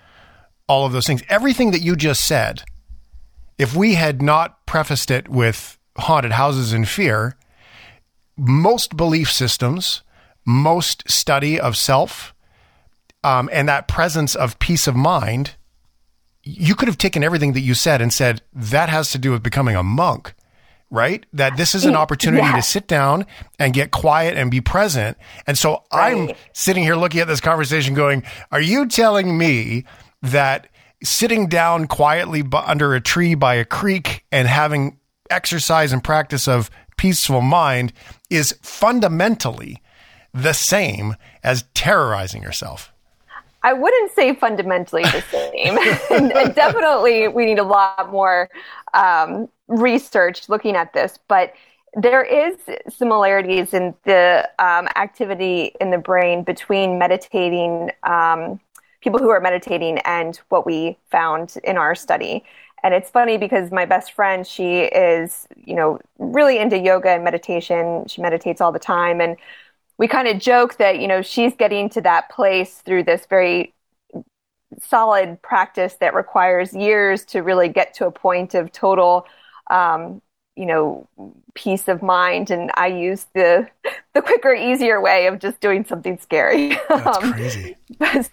all 0.67 0.85
of 0.85 0.91
those 0.91 1.07
things. 1.07 1.23
Everything 1.29 1.71
that 1.71 1.81
you 1.81 1.95
just 1.95 2.25
said, 2.25 2.63
if 3.57 3.75
we 3.75 3.95
had 3.95 4.21
not 4.21 4.65
prefaced 4.65 5.09
it 5.09 5.27
with 5.27 5.77
haunted 5.97 6.33
houses 6.33 6.73
and 6.73 6.87
fear, 6.87 7.37
most 8.37 8.95
belief 8.95 9.31
systems, 9.31 10.03
most 10.45 11.09
study 11.09 11.59
of 11.59 11.75
self, 11.75 12.33
um, 13.23 13.49
and 13.51 13.67
that 13.67 13.87
presence 13.87 14.35
of 14.35 14.59
peace 14.59 14.87
of 14.87 14.95
mind, 14.95 15.55
you 16.43 16.75
could 16.75 16.87
have 16.87 16.97
taken 16.97 17.23
everything 17.23 17.53
that 17.53 17.61
you 17.61 17.73
said 17.73 18.01
and 18.01 18.13
said 18.13 18.41
that 18.53 18.89
has 18.89 19.11
to 19.11 19.17
do 19.17 19.31
with 19.31 19.43
becoming 19.43 19.75
a 19.75 19.83
monk, 19.83 20.33
right? 20.89 21.25
That 21.33 21.57
this 21.57 21.75
is 21.75 21.83
an 21.83 21.95
opportunity 21.95 22.45
yeah. 22.45 22.55
to 22.55 22.61
sit 22.61 22.87
down 22.87 23.25
and 23.59 23.73
get 23.73 23.91
quiet 23.91 24.37
and 24.37 24.49
be 24.49 24.61
present. 24.61 25.17
And 25.45 25.57
so 25.57 25.83
right. 25.91 26.15
I'm 26.15 26.35
sitting 26.53 26.83
here 26.83 26.95
looking 26.95 27.19
at 27.19 27.27
this 27.27 27.41
conversation 27.41 27.95
going, 27.95 28.23
are 28.51 28.61
you 28.61 28.87
telling 28.87 29.37
me 29.37 29.83
that 30.21 30.67
sitting 31.03 31.47
down 31.47 31.87
quietly 31.87 32.43
under 32.53 32.95
a 32.95 33.01
tree 33.01 33.35
by 33.35 33.55
a 33.55 33.65
creek 33.65 34.25
and 34.31 34.47
having 34.47 34.99
exercise 35.29 35.93
and 35.93 36.03
practice 36.03 36.47
of 36.47 36.69
peaceful 36.97 37.41
mind 37.41 37.93
is 38.29 38.57
fundamentally 38.61 39.81
the 40.33 40.53
same 40.53 41.15
as 41.43 41.65
terrorizing 41.73 42.41
yourself. 42.41 42.91
I 43.63 43.73
wouldn't 43.73 44.11
say 44.11 44.35
fundamentally 44.35 45.03
the 45.03 45.23
same. 45.29 46.53
definitely, 46.53 47.27
we 47.27 47.45
need 47.45 47.59
a 47.59 47.63
lot 47.63 48.11
more 48.11 48.49
um, 48.93 49.49
research 49.67 50.47
looking 50.47 50.75
at 50.75 50.93
this. 50.93 51.19
But 51.27 51.53
there 51.93 52.23
is 52.23 52.57
similarities 52.89 53.73
in 53.73 53.95
the 54.03 54.47
um, 54.59 54.87
activity 54.95 55.73
in 55.81 55.89
the 55.89 55.97
brain 55.97 56.43
between 56.43 56.99
meditating 56.99 57.91
um, 58.03 58.59
people 59.01 59.19
who 59.19 59.29
are 59.29 59.39
meditating 59.39 59.99
and 59.99 60.39
what 60.49 60.65
we 60.65 60.97
found 61.09 61.55
in 61.63 61.77
our 61.77 61.95
study. 61.95 62.43
And 62.83 62.93
it's 62.93 63.09
funny 63.09 63.37
because 63.37 63.71
my 63.71 63.85
best 63.85 64.13
friend, 64.13 64.45
she 64.45 64.81
is, 64.81 65.47
you 65.55 65.75
know, 65.75 65.99
really 66.19 66.59
into 66.59 66.77
yoga 66.77 67.09
and 67.09 67.23
meditation. 67.23 68.05
She 68.07 68.21
meditates 68.21 68.61
all 68.61 68.71
the 68.71 68.79
time. 68.79 69.19
And 69.19 69.37
we 69.97 70.07
kind 70.07 70.27
of 70.27 70.39
joke 70.39 70.77
that, 70.77 70.99
you 70.99 71.07
know, 71.07 71.21
she's 71.21 71.55
getting 71.55 71.89
to 71.89 72.01
that 72.01 72.29
place 72.29 72.81
through 72.85 73.03
this 73.03 73.25
very 73.25 73.73
solid 74.79 75.41
practice 75.41 75.95
that 75.95 76.13
requires 76.13 76.73
years 76.73 77.25
to 77.25 77.39
really 77.41 77.69
get 77.69 77.93
to 77.95 78.05
a 78.05 78.11
point 78.11 78.53
of 78.53 78.71
total 78.71 79.25
um, 79.69 80.21
you 80.55 80.65
know 80.65 81.07
peace 81.57 81.87
of 81.87 82.03
mind 82.03 82.51
and 82.51 82.69
i 82.75 82.85
use 82.85 83.25
the 83.33 83.67
the 84.17 84.21
quicker 84.21 84.53
easier 84.53 85.01
way 85.01 85.27
of 85.27 85.39
just 85.39 85.59
doing 85.59 85.85
something 85.85 86.17
scary. 86.17 86.77
That's 86.89 87.17
um, 87.17 87.33
crazy. 87.33 87.75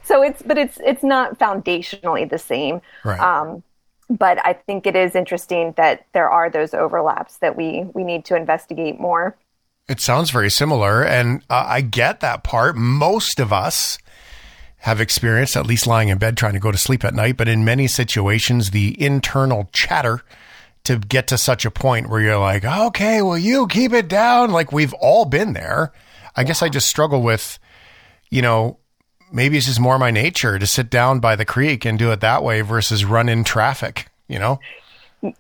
so 0.03 0.23
it's 0.23 0.43
but 0.43 0.59
it's 0.59 0.79
it's 0.85 1.03
not 1.03 1.39
foundationally 1.39 2.29
the 2.29 2.39
same. 2.39 2.81
Right. 3.05 3.21
um, 3.21 3.63
but 4.11 4.39
i 4.47 4.53
think 4.53 4.87
it 4.87 4.95
is 4.97 5.15
interesting 5.15 5.73
that 5.79 6.07
there 6.13 6.29
are 6.29 6.51
those 6.51 6.75
overlaps 6.75 7.39
that 7.39 7.57
we 7.57 7.87
we 7.95 8.05
need 8.05 8.25
to 8.27 8.37
investigate 8.37 9.01
more. 9.01 9.37
It 9.89 10.01
sounds 10.01 10.31
very 10.31 10.51
similar 10.51 11.03
and 11.03 11.43
uh, 11.51 11.65
i 11.67 11.81
get 11.81 12.21
that 12.21 12.45
part. 12.45 12.77
Most 12.77 13.41
of 13.41 13.53
us 13.53 13.99
have 14.79 15.01
experienced 15.01 15.57
at 15.57 15.67
least 15.67 15.87
lying 15.87 16.09
in 16.09 16.19
bed 16.19 16.37
trying 16.37 16.53
to 16.53 16.61
go 16.61 16.71
to 16.71 16.79
sleep 16.79 17.05
at 17.05 17.15
night 17.15 17.37
but 17.37 17.49
in 17.49 17.65
many 17.65 17.87
situations 17.87 18.71
the 18.71 19.01
internal 19.03 19.69
chatter 19.73 20.23
to 20.85 20.99
get 20.99 21.29
to 21.29 21.39
such 21.39 21.65
a 21.65 21.71
point 21.71 22.09
where 22.09 22.21
you're 22.21 22.39
like, 22.39 22.65
okay, 22.65 23.23
well, 23.23 23.39
you 23.39 23.67
keep 23.67 23.93
it 23.93 24.09
down. 24.09 24.51
Like 24.51 24.71
we've 24.71 24.93
all 24.95 25.25
been 25.25 25.55
there. 25.55 25.93
I 26.37 26.45
guess 26.45 26.63
I 26.63 26.69
just 26.69 26.89
struggle 26.89 27.23
with, 27.23 27.59
you 28.31 28.43
know, 28.43 28.79
maybe 29.33 29.57
it's 29.57 29.67
just 29.67 29.81
more 29.81 29.99
my 29.99 30.11
nature 30.11 30.59
to 30.59 30.67
sit 30.67 30.91
down 30.91 31.21
by 31.21 31.37
the 31.37 31.45
creek 31.45 31.85
and 31.85 31.99
do 31.99 32.13
it 32.13 32.21
that 32.21 32.43
way 32.43 32.61
versus 32.61 33.05
run 33.05 33.29
in 33.29 33.45
traffic, 33.45 34.09
you 34.29 34.39
know? 34.39 34.61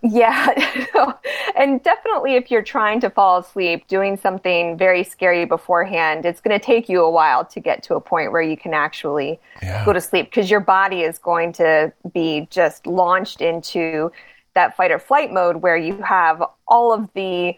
Yeah. 0.03 0.49
and 1.57 1.82
definitely 1.82 2.36
if 2.36 2.51
you're 2.51 2.62
trying 2.62 3.01
to 3.01 3.11
fall 3.11 3.38
asleep, 3.38 3.86
doing 3.86 4.16
something 4.16 4.78
very 4.78 5.05
scary 5.05 5.45
beforehand, 5.45 6.24
it's 6.24 6.40
going 6.40 6.59
to 6.59 6.64
take 6.64 6.88
you 6.88 7.03
a 7.03 7.11
while 7.11 7.45
to 7.47 7.61
get 7.61 7.82
to 7.84 7.95
a 7.95 8.01
point 8.01 8.32
where 8.32 8.40
you 8.40 8.57
can 8.57 8.72
actually 8.72 9.38
yeah. 9.62 9.84
go 9.84 9.92
to 9.92 10.01
sleep 10.01 10.26
because 10.26 10.51
your 10.51 10.61
body 10.61 11.03
is 11.03 11.18
going 11.18 11.53
to 11.55 11.92
be 12.14 12.49
just 12.51 12.86
launched 12.86 13.42
into 13.42 14.11
that 14.55 14.76
fight 14.76 14.90
or 14.90 14.98
flight 14.98 15.32
mode 15.32 15.57
where 15.57 15.76
you 15.76 16.00
have 16.02 16.42
all 16.66 16.92
of 16.92 17.09
the 17.14 17.57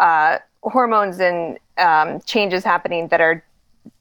uh, 0.00 0.38
hormones 0.62 1.20
and 1.20 1.58
um, 1.78 2.20
changes 2.22 2.64
happening 2.64 3.08
that 3.08 3.20
are 3.20 3.44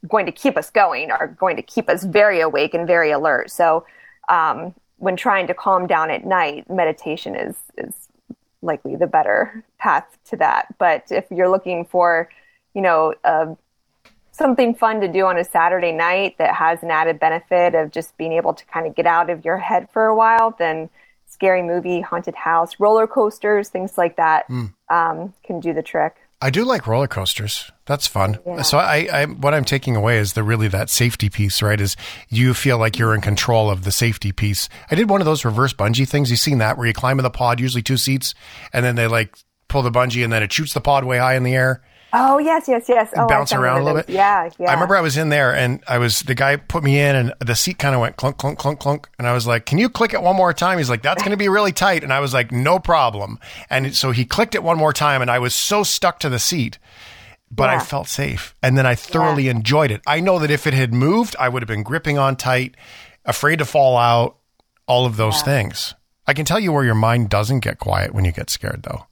going 0.07 0.25
to 0.25 0.31
keep 0.31 0.57
us 0.57 0.69
going, 0.69 1.11
are 1.11 1.27
going 1.27 1.55
to 1.55 1.61
keep 1.61 1.89
us 1.89 2.03
very 2.03 2.39
awake 2.39 2.73
and 2.73 2.87
very 2.87 3.11
alert. 3.11 3.49
So, 3.49 3.85
um, 4.29 4.73
when 4.97 5.15
trying 5.15 5.45
to 5.47 5.53
calm 5.53 5.85
down 5.85 6.09
at 6.09 6.25
night, 6.25 6.69
meditation 6.69 7.35
is 7.35 7.55
is 7.77 8.07
likely 8.61 8.95
the 8.95 9.07
better 9.07 9.63
path 9.77 10.05
to 10.25 10.37
that. 10.37 10.75
But 10.79 11.05
if 11.11 11.25
you're 11.29 11.49
looking 11.49 11.85
for, 11.85 12.29
you 12.73 12.81
know, 12.81 13.13
uh, 13.23 13.53
something 14.31 14.75
fun 14.75 15.01
to 15.01 15.07
do 15.07 15.25
on 15.25 15.37
a 15.37 15.43
Saturday 15.43 15.91
night 15.91 16.37
that 16.37 16.53
has 16.55 16.83
an 16.83 16.91
added 16.91 17.19
benefit 17.19 17.75
of 17.75 17.91
just 17.91 18.17
being 18.17 18.33
able 18.33 18.53
to 18.53 18.65
kind 18.65 18.87
of 18.87 18.95
get 18.95 19.05
out 19.05 19.29
of 19.29 19.45
your 19.45 19.57
head 19.57 19.87
for 19.91 20.05
a 20.05 20.15
while, 20.15 20.55
then 20.57 20.89
scary 21.27 21.61
movie, 21.61 22.01
haunted 22.01 22.35
house, 22.35 22.79
roller 22.79 23.07
coasters, 23.07 23.69
things 23.69 23.97
like 23.97 24.15
that 24.15 24.47
mm. 24.49 24.73
um, 24.89 25.33
can 25.43 25.59
do 25.59 25.73
the 25.73 25.83
trick. 25.83 26.15
I 26.39 26.51
do 26.51 26.65
like 26.65 26.85
roller 26.85 27.07
coasters. 27.07 27.71
That's 27.85 28.05
fun. 28.05 28.37
Yeah. 28.45 28.61
So 28.61 28.77
I, 28.77 29.07
I, 29.11 29.25
what 29.25 29.55
I'm 29.55 29.65
taking 29.65 29.95
away 29.95 30.17
is 30.17 30.33
the 30.33 30.43
really 30.43 30.67
that 30.67 30.89
safety 30.89 31.29
piece, 31.29 31.61
right? 31.63 31.81
Is 31.81 31.95
you 32.29 32.53
feel 32.53 32.77
like 32.77 32.99
you're 32.99 33.15
in 33.15 33.21
control 33.21 33.71
of 33.71 33.83
the 33.83 33.91
safety 33.91 34.31
piece. 34.31 34.69
I 34.91 34.95
did 34.95 35.09
one 35.09 35.19
of 35.19 35.25
those 35.25 35.43
reverse 35.43 35.73
bungee 35.73 36.07
things. 36.07 36.29
You've 36.29 36.39
seen 36.39 36.59
that 36.59 36.77
where 36.77 36.85
you 36.85 36.93
climb 36.93 37.17
in 37.17 37.23
the 37.23 37.31
pod, 37.31 37.59
usually 37.59 37.81
two 37.81 37.97
seats, 37.97 38.35
and 38.71 38.85
then 38.85 38.95
they 38.95 39.07
like 39.07 39.35
pull 39.67 39.81
the 39.81 39.91
bungee 39.91 40.23
and 40.23 40.31
then 40.31 40.43
it 40.43 40.53
shoots 40.53 40.73
the 40.73 40.81
pod 40.81 41.05
way 41.05 41.17
high 41.17 41.35
in 41.35 41.43
the 41.43 41.55
air. 41.55 41.81
Oh 42.19 42.39
yes, 42.39 42.67
yes, 42.67 42.85
yes. 42.89 43.13
Oh, 43.15 43.27
bounce 43.27 43.53
around 43.53 43.81
a 43.81 43.83
little 43.83 44.01
bit. 44.01 44.09
Yeah, 44.09 44.49
yeah. 44.57 44.69
I 44.69 44.73
remember 44.73 44.95
I 44.95 45.01
was 45.01 45.17
in 45.17 45.29
there 45.29 45.55
and 45.55 45.83
I 45.87 45.99
was 45.99 46.21
the 46.21 46.33
guy 46.33 46.55
put 46.55 46.83
me 46.83 46.99
in 46.99 47.15
and 47.15 47.33
the 47.39 47.55
seat 47.55 47.77
kind 47.77 47.93
of 47.93 48.01
went 48.01 48.17
clunk, 48.17 48.37
clunk, 48.37 48.57
clunk, 48.57 48.79
clunk, 48.79 49.07
and 49.19 49.27
I 49.27 49.33
was 49.33 49.45
like, 49.45 49.65
"Can 49.67 49.77
you 49.77 49.87
click 49.87 50.13
it 50.13 50.21
one 50.21 50.35
more 50.35 50.51
time?" 50.51 50.79
He's 50.79 50.89
like, 50.89 51.03
"That's 51.03 51.21
going 51.21 51.31
to 51.31 51.37
be 51.37 51.47
really 51.47 51.71
tight," 51.71 52.03
and 52.03 52.11
I 52.11 52.19
was 52.19 52.33
like, 52.33 52.51
"No 52.51 52.79
problem." 52.79 53.39
And 53.69 53.95
so 53.95 54.11
he 54.11 54.25
clicked 54.25 54.55
it 54.55 54.63
one 54.63 54.77
more 54.77 54.93
time, 54.93 55.21
and 55.21 55.29
I 55.29 55.37
was 55.37 55.53
so 55.53 55.83
stuck 55.83 56.19
to 56.19 56.29
the 56.29 56.39
seat, 56.39 56.79
but 57.51 57.65
yeah. 57.65 57.77
I 57.77 57.79
felt 57.79 58.07
safe, 58.07 58.55
and 58.63 58.77
then 58.77 58.87
I 58.87 58.95
thoroughly 58.95 59.43
yeah. 59.43 59.51
enjoyed 59.51 59.91
it. 59.91 60.01
I 60.07 60.19
know 60.19 60.39
that 60.39 60.49
if 60.49 60.65
it 60.65 60.73
had 60.73 60.93
moved, 60.93 61.35
I 61.39 61.49
would 61.49 61.61
have 61.61 61.67
been 61.67 61.83
gripping 61.83 62.17
on 62.17 62.35
tight, 62.35 62.75
afraid 63.25 63.59
to 63.59 63.65
fall 63.65 63.95
out, 63.95 64.37
all 64.87 65.05
of 65.05 65.17
those 65.17 65.37
yeah. 65.37 65.43
things. 65.43 65.93
I 66.25 66.33
can 66.33 66.45
tell 66.45 66.59
you 66.59 66.71
where 66.71 66.83
your 66.83 66.95
mind 66.95 67.29
doesn't 67.29 67.59
get 67.59 67.79
quiet 67.79 68.13
when 68.13 68.25
you 68.25 68.31
get 68.31 68.49
scared, 68.49 68.83
though. 68.83 69.05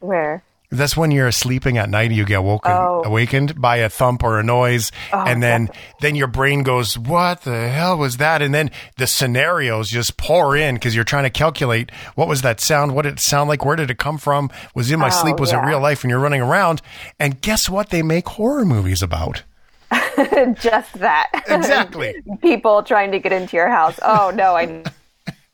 Where? 0.00 0.42
That's 0.72 0.96
when 0.96 1.10
you're 1.10 1.30
sleeping 1.32 1.78
at 1.78 1.90
night 1.90 2.08
and 2.08 2.16
you 2.16 2.24
get 2.24 2.42
woken, 2.42 2.72
oh. 2.72 3.02
awakened 3.04 3.60
by 3.60 3.76
a 3.76 3.88
thump 3.88 4.22
or 4.22 4.40
a 4.40 4.42
noise, 4.42 4.90
oh, 5.12 5.20
and 5.20 5.42
then 5.42 5.66
definitely. 5.66 5.94
then 6.00 6.14
your 6.16 6.26
brain 6.26 6.62
goes, 6.62 6.98
"What 6.98 7.42
the 7.42 7.68
hell 7.68 7.98
was 7.98 8.16
that?" 8.16 8.42
And 8.42 8.54
then 8.54 8.70
the 8.96 9.06
scenarios 9.06 9.90
just 9.90 10.16
pour 10.16 10.56
in 10.56 10.76
because 10.76 10.94
you're 10.94 11.04
trying 11.04 11.24
to 11.24 11.30
calculate 11.30 11.90
what 12.14 12.26
was 12.26 12.42
that 12.42 12.60
sound, 12.60 12.94
what 12.94 13.02
did 13.02 13.14
it 13.14 13.20
sound 13.20 13.48
like, 13.48 13.64
where 13.64 13.76
did 13.76 13.90
it 13.90 13.98
come 13.98 14.18
from, 14.18 14.50
was 14.74 14.90
it 14.90 14.94
in 14.94 15.00
my 15.00 15.08
oh, 15.08 15.10
sleep, 15.10 15.38
was 15.38 15.52
yeah. 15.52 15.62
it 15.62 15.66
real 15.66 15.80
life, 15.80 16.02
and 16.02 16.10
you're 16.10 16.18
running 16.18 16.42
around. 16.42 16.80
And 17.18 17.40
guess 17.40 17.68
what? 17.68 17.90
They 17.90 18.02
make 18.02 18.28
horror 18.28 18.64
movies 18.64 19.02
about. 19.02 19.42
just 20.60 20.94
that. 20.94 21.30
Exactly. 21.48 22.14
People 22.42 22.82
trying 22.82 23.12
to 23.12 23.18
get 23.18 23.32
into 23.32 23.56
your 23.56 23.68
house. 23.68 23.98
Oh 24.02 24.32
no, 24.34 24.56
I 24.56 24.84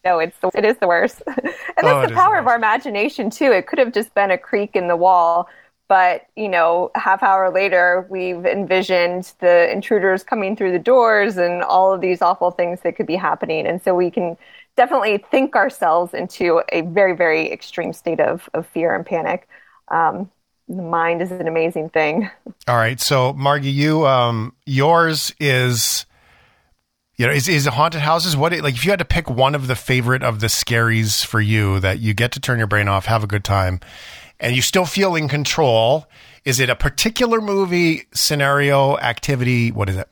no, 0.04 0.18
it's 0.18 0.38
the, 0.38 0.50
it 0.54 0.64
is 0.64 0.76
the 0.78 0.88
worst. 0.88 1.22
and 1.26 1.36
that's 1.44 1.86
oh, 1.86 2.06
the 2.06 2.14
power 2.14 2.36
the 2.36 2.40
of 2.40 2.46
our 2.46 2.56
imagination 2.56 3.30
too. 3.30 3.52
It 3.52 3.66
could 3.66 3.78
have 3.78 3.92
just 3.92 4.14
been 4.14 4.30
a 4.30 4.38
creak 4.38 4.76
in 4.76 4.88
the 4.88 4.96
wall, 4.96 5.48
but 5.88 6.26
you 6.36 6.48
know, 6.48 6.90
half 6.94 7.22
hour 7.22 7.52
later, 7.52 8.06
we've 8.08 8.44
envisioned 8.46 9.32
the 9.40 9.70
intruders 9.72 10.22
coming 10.22 10.54
through 10.56 10.72
the 10.72 10.78
doors 10.78 11.36
and 11.36 11.62
all 11.62 11.92
of 11.92 12.00
these 12.00 12.22
awful 12.22 12.50
things 12.50 12.80
that 12.82 12.96
could 12.96 13.06
be 13.06 13.16
happening. 13.16 13.66
And 13.66 13.82
so 13.82 13.94
we 13.94 14.10
can 14.10 14.36
definitely 14.76 15.18
think 15.30 15.56
ourselves 15.56 16.14
into 16.14 16.62
a 16.70 16.82
very, 16.82 17.14
very 17.16 17.50
extreme 17.50 17.92
state 17.92 18.20
of, 18.20 18.48
of 18.54 18.66
fear 18.66 18.94
and 18.94 19.04
panic. 19.04 19.48
Um, 19.88 20.30
the 20.68 20.82
mind 20.82 21.22
is 21.22 21.32
an 21.32 21.48
amazing 21.48 21.88
thing. 21.88 22.30
All 22.68 22.76
right. 22.76 23.00
So 23.00 23.32
Margee, 23.32 23.72
you, 23.72 24.06
um, 24.06 24.54
yours 24.66 25.34
is 25.40 26.06
you 27.18 27.26
know, 27.26 27.32
is 27.32 27.48
is 27.48 27.66
haunted 27.66 28.00
houses 28.00 28.36
what 28.36 28.52
it, 28.52 28.62
like 28.62 28.74
if 28.74 28.84
you 28.84 28.92
had 28.92 29.00
to 29.00 29.04
pick 29.04 29.28
one 29.28 29.56
of 29.56 29.66
the 29.66 29.74
favorite 29.74 30.22
of 30.22 30.38
the 30.38 30.46
scaries 30.46 31.26
for 31.26 31.40
you 31.40 31.80
that 31.80 31.98
you 31.98 32.14
get 32.14 32.32
to 32.32 32.40
turn 32.40 32.58
your 32.58 32.68
brain 32.68 32.86
off, 32.86 33.06
have 33.06 33.24
a 33.24 33.26
good 33.26 33.44
time, 33.44 33.80
and 34.38 34.54
you 34.54 34.62
still 34.62 34.86
feel 34.86 35.16
in 35.16 35.28
control? 35.28 36.06
Is 36.44 36.60
it 36.60 36.70
a 36.70 36.76
particular 36.76 37.40
movie, 37.40 38.04
scenario, 38.14 38.96
activity? 38.98 39.72
What 39.72 39.88
is 39.90 39.96
it? 39.96 40.08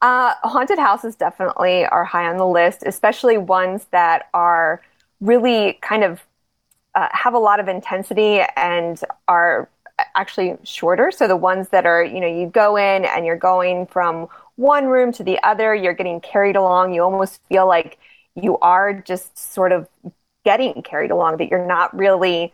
Uh, 0.00 0.32
haunted 0.42 0.78
houses 0.78 1.14
definitely 1.14 1.84
are 1.84 2.04
high 2.04 2.26
on 2.26 2.38
the 2.38 2.46
list, 2.46 2.82
especially 2.86 3.36
ones 3.36 3.86
that 3.90 4.28
are 4.32 4.80
really 5.20 5.74
kind 5.82 6.04
of 6.04 6.22
uh, 6.94 7.08
have 7.12 7.34
a 7.34 7.38
lot 7.38 7.60
of 7.60 7.68
intensity 7.68 8.40
and 8.56 9.00
are 9.26 9.68
actually 10.14 10.56
shorter. 10.64 11.10
So 11.10 11.28
the 11.28 11.36
ones 11.36 11.68
that 11.68 11.84
are, 11.84 12.02
you 12.02 12.20
know, 12.20 12.26
you 12.26 12.46
go 12.46 12.76
in 12.76 13.04
and 13.04 13.26
you're 13.26 13.36
going 13.36 13.86
from 13.86 14.28
one 14.58 14.86
room 14.86 15.12
to 15.12 15.22
the 15.22 15.38
other, 15.44 15.72
you're 15.72 15.94
getting 15.94 16.20
carried 16.20 16.56
along. 16.56 16.92
You 16.92 17.02
almost 17.02 17.40
feel 17.48 17.66
like 17.66 17.96
you 18.34 18.58
are 18.58 18.92
just 18.92 19.38
sort 19.38 19.70
of 19.70 19.88
getting 20.44 20.82
carried 20.82 21.12
along, 21.12 21.36
that 21.36 21.48
you're 21.48 21.64
not 21.64 21.96
really 21.96 22.52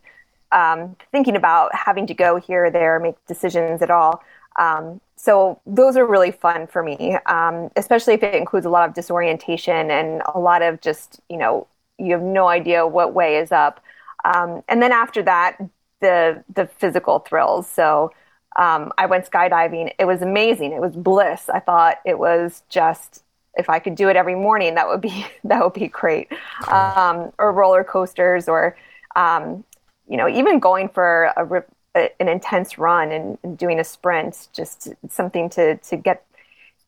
um, 0.53 0.97
thinking 1.11 1.35
about 1.35 1.75
having 1.75 2.07
to 2.07 2.15
go 2.15 2.37
here 2.37 2.67
or 2.67 2.71
there, 2.71 3.01
make 3.01 3.17
decisions 3.27 3.81
at 3.81 3.91
all. 3.91 4.23
Um, 4.57 5.01
so 5.17 5.61
those 5.65 5.97
are 5.97 6.05
really 6.05 6.31
fun 6.31 6.67
for 6.67 6.83
me, 6.83 7.17
um, 7.25 7.71
especially 7.77 8.13
if 8.15 8.23
it 8.23 8.35
includes 8.35 8.67
a 8.67 8.71
lot 8.71 8.87
of 8.87 8.95
disorientation 8.95 9.91
and 9.91 10.23
a 10.35 10.39
lot 10.39 10.61
of 10.61 10.83
just, 10.83 11.21
you 11.31 11.39
know, 11.39 11.67
you 11.99 12.13
have 12.13 12.23
no 12.23 12.49
idea 12.49 12.87
what 12.87 13.15
way 13.15 13.39
is 13.39 13.51
up. 13.51 13.83
Um, 14.25 14.63
and 14.69 14.83
then 14.83 14.93
after 14.93 15.23
that, 15.23 15.57
the 16.01 16.45
the 16.53 16.67
physical 16.67 17.21
thrills. 17.21 17.67
So 17.67 18.13
um, 18.57 18.93
I 18.99 19.07
went 19.07 19.29
skydiving. 19.31 19.93
It 19.99 20.05
was 20.05 20.23
amazing. 20.23 20.73
It 20.73 20.81
was 20.81 20.95
bliss. 20.95 21.49
I 21.49 21.61
thought 21.61 21.99
it 22.05 22.19
was 22.19 22.63
just 22.69 23.23
if 23.57 23.71
I 23.71 23.79
could 23.79 23.95
do 23.95 24.09
it 24.09 24.17
every 24.17 24.35
morning, 24.35 24.75
that 24.75 24.89
would 24.89 25.01
be 25.01 25.27
that 25.45 25.63
would 25.63 25.75
be 25.75 25.89
great. 25.89 26.29
Um, 26.69 27.33
or 27.39 27.53
roller 27.53 27.85
coasters, 27.85 28.49
or 28.49 28.77
um, 29.17 29.65
you 30.09 30.17
know, 30.17 30.29
even 30.29 30.59
going 30.59 30.89
for 30.89 31.33
a, 31.37 31.65
a, 31.99 32.11
an 32.21 32.29
intense 32.29 32.79
run 32.79 33.13
and, 33.13 33.39
and, 33.43 33.57
doing 33.57 33.79
a 33.79 33.85
sprint, 33.85 34.49
just 34.53 34.89
something 35.09 35.49
to 35.51 35.77
to 35.77 35.97
get 35.97 36.25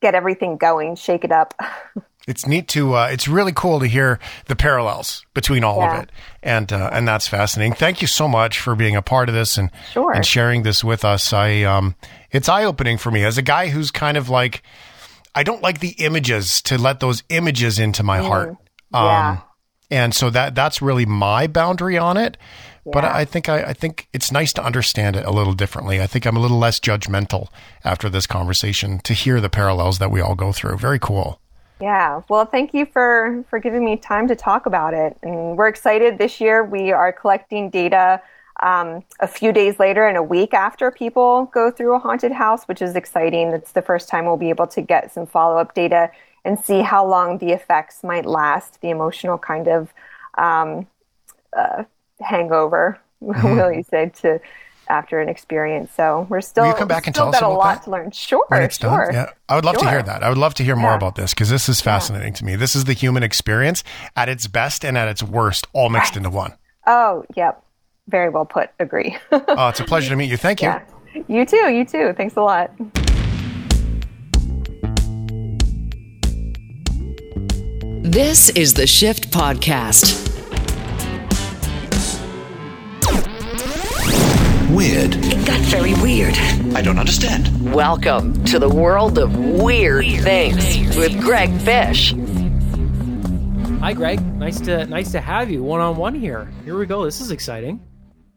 get 0.00 0.14
everything 0.14 0.56
going, 0.56 0.96
shake 0.96 1.24
it 1.24 1.32
up. 1.32 1.54
it's 2.26 2.46
neat 2.46 2.68
to 2.68 2.94
uh, 2.94 3.08
it's 3.10 3.28
really 3.28 3.52
cool 3.52 3.80
to 3.80 3.86
hear 3.86 4.18
the 4.46 4.56
parallels 4.56 5.24
between 5.34 5.64
all 5.64 5.78
yeah. 5.78 5.96
of 5.96 6.02
it 6.02 6.12
and 6.42 6.72
uh, 6.72 6.90
and 6.92 7.06
that's 7.06 7.28
fascinating 7.28 7.72
thank 7.72 8.00
you 8.00 8.08
so 8.08 8.28
much 8.28 8.58
for 8.60 8.74
being 8.74 8.96
a 8.96 9.02
part 9.02 9.28
of 9.28 9.34
this 9.34 9.56
and 9.56 9.70
sure. 9.92 10.12
and 10.12 10.26
sharing 10.26 10.62
this 10.62 10.82
with 10.82 11.04
us 11.04 11.32
i 11.32 11.62
um 11.62 11.94
it's 12.30 12.48
eye-opening 12.48 12.98
for 12.98 13.10
me 13.10 13.24
as 13.24 13.38
a 13.38 13.42
guy 13.42 13.68
who's 13.68 13.90
kind 13.90 14.16
of 14.16 14.28
like 14.28 14.62
i 15.34 15.42
don't 15.42 15.62
like 15.62 15.80
the 15.80 15.94
images 15.98 16.60
to 16.62 16.78
let 16.78 17.00
those 17.00 17.22
images 17.28 17.78
into 17.78 18.02
my 18.02 18.18
mm. 18.18 18.26
heart 18.26 18.56
yeah. 18.92 19.30
um 19.30 19.42
and 19.90 20.14
so 20.14 20.30
that 20.30 20.54
that's 20.54 20.82
really 20.82 21.06
my 21.06 21.46
boundary 21.46 21.96
on 21.96 22.16
it 22.16 22.36
yeah. 22.84 22.92
but 22.92 23.04
I 23.04 23.24
think 23.24 23.48
I, 23.48 23.62
I 23.62 23.72
think 23.72 24.08
it's 24.12 24.30
nice 24.30 24.52
to 24.54 24.64
understand 24.64 25.16
it 25.16 25.24
a 25.24 25.30
little 25.30 25.52
differently. 25.52 26.00
I 26.00 26.06
think 26.06 26.24
I'm 26.24 26.36
a 26.36 26.40
little 26.40 26.58
less 26.58 26.78
judgmental 26.78 27.48
after 27.84 28.08
this 28.08 28.26
conversation 28.26 29.00
to 29.00 29.12
hear 29.12 29.40
the 29.40 29.50
parallels 29.50 29.98
that 29.98 30.10
we 30.10 30.20
all 30.20 30.36
go 30.36 30.52
through. 30.52 30.78
Very 30.78 31.00
cool. 31.00 31.40
Yeah. 31.80 32.22
Well, 32.28 32.46
thank 32.46 32.72
you 32.72 32.86
for 32.86 33.44
for 33.50 33.58
giving 33.58 33.84
me 33.84 33.96
time 33.96 34.28
to 34.28 34.36
talk 34.36 34.66
about 34.66 34.94
it. 34.94 35.16
And 35.22 35.56
we're 35.56 35.68
excited 35.68 36.18
this 36.18 36.40
year. 36.40 36.64
We 36.64 36.90
are 36.90 37.12
collecting 37.12 37.68
data 37.68 38.22
um, 38.62 39.04
a 39.20 39.26
few 39.26 39.52
days 39.52 39.78
later 39.78 40.06
and 40.06 40.16
a 40.16 40.22
week 40.22 40.54
after 40.54 40.90
people 40.90 41.50
go 41.52 41.70
through 41.70 41.94
a 41.94 41.98
haunted 41.98 42.32
house, 42.32 42.64
which 42.64 42.80
is 42.80 42.96
exciting. 42.96 43.48
It's 43.48 43.72
the 43.72 43.82
first 43.82 44.08
time 44.08 44.24
we'll 44.24 44.38
be 44.38 44.48
able 44.48 44.66
to 44.68 44.80
get 44.80 45.12
some 45.12 45.26
follow 45.26 45.58
up 45.58 45.74
data 45.74 46.10
and 46.44 46.58
see 46.58 46.80
how 46.80 47.04
long 47.06 47.38
the 47.38 47.50
effects 47.50 48.02
might 48.02 48.24
last, 48.24 48.80
the 48.80 48.88
emotional 48.88 49.36
kind 49.36 49.68
of 49.68 49.92
um, 50.38 50.86
uh, 51.54 51.84
hangover, 52.20 52.98
mm-hmm. 53.22 53.56
will 53.56 53.72
you 53.72 53.82
say, 53.82 54.10
to 54.20 54.40
after 54.88 55.20
an 55.20 55.28
experience. 55.28 55.90
So 55.92 56.26
we're 56.28 56.40
still, 56.40 56.64
Will 56.64 56.70
you 56.70 56.76
come 56.76 56.88
back 56.88 57.06
and 57.06 57.14
tell 57.14 57.28
us 57.28 57.38
about 57.38 57.50
a 57.50 57.54
lot 57.54 57.74
that? 57.74 57.84
to 57.84 57.90
learn. 57.90 58.10
Sure, 58.10 58.46
it's 58.52 58.78
sure. 58.78 59.10
Yeah, 59.12 59.30
I 59.48 59.56
would 59.56 59.64
love 59.64 59.76
sure. 59.76 59.84
to 59.84 59.90
hear 59.90 60.02
that. 60.02 60.22
I 60.22 60.28
would 60.28 60.38
love 60.38 60.54
to 60.54 60.64
hear 60.64 60.76
more 60.76 60.90
yeah. 60.90 60.96
about 60.96 61.14
this 61.14 61.34
because 61.34 61.50
this 61.50 61.68
is 61.68 61.80
fascinating 61.80 62.32
yeah. 62.32 62.38
to 62.38 62.44
me. 62.44 62.56
This 62.56 62.74
is 62.76 62.84
the 62.84 62.92
human 62.92 63.22
experience 63.22 63.84
at 64.14 64.28
its 64.28 64.46
best 64.46 64.84
and 64.84 64.96
at 64.96 65.08
its 65.08 65.22
worst, 65.22 65.66
all 65.72 65.88
mixed 65.88 66.12
right. 66.12 66.18
into 66.18 66.30
one. 66.30 66.54
Oh, 66.86 67.24
yep. 67.34 67.62
Very 68.08 68.28
well 68.28 68.44
put. 68.44 68.70
Agree. 68.78 69.16
oh, 69.32 69.68
it's 69.68 69.80
a 69.80 69.84
pleasure 69.84 70.10
to 70.10 70.16
meet 70.16 70.30
you. 70.30 70.36
Thank 70.36 70.62
you. 70.62 70.68
Yeah. 70.68 70.82
You 71.28 71.46
too. 71.46 71.56
You 71.56 71.84
too. 71.84 72.12
Thanks 72.16 72.36
a 72.36 72.42
lot. 72.42 72.70
This 78.02 78.50
is 78.50 78.74
the 78.74 78.86
Shift 78.86 79.32
Podcast. 79.32 80.35
Weird. 84.76 85.14
It 85.14 85.46
got 85.46 85.58
very 85.62 85.94
weird. 86.02 86.34
I 86.76 86.82
don't 86.82 86.98
understand. 86.98 87.72
Welcome 87.72 88.44
to 88.44 88.58
the 88.58 88.68
world 88.68 89.16
of 89.16 89.34
weird, 89.34 90.04
weird 90.04 90.22
things, 90.22 90.76
things 90.76 90.96
with 90.98 91.18
Greg 91.18 91.50
Fish. 91.62 92.12
Hi, 93.80 93.94
Greg. 93.94 94.22
Nice 94.36 94.60
to 94.60 94.84
nice 94.84 95.12
to 95.12 95.20
have 95.22 95.50
you 95.50 95.62
one 95.62 95.80
on 95.80 95.96
one 95.96 96.14
here. 96.14 96.52
Here 96.66 96.76
we 96.76 96.84
go. 96.84 97.06
This 97.06 97.22
is 97.22 97.30
exciting. 97.30 97.80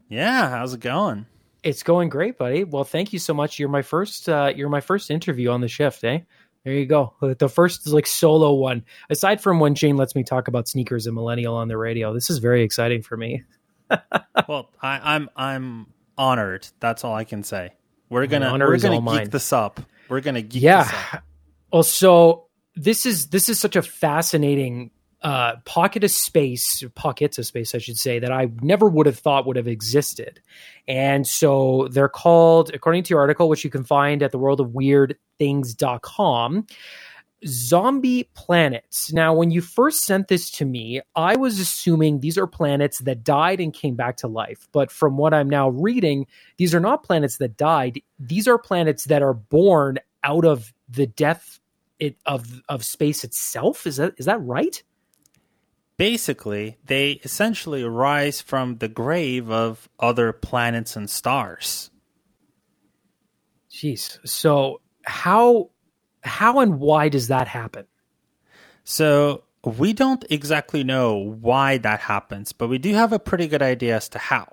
Yeah, 0.08 0.48
how's 0.48 0.72
it 0.72 0.80
going? 0.80 1.26
It's 1.62 1.82
going 1.82 2.08
great, 2.08 2.38
buddy. 2.38 2.64
Well, 2.64 2.84
thank 2.84 3.12
you 3.12 3.18
so 3.18 3.34
much. 3.34 3.58
You're 3.58 3.68
my 3.68 3.82
first. 3.82 4.26
Uh, 4.26 4.50
you're 4.56 4.70
my 4.70 4.80
first 4.80 5.10
interview 5.10 5.50
on 5.50 5.60
the 5.60 5.68
shift, 5.68 6.02
eh? 6.04 6.20
There 6.64 6.72
you 6.72 6.86
go. 6.86 7.12
The 7.20 7.50
first 7.50 7.86
is 7.86 7.92
like 7.92 8.06
solo 8.06 8.54
one. 8.54 8.86
Aside 9.10 9.42
from 9.42 9.60
when 9.60 9.74
Jane 9.74 9.98
lets 9.98 10.14
me 10.14 10.24
talk 10.24 10.48
about 10.48 10.68
sneakers 10.68 11.06
and 11.06 11.14
millennial 11.14 11.54
on 11.54 11.68
the 11.68 11.76
radio, 11.76 12.14
this 12.14 12.30
is 12.30 12.38
very 12.38 12.62
exciting 12.62 13.02
for 13.02 13.18
me. 13.18 13.42
well, 14.48 14.70
I, 14.80 15.14
I'm 15.14 15.28
I'm 15.36 15.86
honored. 16.20 16.68
That's 16.78 17.02
all 17.02 17.14
I 17.14 17.24
can 17.24 17.42
say. 17.42 17.72
We're 18.10 18.26
gonna 18.26 18.52
we're 18.52 18.78
gonna 18.78 19.00
mine. 19.00 19.24
geek 19.24 19.32
this 19.32 19.52
up. 19.52 19.80
We're 20.08 20.20
gonna 20.20 20.42
geek 20.42 20.52
this 20.52 20.62
yeah. 20.62 20.92
up. 21.14 21.24
Well, 21.72 21.82
so 21.82 22.46
this 22.76 23.06
is 23.06 23.28
this 23.28 23.48
is 23.48 23.58
such 23.58 23.76
a 23.76 23.82
fascinating 23.82 24.90
uh, 25.22 25.56
pocket 25.64 26.04
of 26.04 26.10
space, 26.10 26.84
pockets 26.94 27.38
of 27.38 27.46
space, 27.46 27.74
I 27.74 27.78
should 27.78 27.98
say, 27.98 28.18
that 28.18 28.32
I 28.32 28.50
never 28.60 28.86
would 28.88 29.06
have 29.06 29.18
thought 29.18 29.46
would 29.46 29.56
have 29.56 29.68
existed. 29.68 30.40
And 30.88 31.26
so 31.26 31.88
they're 31.90 32.08
called, 32.08 32.70
according 32.74 33.04
to 33.04 33.10
your 33.10 33.20
article, 33.20 33.48
which 33.48 33.64
you 33.64 33.70
can 33.70 33.84
find 33.84 34.22
at 34.22 34.32
the 34.32 34.38
worldofweirdthings.com, 34.38 36.66
zombie 37.46 38.28
planets. 38.34 39.12
Now, 39.12 39.34
when 39.34 39.50
you 39.50 39.60
first 39.60 40.04
sent 40.04 40.28
this 40.28 40.50
to 40.52 40.64
me, 40.64 41.00
I 41.16 41.36
was 41.36 41.58
assuming 41.58 42.20
these 42.20 42.38
are 42.38 42.46
planets 42.46 42.98
that 43.00 43.24
died 43.24 43.60
and 43.60 43.72
came 43.72 43.94
back 43.96 44.18
to 44.18 44.28
life. 44.28 44.68
But 44.72 44.90
from 44.90 45.16
what 45.16 45.34
I'm 45.34 45.48
now 45.48 45.70
reading, 45.70 46.26
these 46.56 46.74
are 46.74 46.80
not 46.80 47.02
planets 47.02 47.38
that 47.38 47.56
died. 47.56 48.02
These 48.18 48.46
are 48.46 48.58
planets 48.58 49.04
that 49.04 49.22
are 49.22 49.34
born 49.34 49.98
out 50.22 50.44
of 50.44 50.72
the 50.88 51.06
death 51.06 51.60
it, 51.98 52.16
of 52.26 52.62
of 52.68 52.84
space 52.84 53.24
itself. 53.24 53.86
Is 53.86 53.96
that 53.96 54.14
is 54.16 54.26
that 54.26 54.40
right? 54.42 54.82
Basically, 55.96 56.78
they 56.86 57.12
essentially 57.24 57.84
rise 57.84 58.40
from 58.40 58.78
the 58.78 58.88
grave 58.88 59.50
of 59.50 59.88
other 59.98 60.32
planets 60.32 60.96
and 60.96 61.10
stars. 61.10 61.90
Jeez. 63.70 64.18
So 64.26 64.80
how 65.04 65.70
how 66.22 66.60
and 66.60 66.80
why 66.80 67.08
does 67.08 67.28
that 67.28 67.48
happen? 67.48 67.86
So 68.84 69.44
we 69.64 69.92
don't 69.92 70.24
exactly 70.30 70.84
know 70.84 71.16
why 71.16 71.78
that 71.78 72.00
happens, 72.00 72.52
but 72.52 72.68
we 72.68 72.78
do 72.78 72.94
have 72.94 73.12
a 73.12 73.18
pretty 73.18 73.46
good 73.46 73.62
idea 73.62 73.96
as 73.96 74.08
to 74.10 74.18
how. 74.18 74.52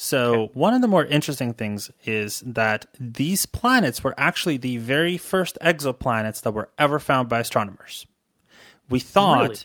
So, 0.00 0.50
one 0.54 0.74
of 0.74 0.80
the 0.80 0.86
more 0.86 1.04
interesting 1.04 1.54
things 1.54 1.90
is 2.04 2.40
that 2.46 2.86
these 3.00 3.46
planets 3.46 4.04
were 4.04 4.14
actually 4.16 4.56
the 4.56 4.76
very 4.76 5.18
first 5.18 5.58
exoplanets 5.60 6.40
that 6.42 6.52
were 6.52 6.68
ever 6.78 7.00
found 7.00 7.28
by 7.28 7.40
astronomers. 7.40 8.06
We 8.88 9.00
thought, 9.00 9.42
Really? 9.42 9.56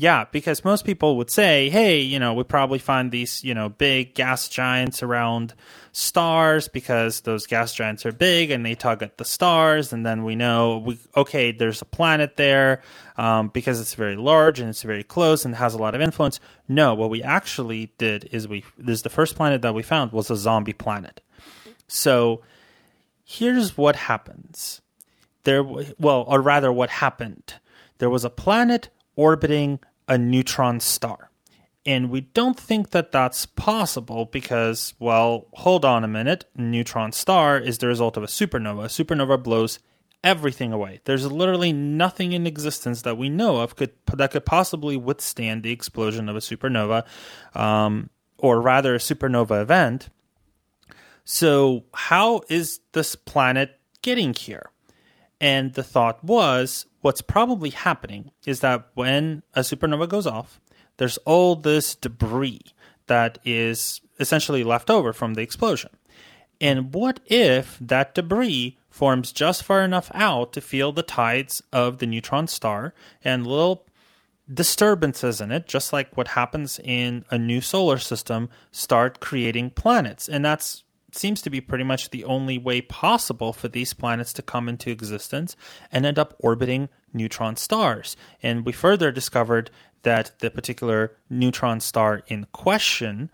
Yeah, 0.00 0.24
because 0.32 0.64
most 0.64 0.86
people 0.86 1.18
would 1.18 1.28
say, 1.28 1.68
hey, 1.68 2.00
you 2.00 2.18
know, 2.18 2.32
we 2.32 2.42
probably 2.42 2.78
find 2.78 3.12
these, 3.12 3.44
you 3.44 3.52
know, 3.52 3.68
big 3.68 4.14
gas 4.14 4.48
giants 4.48 5.02
around 5.02 5.52
stars 5.92 6.68
because 6.68 7.20
those 7.20 7.46
gas 7.46 7.74
giants 7.74 8.06
are 8.06 8.12
big 8.12 8.50
and 8.50 8.64
they 8.64 8.74
tug 8.74 9.02
at 9.02 9.18
the 9.18 9.26
stars. 9.26 9.92
And 9.92 10.06
then 10.06 10.24
we 10.24 10.36
know, 10.36 10.78
we 10.78 10.98
okay, 11.18 11.52
there's 11.52 11.82
a 11.82 11.84
planet 11.84 12.38
there 12.38 12.80
um, 13.18 13.48
because 13.48 13.78
it's 13.78 13.92
very 13.92 14.16
large 14.16 14.58
and 14.58 14.70
it's 14.70 14.82
very 14.82 15.04
close 15.04 15.44
and 15.44 15.54
has 15.54 15.74
a 15.74 15.78
lot 15.78 15.94
of 15.94 16.00
influence. 16.00 16.40
No, 16.66 16.94
what 16.94 17.10
we 17.10 17.22
actually 17.22 17.92
did 17.98 18.26
is 18.32 18.48
we, 18.48 18.64
this 18.78 18.94
is 18.94 19.02
the 19.02 19.10
first 19.10 19.36
planet 19.36 19.60
that 19.60 19.74
we 19.74 19.82
found 19.82 20.12
was 20.12 20.30
a 20.30 20.36
zombie 20.36 20.72
planet. 20.72 21.20
So 21.88 22.40
here's 23.22 23.76
what 23.76 23.96
happens. 23.96 24.80
There, 25.44 25.62
well, 25.62 26.24
or 26.26 26.40
rather, 26.40 26.72
what 26.72 26.88
happened. 26.88 27.56
There 27.98 28.08
was 28.08 28.24
a 28.24 28.30
planet 28.30 28.88
orbiting 29.14 29.78
a 30.10 30.18
neutron 30.18 30.80
star. 30.80 31.30
And 31.86 32.10
we 32.10 32.20
don't 32.20 32.60
think 32.60 32.90
that 32.90 33.10
that's 33.10 33.46
possible 33.46 34.26
because, 34.26 34.92
well, 34.98 35.46
hold 35.54 35.86
on 35.86 36.04
a 36.04 36.08
minute. 36.08 36.44
Neutron 36.54 37.12
star 37.12 37.58
is 37.58 37.78
the 37.78 37.86
result 37.86 38.18
of 38.18 38.22
a 38.22 38.26
supernova. 38.26 38.84
A 38.84 38.88
supernova 38.88 39.42
blows 39.42 39.78
everything 40.22 40.72
away. 40.74 41.00
There's 41.04 41.30
literally 41.30 41.72
nothing 41.72 42.32
in 42.32 42.46
existence 42.46 43.02
that 43.02 43.16
we 43.16 43.30
know 43.30 43.58
of 43.58 43.76
could 43.76 43.92
that 44.12 44.32
could 44.32 44.44
possibly 44.44 44.98
withstand 44.98 45.62
the 45.62 45.72
explosion 45.72 46.28
of 46.28 46.36
a 46.36 46.40
supernova, 46.40 47.06
um, 47.54 48.10
or 48.36 48.60
rather, 48.60 48.94
a 48.94 48.98
supernova 48.98 49.62
event. 49.62 50.10
So, 51.24 51.84
how 51.94 52.42
is 52.50 52.80
this 52.92 53.14
planet 53.14 53.78
getting 54.02 54.34
here? 54.34 54.70
And 55.40 55.72
the 55.72 55.82
thought 55.82 56.22
was 56.22 56.86
what's 57.00 57.22
probably 57.22 57.70
happening 57.70 58.30
is 58.44 58.60
that 58.60 58.88
when 58.94 59.42
a 59.54 59.60
supernova 59.60 60.08
goes 60.08 60.26
off, 60.26 60.60
there's 60.98 61.16
all 61.18 61.56
this 61.56 61.94
debris 61.94 62.60
that 63.06 63.38
is 63.44 64.02
essentially 64.18 64.62
left 64.62 64.90
over 64.90 65.12
from 65.12 65.34
the 65.34 65.40
explosion. 65.40 65.90
And 66.60 66.92
what 66.92 67.20
if 67.24 67.78
that 67.80 68.14
debris 68.14 68.76
forms 68.90 69.32
just 69.32 69.62
far 69.62 69.82
enough 69.82 70.10
out 70.14 70.52
to 70.52 70.60
feel 70.60 70.92
the 70.92 71.02
tides 71.02 71.62
of 71.72 71.98
the 71.98 72.06
neutron 72.06 72.46
star 72.46 72.92
and 73.24 73.46
little 73.46 73.86
disturbances 74.52 75.40
in 75.40 75.52
it, 75.52 75.66
just 75.66 75.92
like 75.92 76.14
what 76.16 76.28
happens 76.28 76.78
in 76.82 77.24
a 77.30 77.38
new 77.38 77.60
solar 77.60 77.98
system, 77.98 78.50
start 78.72 79.20
creating 79.20 79.70
planets. 79.70 80.28
And 80.28 80.44
that's 80.44 80.84
seems 81.16 81.42
to 81.42 81.50
be 81.50 81.60
pretty 81.60 81.84
much 81.84 82.10
the 82.10 82.24
only 82.24 82.58
way 82.58 82.80
possible 82.80 83.52
for 83.52 83.68
these 83.68 83.94
planets 83.94 84.32
to 84.34 84.42
come 84.42 84.68
into 84.68 84.90
existence 84.90 85.56
and 85.90 86.06
end 86.06 86.18
up 86.18 86.34
orbiting 86.38 86.88
neutron 87.12 87.56
stars. 87.56 88.16
And 88.42 88.64
we 88.64 88.72
further 88.72 89.10
discovered 89.10 89.70
that 90.02 90.38
the 90.38 90.50
particular 90.50 91.16
neutron 91.28 91.80
star 91.80 92.22
in 92.26 92.46
question 92.52 93.30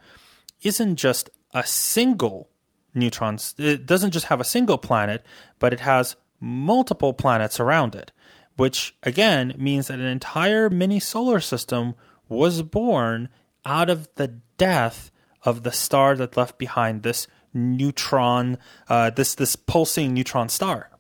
isn't 0.62 0.96
just 0.96 1.30
a 1.52 1.64
single 1.64 2.50
neutron, 2.94 3.38
it 3.58 3.86
doesn't 3.86 4.10
just 4.10 4.26
have 4.26 4.40
a 4.40 4.44
single 4.44 4.78
planet, 4.78 5.24
but 5.58 5.72
it 5.72 5.80
has 5.80 6.16
multiple 6.40 7.12
planets 7.12 7.60
around 7.60 7.94
it, 7.94 8.12
which 8.56 8.96
again 9.02 9.54
means 9.56 9.88
that 9.88 9.98
an 9.98 10.06
entire 10.06 10.68
mini 10.70 10.98
solar 10.98 11.40
system 11.40 11.94
was 12.28 12.62
born 12.62 13.28
out 13.64 13.90
of 13.90 14.08
the 14.16 14.28
death 14.58 15.10
of 15.42 15.62
the 15.62 15.72
star 15.72 16.16
that 16.16 16.36
left 16.36 16.58
behind 16.58 17.02
this 17.02 17.26
neutron, 17.56 18.58
uh, 18.88 19.10
this 19.10 19.34
this 19.34 19.56
pulsing 19.56 20.14
neutron 20.14 20.48
star. 20.48 20.90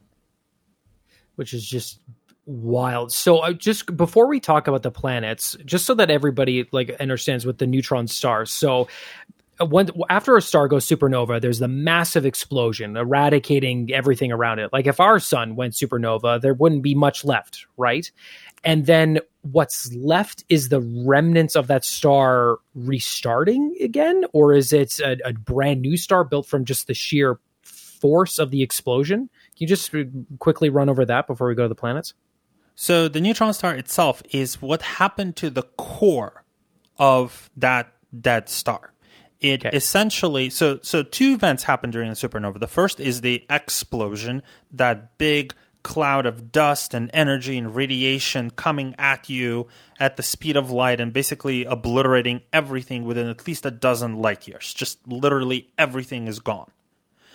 which 1.36 1.54
is 1.54 1.66
just 1.66 2.00
wild. 2.46 3.12
So 3.12 3.38
uh, 3.38 3.52
just 3.52 3.96
before 3.96 4.26
we 4.26 4.40
talk 4.40 4.68
about 4.68 4.82
the 4.82 4.90
planets, 4.90 5.56
just 5.64 5.86
so 5.86 5.94
that 5.94 6.10
everybody 6.10 6.68
like 6.72 6.90
understands 7.00 7.46
what 7.46 7.58
the 7.58 7.66
neutron 7.66 8.06
stars. 8.08 8.50
So 8.50 8.88
uh, 9.60 9.66
when 9.66 9.90
after 10.08 10.36
a 10.36 10.42
star 10.42 10.68
goes 10.68 10.86
supernova, 10.86 11.40
there's 11.40 11.58
the 11.58 11.68
massive 11.68 12.26
explosion, 12.26 12.96
eradicating 12.96 13.92
everything 13.92 14.32
around 14.32 14.58
it. 14.60 14.72
Like 14.72 14.86
if 14.86 15.00
our 15.00 15.18
sun 15.20 15.56
went 15.56 15.74
supernova, 15.74 16.40
there 16.40 16.54
wouldn't 16.54 16.82
be 16.82 16.94
much 16.94 17.24
left, 17.24 17.66
right? 17.76 18.10
And 18.64 18.86
then 18.86 19.20
what's 19.52 19.94
left 19.94 20.44
is 20.48 20.68
the 20.68 20.80
remnants 20.80 21.56
of 21.56 21.66
that 21.68 21.84
star 21.84 22.58
restarting 22.74 23.76
again, 23.80 24.24
or 24.32 24.52
is 24.52 24.72
it 24.72 24.98
a, 25.00 25.16
a 25.24 25.32
brand 25.32 25.82
new 25.82 25.96
star 25.96 26.24
built 26.24 26.46
from 26.46 26.64
just 26.64 26.86
the 26.86 26.94
sheer 26.94 27.38
force 27.62 28.38
of 28.38 28.50
the 28.50 28.62
explosion? 28.62 29.28
Can 29.56 29.56
you 29.58 29.66
just 29.66 29.92
quickly 30.38 30.68
run 30.68 30.88
over 30.88 31.04
that 31.04 31.26
before 31.26 31.48
we 31.48 31.54
go 31.54 31.62
to 31.62 31.68
the 31.68 31.74
planets? 31.74 32.14
So 32.74 33.08
the 33.08 33.20
neutron 33.20 33.54
star 33.54 33.74
itself 33.74 34.22
is 34.30 34.60
what 34.60 34.82
happened 34.82 35.36
to 35.36 35.50
the 35.50 35.62
core 35.62 36.44
of 36.98 37.50
that 37.56 37.92
dead 38.20 38.48
star. 38.48 38.92
It 39.40 39.64
Okay. 39.66 39.76
essentially 39.76 40.48
so 40.50 40.78
so 40.82 41.02
two 41.02 41.34
events 41.34 41.64
happen 41.64 41.90
during 41.90 42.08
the 42.08 42.16
supernova. 42.16 42.58
The 42.58 42.66
first 42.66 43.00
is 43.00 43.20
the 43.20 43.44
explosion, 43.50 44.42
that 44.72 45.18
big 45.18 45.54
cloud 45.86 46.26
of 46.26 46.50
dust 46.50 46.94
and 46.94 47.08
energy 47.14 47.56
and 47.56 47.72
radiation 47.76 48.50
coming 48.50 48.92
at 48.98 49.30
you 49.30 49.68
at 50.00 50.16
the 50.16 50.22
speed 50.22 50.56
of 50.56 50.68
light 50.68 51.00
and 51.00 51.12
basically 51.12 51.64
obliterating 51.64 52.40
everything 52.52 53.04
within 53.04 53.28
at 53.28 53.46
least 53.46 53.64
a 53.64 53.70
dozen 53.70 54.16
light 54.16 54.48
years. 54.48 54.74
Just 54.74 54.98
literally 55.06 55.70
everything 55.78 56.26
is 56.26 56.40
gone. 56.40 56.72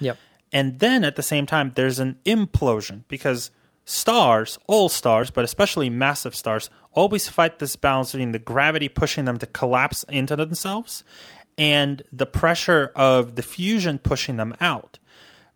Yep. 0.01 0.17
And 0.51 0.79
then 0.79 1.05
at 1.05 1.15
the 1.15 1.23
same 1.23 1.45
time, 1.45 1.71
there's 1.75 1.99
an 1.99 2.19
implosion 2.25 3.03
because 3.07 3.51
stars, 3.85 4.59
all 4.67 4.89
stars, 4.89 5.31
but 5.31 5.45
especially 5.45 5.89
massive 5.89 6.35
stars, 6.35 6.69
always 6.91 7.29
fight 7.29 7.59
this 7.59 7.77
balance 7.77 8.11
between 8.11 8.33
the 8.33 8.39
gravity 8.39 8.89
pushing 8.89 9.23
them 9.23 9.37
to 9.37 9.45
collapse 9.45 10.03
into 10.09 10.35
themselves 10.35 11.05
and 11.57 12.03
the 12.11 12.25
pressure 12.25 12.91
of 12.97 13.35
the 13.35 13.43
fusion 13.43 13.97
pushing 13.97 14.35
them 14.35 14.53
out. 14.59 14.99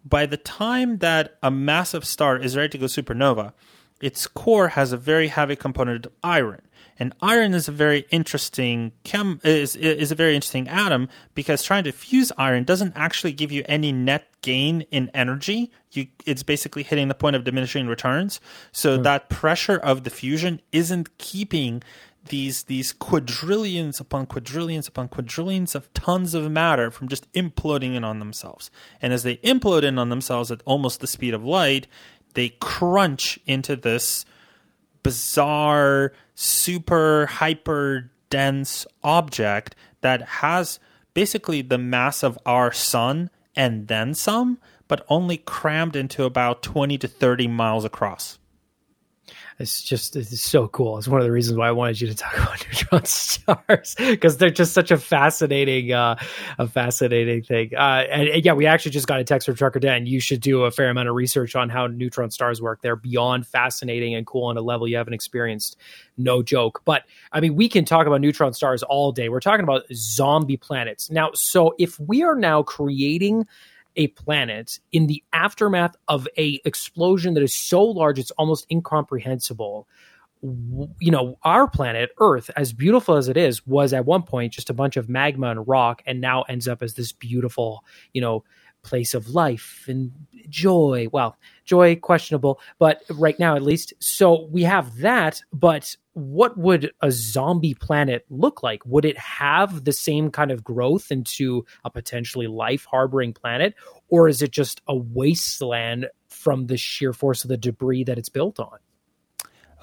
By 0.05 0.27
the 0.27 0.37
time 0.37 0.99
that 0.99 1.37
a 1.41 1.49
massive 1.49 2.05
star 2.05 2.37
is 2.37 2.55
ready 2.55 2.69
to 2.69 2.77
go 2.77 2.85
supernova, 2.85 3.53
its 4.01 4.27
core 4.27 4.69
has 4.69 4.91
a 4.91 4.97
very 4.97 5.29
heavy 5.29 5.55
component 5.55 6.05
of 6.05 6.11
iron. 6.23 6.61
And 6.97 7.13
iron 7.21 7.53
is 7.53 7.67
a 7.67 7.73
very 7.73 8.05
interesting 8.09 8.93
chem 9.03 9.41
is 9.43 9.75
is 9.75 10.11
a 10.11 10.15
very 10.15 10.35
interesting 10.35 10.69
atom 10.69 11.09
because 11.33 11.61
trying 11.63 11.83
to 11.85 11.91
fuse 11.91 12.31
iron 12.37 12.63
doesn't 12.63 12.93
actually 12.95 13.33
give 13.33 13.51
you 13.51 13.65
any 13.67 13.91
net 13.91 14.29
gain 14.41 14.81
in 14.91 15.09
energy. 15.13 15.71
You 15.91 16.07
it's 16.25 16.43
basically 16.43 16.83
hitting 16.83 17.09
the 17.09 17.15
point 17.15 17.35
of 17.35 17.43
diminishing 17.43 17.87
returns. 17.87 18.39
So 18.71 18.95
hmm. 18.95 19.03
that 19.03 19.29
pressure 19.29 19.77
of 19.77 20.03
the 20.03 20.09
fusion 20.09 20.61
isn't 20.71 21.17
keeping 21.17 21.83
these 22.25 22.63
these 22.63 22.93
quadrillions 22.93 23.99
upon 23.99 24.25
quadrillions 24.25 24.87
upon 24.87 25.07
quadrillions 25.07 25.75
of 25.75 25.91
tons 25.93 26.33
of 26.33 26.49
matter 26.51 26.91
from 26.91 27.07
just 27.07 27.31
imploding 27.33 27.95
in 27.95 28.03
on 28.03 28.19
themselves. 28.19 28.71
And 29.01 29.13
as 29.13 29.23
they 29.23 29.37
implode 29.37 29.83
in 29.83 29.97
on 29.99 30.09
themselves 30.09 30.51
at 30.51 30.61
almost 30.65 30.99
the 30.99 31.07
speed 31.07 31.33
of 31.33 31.43
light, 31.43 31.87
they 32.33 32.49
crunch 32.49 33.39
into 33.45 33.75
this 33.75 34.25
bizarre, 35.03 36.13
super 36.33 37.27
hyper 37.27 38.09
dense 38.29 38.85
object 39.03 39.75
that 40.01 40.21
has 40.23 40.79
basically 41.13 41.61
the 41.61 41.77
mass 41.77 42.23
of 42.23 42.37
our 42.45 42.71
sun 42.71 43.29
and 43.55 43.87
then 43.87 44.13
some, 44.13 44.57
but 44.87 45.05
only 45.09 45.37
crammed 45.37 45.95
into 45.95 46.25
about 46.25 46.61
20 46.61 46.97
to 46.97 47.07
30 47.07 47.47
miles 47.47 47.85
across. 47.85 48.37
It's 49.57 49.81
just 49.81 50.17
it's 50.17 50.41
so 50.41 50.67
cool. 50.67 50.97
It's 50.97 51.07
one 51.07 51.21
of 51.21 51.25
the 51.25 51.31
reasons 51.31 51.57
why 51.57 51.69
I 51.69 51.71
wanted 51.71 52.01
you 52.01 52.07
to 52.07 52.15
talk 52.15 52.33
about 52.37 52.65
neutron 52.67 53.05
stars 53.05 53.95
because 53.97 54.37
they're 54.37 54.49
just 54.49 54.73
such 54.73 54.91
a 54.91 54.97
fascinating, 54.97 55.93
uh, 55.93 56.17
a 56.59 56.67
fascinating 56.67 57.41
thing. 57.41 57.71
Uh, 57.73 58.03
and, 58.09 58.27
and, 58.27 58.43
yeah, 58.43 58.51
we 58.51 58.65
actually 58.65 58.91
just 58.91 59.07
got 59.07 59.21
a 59.21 59.23
text 59.23 59.45
from 59.45 59.55
Trucker 59.55 59.79
Dan. 59.79 60.07
You 60.07 60.19
should 60.19 60.41
do 60.41 60.63
a 60.63 60.71
fair 60.71 60.89
amount 60.89 61.07
of 61.07 61.15
research 61.15 61.55
on 61.55 61.69
how 61.69 61.87
neutron 61.87 62.31
stars 62.31 62.61
work. 62.61 62.81
They're 62.81 62.97
beyond 62.97 63.47
fascinating 63.47 64.13
and 64.13 64.27
cool 64.27 64.47
on 64.47 64.57
a 64.57 64.61
level 64.61 64.89
you 64.89 64.97
haven't 64.97 65.13
experienced. 65.13 65.77
No 66.17 66.43
joke. 66.43 66.81
But 66.83 67.03
I 67.31 67.39
mean, 67.39 67.55
we 67.55 67.69
can 67.69 67.85
talk 67.85 68.07
about 68.07 68.19
neutron 68.19 68.53
stars 68.53 68.83
all 68.83 69.13
day. 69.13 69.29
We're 69.29 69.39
talking 69.39 69.63
about 69.63 69.83
zombie 69.93 70.57
planets 70.57 71.09
now. 71.09 71.31
So 71.33 71.75
if 71.79 71.97
we 71.97 72.23
are 72.23 72.35
now 72.35 72.61
creating 72.61 73.47
a 73.95 74.07
planet 74.07 74.79
in 74.91 75.07
the 75.07 75.23
aftermath 75.33 75.95
of 76.07 76.27
a 76.37 76.59
explosion 76.65 77.33
that 77.33 77.43
is 77.43 77.55
so 77.55 77.83
large 77.83 78.19
it's 78.19 78.31
almost 78.31 78.65
incomprehensible. 78.71 79.87
You 80.41 81.11
know 81.11 81.39
our 81.43 81.67
planet 81.67 82.11
earth 82.19 82.51
as 82.55 82.71
beautiful 82.71 83.15
as 83.15 83.29
it 83.29 83.37
is 83.37 83.65
was 83.65 83.93
at 83.93 84.05
one 84.05 84.23
point 84.23 84.53
just 84.53 84.69
a 84.69 84.73
bunch 84.73 84.95
of 84.95 85.09
magma 85.09 85.47
and 85.47 85.67
rock 85.67 86.03
and 86.05 86.21
now 86.21 86.43
ends 86.43 86.67
up 86.67 86.83
as 86.83 86.93
this 86.93 87.11
beautiful 87.11 87.83
you 88.13 88.21
know 88.21 88.43
place 88.85 89.13
of 89.13 89.29
life 89.29 89.85
and 89.87 90.11
joy 90.47 91.07
well 91.11 91.35
joy 91.65 91.95
questionable 91.95 92.59
but 92.77 93.01
right 93.09 93.39
now 93.39 93.55
at 93.55 93.63
least 93.63 93.93
so 93.99 94.47
we 94.51 94.63
have 94.63 94.97
that 94.97 95.41
but 95.51 95.95
what 96.15 96.57
would 96.57 96.91
a 97.01 97.11
zombie 97.11 97.73
planet 97.73 98.25
look 98.29 98.63
like? 98.63 98.85
Would 98.85 99.03
it 99.03 99.17
have 99.17 99.83
the 99.83 99.91
same 99.91 100.31
kind 100.31 100.49
of 100.49 100.63
growth 100.63 101.11
into 101.11 101.65
a 101.83 101.89
potentially 101.89 102.47
life 102.47 102.85
harboring 102.85 103.33
planet, 103.33 103.75
or 104.07 104.29
is 104.29 104.41
it 104.41 104.51
just 104.51 104.81
a 104.87 104.95
wasteland 104.95 106.07
from 106.29 106.67
the 106.67 106.77
sheer 106.77 107.11
force 107.11 107.43
of 107.43 107.49
the 107.49 107.57
debris 107.57 108.05
that 108.05 108.17
it's 108.17 108.29
built 108.29 108.61
on? 108.61 108.77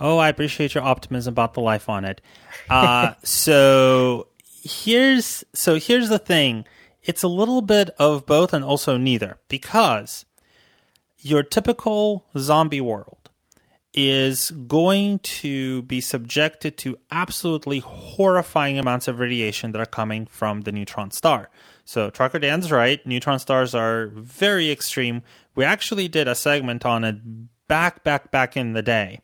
Oh, 0.01 0.17
I 0.17 0.31
appreciate 0.31 0.75
your 0.75 0.85
optimism 0.85 1.33
about 1.33 1.53
the 1.53 1.61
life 1.61 1.91
on 1.91 2.07
it. 2.07 2.23
Uh, 2.71 3.13
so 3.23 4.29
here's 4.63 5.45
so 5.53 5.75
here's 5.75 6.09
the 6.09 6.19
thing. 6.19 6.65
It's 7.03 7.23
a 7.23 7.29
little 7.29 7.63
bit 7.63 7.91
of 7.99 8.27
both 8.27 8.53
and 8.53 8.65
also 8.65 8.97
neither 8.97 9.39
because 9.49 10.25
your 11.19 11.43
typical 11.43 12.25
zombie 12.37 12.81
world 12.81 13.31
is 13.95 14.51
going 14.51 15.19
to 15.19 15.83
be 15.83 16.01
subjected 16.01 16.79
to 16.79 16.99
absolutely 17.11 17.81
horrifying 17.81 18.79
amounts 18.79 19.07
of 19.07 19.19
radiation 19.19 19.73
that 19.73 19.81
are 19.81 19.87
coming 19.87 20.27
from 20.27 20.63
the 20.63 20.73
neutron 20.73 21.11
star. 21.11 21.51
So 21.85 22.09
Trucker 22.09 22.39
Dan's 22.39 22.73
right. 22.73 23.05
Neutron 23.07 23.39
stars 23.39 23.75
are 23.75 24.07
very 24.15 24.71
extreme. 24.71 25.23
We 25.55 25.65
actually 25.65 26.09
did 26.09 26.27
a 26.27 26.35
segment 26.35 26.87
on 26.87 27.05
it 27.05 27.17
back, 27.69 28.03
back, 28.03 28.31
back 28.31 28.57
in 28.57 28.73
the 28.73 28.83
day. 28.83 29.21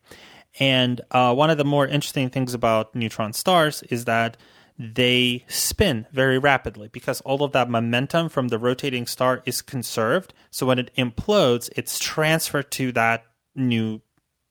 And 0.61 1.01
uh, 1.11 1.35
one 1.35 1.51
of 1.51 1.59
the 1.59 1.65
more 1.65 1.87
interesting 1.87 2.29
things 2.29 2.53
about 2.53 2.95
neutron 2.95 3.33
stars 3.33 3.83
is 3.85 4.05
that 4.05 4.37
they 4.79 5.45
spin 5.49 6.07
very 6.13 6.39
rapidly 6.39 6.89
because 6.93 7.21
all 7.23 7.43
of 7.43 7.53
that 7.53 7.69
momentum 7.69 8.29
from 8.29 8.49
the 8.49 8.59
rotating 8.59 9.07
star 9.07 9.43
is 9.45 9.61
conserved. 9.61 10.33
So 10.51 10.67
when 10.67 10.79
it 10.79 10.95
implodes, 10.97 11.69
it's 11.75 11.99
transferred 11.99 12.71
to 12.73 12.93
that 12.93 13.25
new 13.57 14.01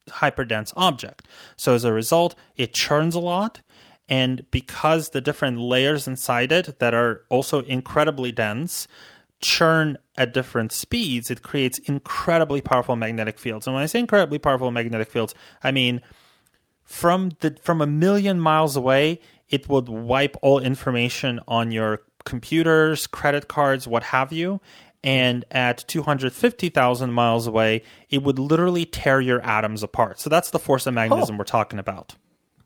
hyperdense 0.09 0.73
object. 0.75 1.27
So 1.55 1.73
as 1.73 1.85
a 1.85 1.93
result, 1.93 2.35
it 2.57 2.73
churns 2.73 3.15
a 3.15 3.19
lot. 3.19 3.61
And 4.09 4.49
because 4.51 5.09
the 5.09 5.21
different 5.21 5.59
layers 5.59 6.07
inside 6.07 6.51
it 6.51 6.79
that 6.79 6.93
are 6.93 7.23
also 7.29 7.61
incredibly 7.61 8.31
dense 8.31 8.87
churn 9.39 9.97
at 10.17 10.33
different 10.33 10.71
speeds, 10.71 11.29
it 11.29 11.43
creates 11.43 11.77
incredibly 11.79 12.59
powerful 12.59 12.95
magnetic 12.95 13.37
fields. 13.37 13.67
And 13.67 13.75
when 13.75 13.83
I 13.83 13.87
say 13.87 13.99
incredibly 13.99 14.39
powerful 14.39 14.71
magnetic 14.71 15.09
fields, 15.09 15.35
I 15.63 15.71
mean 15.71 16.01
from 16.83 17.31
the 17.41 17.57
from 17.61 17.81
a 17.81 17.85
million 17.85 18.39
miles 18.39 18.75
away, 18.75 19.19
it 19.49 19.69
would 19.69 19.89
wipe 19.89 20.35
all 20.41 20.59
information 20.59 21.39
on 21.47 21.71
your 21.71 22.01
computers, 22.25 23.07
credit 23.07 23.47
cards, 23.47 23.87
what 23.87 24.03
have 24.03 24.33
you, 24.33 24.59
and 25.03 25.45
at 25.51 25.85
250,000 25.87 27.11
miles 27.11 27.47
away, 27.47 27.83
it 28.09 28.23
would 28.23 28.39
literally 28.39 28.85
tear 28.85 29.21
your 29.21 29.41
atoms 29.41 29.83
apart. 29.83 30.19
So 30.19 30.29
that's 30.29 30.51
the 30.51 30.59
force 30.59 30.85
of 30.85 30.93
magnetism 30.93 31.35
oh. 31.35 31.37
we're 31.37 31.45
talking 31.45 31.79
about. 31.79 32.15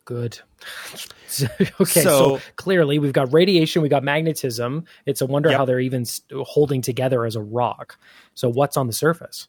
Good. 0.06 0.40
okay, 1.44 2.02
so, 2.02 2.02
so, 2.02 2.40
clearly 2.56 3.00
we've 3.00 3.14
got 3.14 3.32
radiation, 3.32 3.82
we've 3.82 3.92
got 3.92 4.04
magnetism. 4.04 4.86
It's 5.06 5.22
a 5.22 5.26
wonder 5.26 5.50
yep. 5.50 5.60
how 5.60 5.66
they're 5.66 5.80
even 5.80 6.06
holding 6.34 6.82
together 6.82 7.26
as 7.26 7.36
a 7.36 7.42
rock. 7.42 7.98
So 8.34 8.50
what's 8.50 8.78
on 8.78 8.88
the 8.88 8.94
surface? 8.94 9.48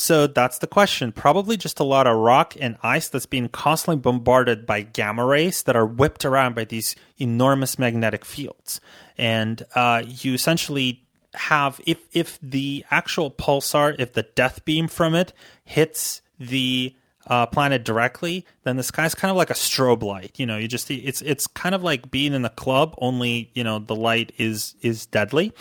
So 0.00 0.26
that's 0.26 0.60
the 0.60 0.66
question. 0.66 1.12
Probably 1.12 1.58
just 1.58 1.78
a 1.78 1.84
lot 1.84 2.06
of 2.06 2.16
rock 2.16 2.54
and 2.58 2.78
ice 2.82 3.10
that's 3.10 3.26
being 3.26 3.50
constantly 3.50 4.00
bombarded 4.00 4.64
by 4.64 4.80
gamma 4.80 5.26
rays 5.26 5.64
that 5.64 5.76
are 5.76 5.84
whipped 5.84 6.24
around 6.24 6.54
by 6.54 6.64
these 6.64 6.96
enormous 7.18 7.78
magnetic 7.78 8.24
fields. 8.24 8.80
And 9.18 9.62
uh, 9.74 10.02
you 10.06 10.32
essentially 10.32 11.04
have 11.34 11.82
if 11.84 11.98
if 12.14 12.38
the 12.40 12.82
actual 12.90 13.30
pulsar, 13.30 13.94
if 13.98 14.14
the 14.14 14.22
death 14.22 14.64
beam 14.64 14.88
from 14.88 15.14
it 15.14 15.34
hits 15.66 16.22
the 16.38 16.96
uh, 17.26 17.44
planet 17.44 17.84
directly, 17.84 18.46
then 18.64 18.76
the 18.76 18.82
sky's 18.82 19.14
kind 19.14 19.30
of 19.30 19.36
like 19.36 19.50
a 19.50 19.54
strobe 19.54 20.02
light. 20.02 20.32
You 20.36 20.46
know, 20.46 20.56
you 20.56 20.66
just 20.66 20.90
it's 20.90 21.20
it's 21.20 21.46
kind 21.46 21.74
of 21.74 21.82
like 21.82 22.10
being 22.10 22.32
in 22.32 22.46
a 22.46 22.50
club, 22.50 22.94
only 22.96 23.50
you 23.52 23.64
know 23.64 23.78
the 23.78 23.94
light 23.94 24.32
is 24.38 24.76
is 24.80 25.04
deadly. 25.04 25.52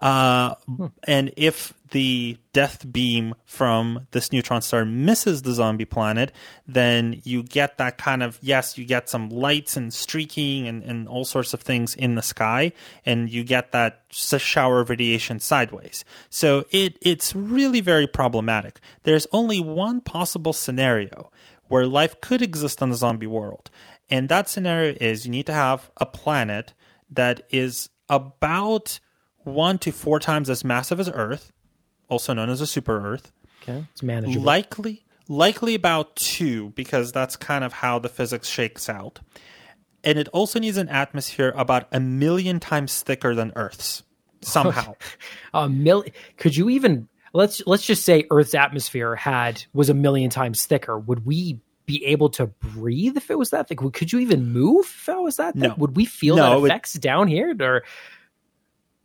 Uh, 0.00 0.56
hmm. 0.66 0.86
And 1.04 1.32
if 1.36 1.72
the 1.94 2.36
death 2.52 2.90
beam 2.92 3.36
from 3.44 4.08
this 4.10 4.32
neutron 4.32 4.60
star 4.60 4.84
misses 4.84 5.42
the 5.42 5.52
zombie 5.52 5.84
planet, 5.84 6.32
then 6.66 7.20
you 7.22 7.44
get 7.44 7.78
that 7.78 7.98
kind 7.98 8.20
of 8.20 8.36
yes, 8.42 8.76
you 8.76 8.84
get 8.84 9.08
some 9.08 9.30
lights 9.30 9.76
and 9.76 9.94
streaking 9.94 10.66
and, 10.66 10.82
and 10.82 11.06
all 11.06 11.24
sorts 11.24 11.54
of 11.54 11.60
things 11.60 11.94
in 11.94 12.16
the 12.16 12.22
sky, 12.22 12.72
and 13.06 13.30
you 13.30 13.44
get 13.44 13.70
that 13.70 14.02
shower 14.10 14.80
of 14.80 14.90
radiation 14.90 15.38
sideways. 15.38 16.04
So 16.30 16.64
it 16.72 16.98
it's 17.00 17.32
really 17.32 17.80
very 17.80 18.08
problematic. 18.08 18.80
There's 19.04 19.28
only 19.30 19.60
one 19.60 20.00
possible 20.00 20.52
scenario 20.52 21.30
where 21.68 21.86
life 21.86 22.20
could 22.20 22.42
exist 22.42 22.82
on 22.82 22.90
the 22.90 22.96
zombie 22.96 23.28
world, 23.28 23.70
and 24.10 24.28
that 24.28 24.48
scenario 24.48 24.96
is 25.00 25.26
you 25.26 25.30
need 25.30 25.46
to 25.46 25.52
have 25.54 25.92
a 25.98 26.06
planet 26.06 26.74
that 27.08 27.42
is 27.50 27.88
about 28.08 28.98
one 29.44 29.78
to 29.78 29.92
four 29.92 30.18
times 30.18 30.50
as 30.50 30.64
massive 30.64 30.98
as 30.98 31.08
Earth 31.08 31.52
also 32.08 32.32
known 32.32 32.50
as 32.50 32.60
a 32.60 32.66
super 32.66 33.04
Earth. 33.06 33.32
Okay, 33.62 33.84
it's 33.92 34.02
manageable. 34.02 34.44
Likely, 34.44 35.04
likely 35.28 35.74
about 35.74 36.16
two, 36.16 36.70
because 36.70 37.12
that's 37.12 37.36
kind 37.36 37.64
of 37.64 37.72
how 37.72 37.98
the 37.98 38.08
physics 38.08 38.48
shakes 38.48 38.88
out. 38.88 39.20
And 40.02 40.18
it 40.18 40.28
also 40.28 40.58
needs 40.58 40.76
an 40.76 40.88
atmosphere 40.90 41.52
about 41.56 41.88
a 41.90 42.00
million 42.00 42.60
times 42.60 43.02
thicker 43.02 43.34
than 43.34 43.52
Earth's. 43.56 44.02
Somehow, 44.42 44.96
a 45.54 45.68
million. 45.68 46.12
Could 46.36 46.54
you 46.54 46.68
even 46.68 47.08
let's 47.32 47.62
let's 47.66 47.84
just 47.84 48.04
say 48.04 48.26
Earth's 48.30 48.54
atmosphere 48.54 49.14
had 49.14 49.64
was 49.72 49.88
a 49.88 49.94
million 49.94 50.30
times 50.30 50.66
thicker? 50.66 50.98
Would 50.98 51.24
we 51.24 51.60
be 51.86 52.04
able 52.06 52.30
to 52.30 52.46
breathe 52.46 53.16
if 53.16 53.30
it 53.30 53.38
was 53.38 53.50
that 53.50 53.68
thick? 53.68 53.78
Could 53.78 54.12
you 54.12 54.18
even 54.20 54.52
move 54.52 54.86
if 54.86 55.08
it 55.08 55.20
was 55.20 55.36
that 55.36 55.54
thick? 55.54 55.70
No. 55.70 55.74
Would 55.76 55.96
we 55.96 56.06
feel 56.06 56.36
no, 56.36 56.60
that 56.60 56.66
effects 56.66 56.94
down 56.94 57.28
here? 57.28 57.54
Or 57.60 57.84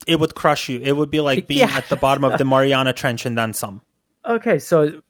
it 0.08 0.20
would 0.20 0.36
crush 0.36 0.70
you. 0.70 0.80
It 0.80 0.94
would 0.94 1.12
be 1.12 1.20
like 1.22 1.48
being 1.48 1.68
yeah. 1.68 1.78
at 1.78 1.90
the 1.90 1.96
bottom 1.96 2.24
of 2.24 2.38
the 2.38 2.46
Mariana 2.46 2.94
Trench 2.94 3.26
and 3.26 3.38
then 3.38 3.54
some. 3.54 3.82
Okay, 4.26 4.60
so 4.60 5.02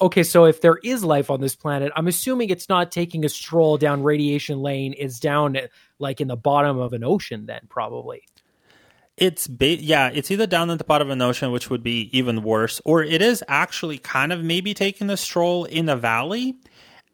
okay, 0.00 0.22
so 0.22 0.44
if 0.44 0.60
there 0.60 0.78
is 0.82 1.04
life 1.04 1.30
on 1.30 1.40
this 1.40 1.54
planet, 1.54 1.92
I'm 1.96 2.08
assuming 2.08 2.50
it's 2.50 2.68
not 2.68 2.90
taking 2.90 3.24
a 3.24 3.28
stroll 3.28 3.78
down 3.78 4.02
radiation 4.02 4.60
lane. 4.60 4.94
It's 4.98 5.20
down 5.20 5.56
like 5.98 6.20
in 6.20 6.28
the 6.28 6.36
bottom 6.36 6.78
of 6.78 6.92
an 6.92 7.04
ocean, 7.04 7.46
then 7.46 7.62
probably. 7.68 8.22
It's 9.16 9.46
ba- 9.46 9.80
yeah, 9.80 10.10
it's 10.12 10.30
either 10.30 10.46
down 10.46 10.70
at 10.70 10.78
the 10.78 10.84
bottom 10.84 11.08
of 11.08 11.12
an 11.12 11.20
ocean, 11.20 11.52
which 11.52 11.68
would 11.68 11.82
be 11.82 12.08
even 12.16 12.42
worse, 12.42 12.80
or 12.84 13.02
it 13.02 13.20
is 13.20 13.44
actually 13.48 13.98
kind 13.98 14.32
of 14.32 14.42
maybe 14.42 14.72
taking 14.72 15.10
a 15.10 15.16
stroll 15.16 15.66
in 15.66 15.88
a 15.88 15.96
valley. 15.96 16.56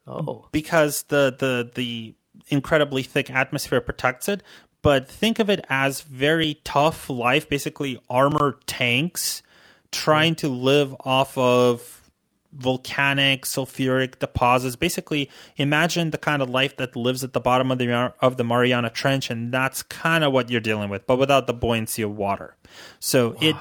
Oh, 0.07 0.47
because 0.53 1.03
the 1.05 1.35
the 1.37 1.71
the 1.75 2.15
incredibly 2.49 3.03
thick 3.03 3.29
atmosphere 3.29 3.81
protects 3.81 4.29
it, 4.29 4.43
but 4.87 5.09
think 5.09 5.41
of 5.41 5.51
it 5.51 5.67
as 5.69 6.03
very 6.03 6.61
tough 6.63 7.11
life, 7.11 7.49
basically 7.49 8.01
armored 8.09 8.65
tanks 8.69 9.43
trying 9.91 10.37
to 10.37 10.49
live 10.49 10.95
off 11.01 11.37
of 11.37 12.09
volcanic 12.53 13.47
sulfuric 13.47 14.21
deposits. 14.21 14.77
Basically, 14.77 15.29
imagine 15.57 16.11
the 16.11 16.19
kind 16.19 16.41
of 16.41 16.51
life 16.51 16.77
that 16.77 16.95
lives 16.95 17.25
at 17.25 17.33
the 17.33 17.41
bottom 17.41 17.73
of 17.73 17.79
the 17.79 18.15
of 18.21 18.37
the 18.37 18.45
Mariana 18.45 18.89
Trench, 18.89 19.29
and 19.29 19.51
that's 19.51 19.83
kind 19.83 20.23
of 20.23 20.33
what 20.33 20.51
you're 20.51 20.61
dealing 20.61 20.89
with, 20.89 21.05
but 21.05 21.17
without 21.17 21.49
the 21.49 21.53
buoyancy 21.53 22.03
of 22.03 22.17
water. 22.17 22.55
So 23.01 23.31
wow. 23.31 23.37
it, 23.41 23.57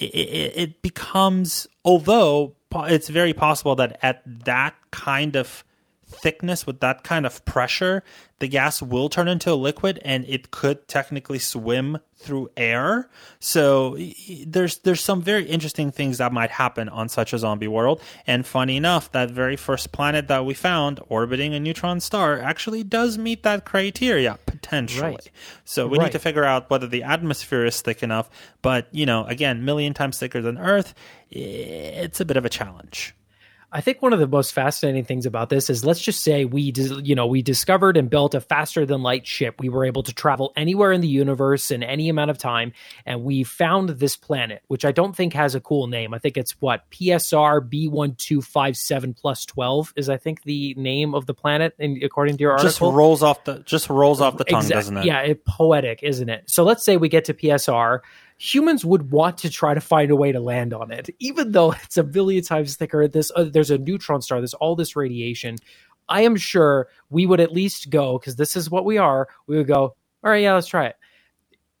it 0.00 0.52
it 0.56 0.80
becomes, 0.80 1.66
although 1.84 2.54
it's 2.74 3.10
very 3.10 3.34
possible 3.34 3.74
that 3.74 3.98
at 4.00 4.22
that 4.46 4.74
kind 4.90 5.36
of 5.36 5.64
thickness, 6.12 6.66
with 6.66 6.80
that 6.80 7.02
kind 7.04 7.26
of 7.26 7.44
pressure, 7.44 8.02
the 8.38 8.48
gas 8.48 8.82
will 8.82 9.08
turn 9.08 9.28
into 9.28 9.52
a 9.52 9.54
liquid 9.54 10.00
and 10.04 10.24
it 10.28 10.50
could 10.50 10.86
technically 10.88 11.38
swim 11.38 11.98
through 12.16 12.50
air. 12.56 13.08
So 13.40 13.96
there's 14.46 14.78
there's 14.78 15.00
some 15.00 15.22
very 15.22 15.44
interesting 15.44 15.90
things 15.90 16.18
that 16.18 16.32
might 16.32 16.50
happen 16.50 16.88
on 16.88 17.08
such 17.08 17.32
a 17.32 17.38
zombie 17.38 17.68
world. 17.68 18.00
And 18.26 18.44
funny 18.46 18.76
enough, 18.76 19.10
that 19.12 19.30
very 19.30 19.56
first 19.56 19.92
planet 19.92 20.28
that 20.28 20.44
we 20.44 20.54
found 20.54 21.00
orbiting 21.08 21.54
a 21.54 21.60
neutron 21.60 22.00
star 22.00 22.38
actually 22.38 22.84
does 22.84 23.18
meet 23.18 23.42
that 23.44 23.64
criteria 23.64 24.38
potentially. 24.46 25.10
Right. 25.12 25.30
So 25.64 25.86
we 25.86 25.98
Right. 25.98 26.06
need 26.06 26.12
to 26.12 26.18
figure 26.18 26.44
out 26.44 26.70
whether 26.70 26.86
the 26.86 27.02
atmosphere 27.04 27.64
is 27.64 27.80
thick 27.80 28.02
enough. 28.02 28.28
But 28.60 28.86
you 28.92 29.06
know, 29.06 29.24
again, 29.24 29.64
million 29.64 29.94
times 29.94 30.18
thicker 30.18 30.40
than 30.42 30.58
Earth. 30.58 30.94
It's 31.30 32.20
a 32.20 32.24
bit 32.24 32.36
of 32.36 32.44
a 32.44 32.48
challenge. 32.50 33.14
I 33.74 33.80
think 33.80 34.02
one 34.02 34.12
of 34.12 34.18
the 34.18 34.26
most 34.26 34.52
fascinating 34.52 35.04
things 35.04 35.24
about 35.24 35.48
this 35.48 35.70
is 35.70 35.84
let's 35.84 36.00
just 36.00 36.22
say 36.22 36.44
we 36.44 36.72
you 36.76 37.14
know 37.14 37.26
we 37.26 37.40
discovered 37.40 37.96
and 37.96 38.10
built 38.10 38.34
a 38.34 38.40
faster 38.40 38.84
than 38.84 39.02
light 39.02 39.26
ship. 39.26 39.56
We 39.58 39.70
were 39.70 39.86
able 39.86 40.02
to 40.02 40.12
travel 40.12 40.52
anywhere 40.56 40.92
in 40.92 41.00
the 41.00 41.08
universe 41.08 41.70
in 41.70 41.82
any 41.82 42.10
amount 42.10 42.30
of 42.30 42.38
time 42.38 42.72
and 43.06 43.24
we 43.24 43.44
found 43.44 43.88
this 43.88 44.16
planet 44.16 44.62
which 44.68 44.84
I 44.84 44.92
don't 44.92 45.16
think 45.16 45.32
has 45.32 45.54
a 45.54 45.60
cool 45.60 45.86
name. 45.86 46.12
I 46.12 46.18
think 46.18 46.36
it's 46.36 46.52
what 46.60 46.88
PSR 46.90 47.66
B1257 47.66 49.16
plus 49.16 49.46
12 49.46 49.94
is 49.96 50.08
I 50.10 50.18
think 50.18 50.42
the 50.42 50.74
name 50.74 51.14
of 51.14 51.26
the 51.26 51.34
planet 51.34 51.74
in, 51.78 51.98
according 52.02 52.36
to 52.36 52.42
your 52.42 52.52
article. 52.52 52.68
Just 52.68 52.80
rolls 52.80 53.22
off 53.22 53.44
the 53.44 53.60
just 53.60 53.88
rolls 53.88 54.20
off 54.20 54.36
the 54.36 54.44
tongue, 54.44 54.68
doesn't 54.68 54.98
it? 54.98 55.04
Yeah, 55.06 55.20
it, 55.20 55.44
poetic, 55.46 56.02
isn't 56.02 56.28
it? 56.28 56.44
So 56.46 56.64
let's 56.64 56.84
say 56.84 56.96
we 56.96 57.08
get 57.08 57.24
to 57.26 57.34
PSR. 57.34 58.00
Humans 58.42 58.84
would 58.84 59.12
want 59.12 59.38
to 59.38 59.50
try 59.50 59.72
to 59.72 59.80
find 59.80 60.10
a 60.10 60.16
way 60.16 60.32
to 60.32 60.40
land 60.40 60.74
on 60.74 60.90
it, 60.90 61.10
even 61.20 61.52
though 61.52 61.72
it's 61.84 61.96
a 61.96 62.02
billion 62.02 62.42
times 62.42 62.76
thicker. 62.76 63.06
This 63.06 63.30
uh, 63.34 63.44
there's 63.44 63.70
a 63.70 63.78
neutron 63.78 64.22
star. 64.22 64.40
There's 64.40 64.54
all 64.54 64.74
this 64.74 64.96
radiation. 64.96 65.58
I 66.08 66.22
am 66.22 66.36
sure 66.36 66.88
we 67.10 67.26
would 67.26 67.40
at 67.40 67.52
least 67.52 67.90
go 67.90 68.18
because 68.18 68.36
this 68.36 68.56
is 68.56 68.70
what 68.70 68.84
we 68.84 68.98
are. 68.98 69.28
We 69.46 69.56
would 69.56 69.68
go. 69.68 69.94
All 70.24 70.30
right, 70.30 70.42
yeah, 70.42 70.54
let's 70.54 70.66
try 70.66 70.86
it. 70.86 70.96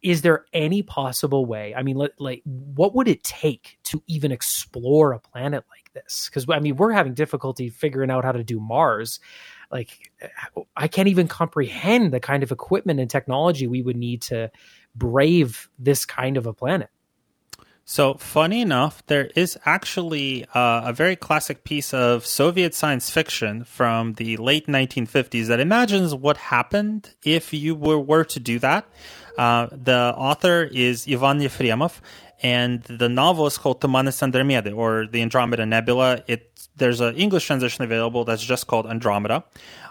Is 0.02 0.22
there 0.22 0.46
any 0.52 0.82
possible 0.82 1.46
way? 1.46 1.74
I 1.76 1.82
mean, 1.82 1.96
let, 1.96 2.20
like, 2.20 2.42
what 2.44 2.92
would 2.94 3.06
it 3.06 3.22
take 3.22 3.78
to 3.84 4.02
even 4.08 4.32
explore 4.32 5.12
a 5.12 5.20
planet 5.20 5.64
like 5.70 5.92
this? 5.92 6.28
Because 6.28 6.46
I 6.48 6.58
mean, 6.58 6.76
we're 6.76 6.92
having 6.92 7.14
difficulty 7.14 7.68
figuring 7.70 8.10
out 8.10 8.24
how 8.24 8.32
to 8.32 8.42
do 8.42 8.58
Mars 8.58 9.20
like 9.72 10.12
I 10.76 10.86
can't 10.86 11.08
even 11.08 11.26
comprehend 11.26 12.12
the 12.12 12.20
kind 12.20 12.42
of 12.42 12.52
equipment 12.52 13.00
and 13.00 13.10
technology 13.10 13.66
we 13.66 13.82
would 13.82 13.96
need 13.96 14.22
to 14.22 14.50
brave 14.94 15.68
this 15.78 16.04
kind 16.04 16.36
of 16.36 16.46
a 16.46 16.52
planet. 16.52 16.90
So, 17.84 18.14
funny 18.14 18.60
enough, 18.60 19.04
there 19.06 19.28
is 19.34 19.58
actually 19.66 20.46
uh, 20.54 20.82
a 20.84 20.92
very 20.92 21.16
classic 21.16 21.64
piece 21.64 21.92
of 21.92 22.24
Soviet 22.24 22.74
science 22.74 23.10
fiction 23.10 23.64
from 23.64 24.14
the 24.14 24.36
late 24.36 24.68
1950s 24.68 25.48
that 25.48 25.58
imagines 25.58 26.14
what 26.14 26.36
happened 26.36 27.14
if 27.24 27.52
you 27.52 27.74
were, 27.74 27.98
were 27.98 28.24
to 28.24 28.38
do 28.38 28.60
that. 28.60 28.86
Uh, 29.36 29.66
the 29.72 30.14
author 30.16 30.62
is 30.62 31.08
Ivan 31.08 31.40
Yefremov, 31.40 32.00
and 32.40 32.82
the 32.84 33.08
novel 33.08 33.46
is 33.46 33.58
called 33.58 33.80
Tumanis 33.80 34.22
Andromeda, 34.22 34.70
or 34.72 35.06
the 35.06 35.20
Andromeda 35.20 35.66
Nebula. 35.66 36.22
It 36.28 36.48
there's 36.76 37.00
an 37.00 37.16
English 37.16 37.46
translation 37.46 37.84
available 37.84 38.24
that's 38.24 38.42
just 38.42 38.66
called 38.66 38.86
Andromeda. 38.86 39.44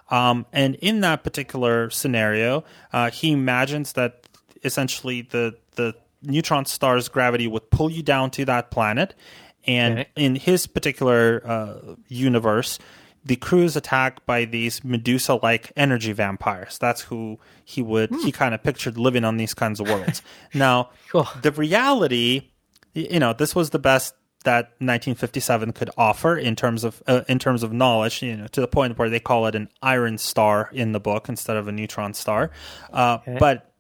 Um, 0.10 0.45
and 0.52 0.76
in 0.76 1.02
that 1.02 1.24
particular 1.24 1.89
scenario, 1.89 2.64
uh, 2.91 3.12
he 3.12 3.32
imagines 3.32 3.93
that 3.93 4.28
essentially 4.64 5.22
the 5.24 5.55
the 5.76 5.95
neutron 6.24 6.66
star's 6.66 7.09
gravity 7.09 7.47
would 7.47 7.70
pull 7.72 7.89
you 7.89 8.03
down 8.03 8.30
to 8.32 8.45
that 8.45 8.72
planet, 8.72 9.16
and 9.66 9.99
Okay. 9.99 10.09
in 10.16 10.36
his 10.36 10.68
particular 10.68 11.41
uh, 11.45 11.95
universe, 12.07 12.78
the 13.26 13.36
crew 13.36 13.64
is 13.64 13.76
attacked 13.76 14.26
by 14.26 14.45
these 14.45 14.84
Medusa-like 14.84 15.72
energy 15.76 16.12
vampires. 16.12 16.78
That's 16.80 17.01
who 17.01 17.39
he 17.66 17.82
would 17.82 18.12
he 18.24 18.32
kind 18.32 18.53
of 18.53 18.64
pictured 18.64 18.97
living 18.97 19.24
on 19.24 19.38
these 19.38 19.53
kinds 19.53 19.80
of 19.80 19.88
worlds. 19.89 20.22
now, 20.53 20.89
Cool. 21.09 21.28
the 21.41 21.51
reality, 21.51 22.49
you 22.93 23.20
know, 23.20 23.34
this 23.34 23.53
was 23.55 23.70
the 23.72 23.80
best 23.80 24.14
that 24.43 24.66
1957 24.80 25.72
could 25.74 25.91
offer 25.97 26.36
in 26.36 26.55
terms 26.55 26.84
of 26.84 27.01
uh, 27.05 27.22
in 27.28 27.38
terms 27.38 27.62
of 27.62 27.72
knowledge. 27.72 28.24
You 28.24 28.36
know, 28.38 28.47
to 28.47 28.62
the 28.62 28.68
point 28.68 28.97
where 28.97 29.09
they 29.09 29.20
call 29.20 29.45
it 29.45 29.53
an 29.53 29.70
iron 29.84 30.18
star 30.18 30.70
in 30.74 30.91
the 30.91 30.99
book 30.99 31.30
instead 31.30 31.57
of 31.57 31.68
a 31.68 31.72
neutron 31.72 32.14
star. 32.16 32.49
Uh, 32.91 33.20
But 33.39 33.72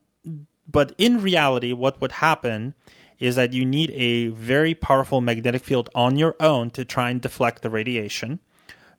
but 0.71 0.93
in 0.97 1.21
reality, 1.21 1.73
what 1.73 1.99
would 2.01 2.13
happen 2.13 2.73
is 3.19 3.35
that 3.35 3.53
you 3.53 3.65
need 3.65 3.91
a 3.91 4.29
very 4.29 4.73
powerful 4.73 5.21
magnetic 5.21 5.63
field 5.63 5.89
on 5.93 6.17
your 6.17 6.35
own 6.39 6.71
to 6.71 6.83
try 6.83 7.09
and 7.09 7.21
deflect 7.21 7.61
the 7.61 7.69
radiation. 7.69 8.39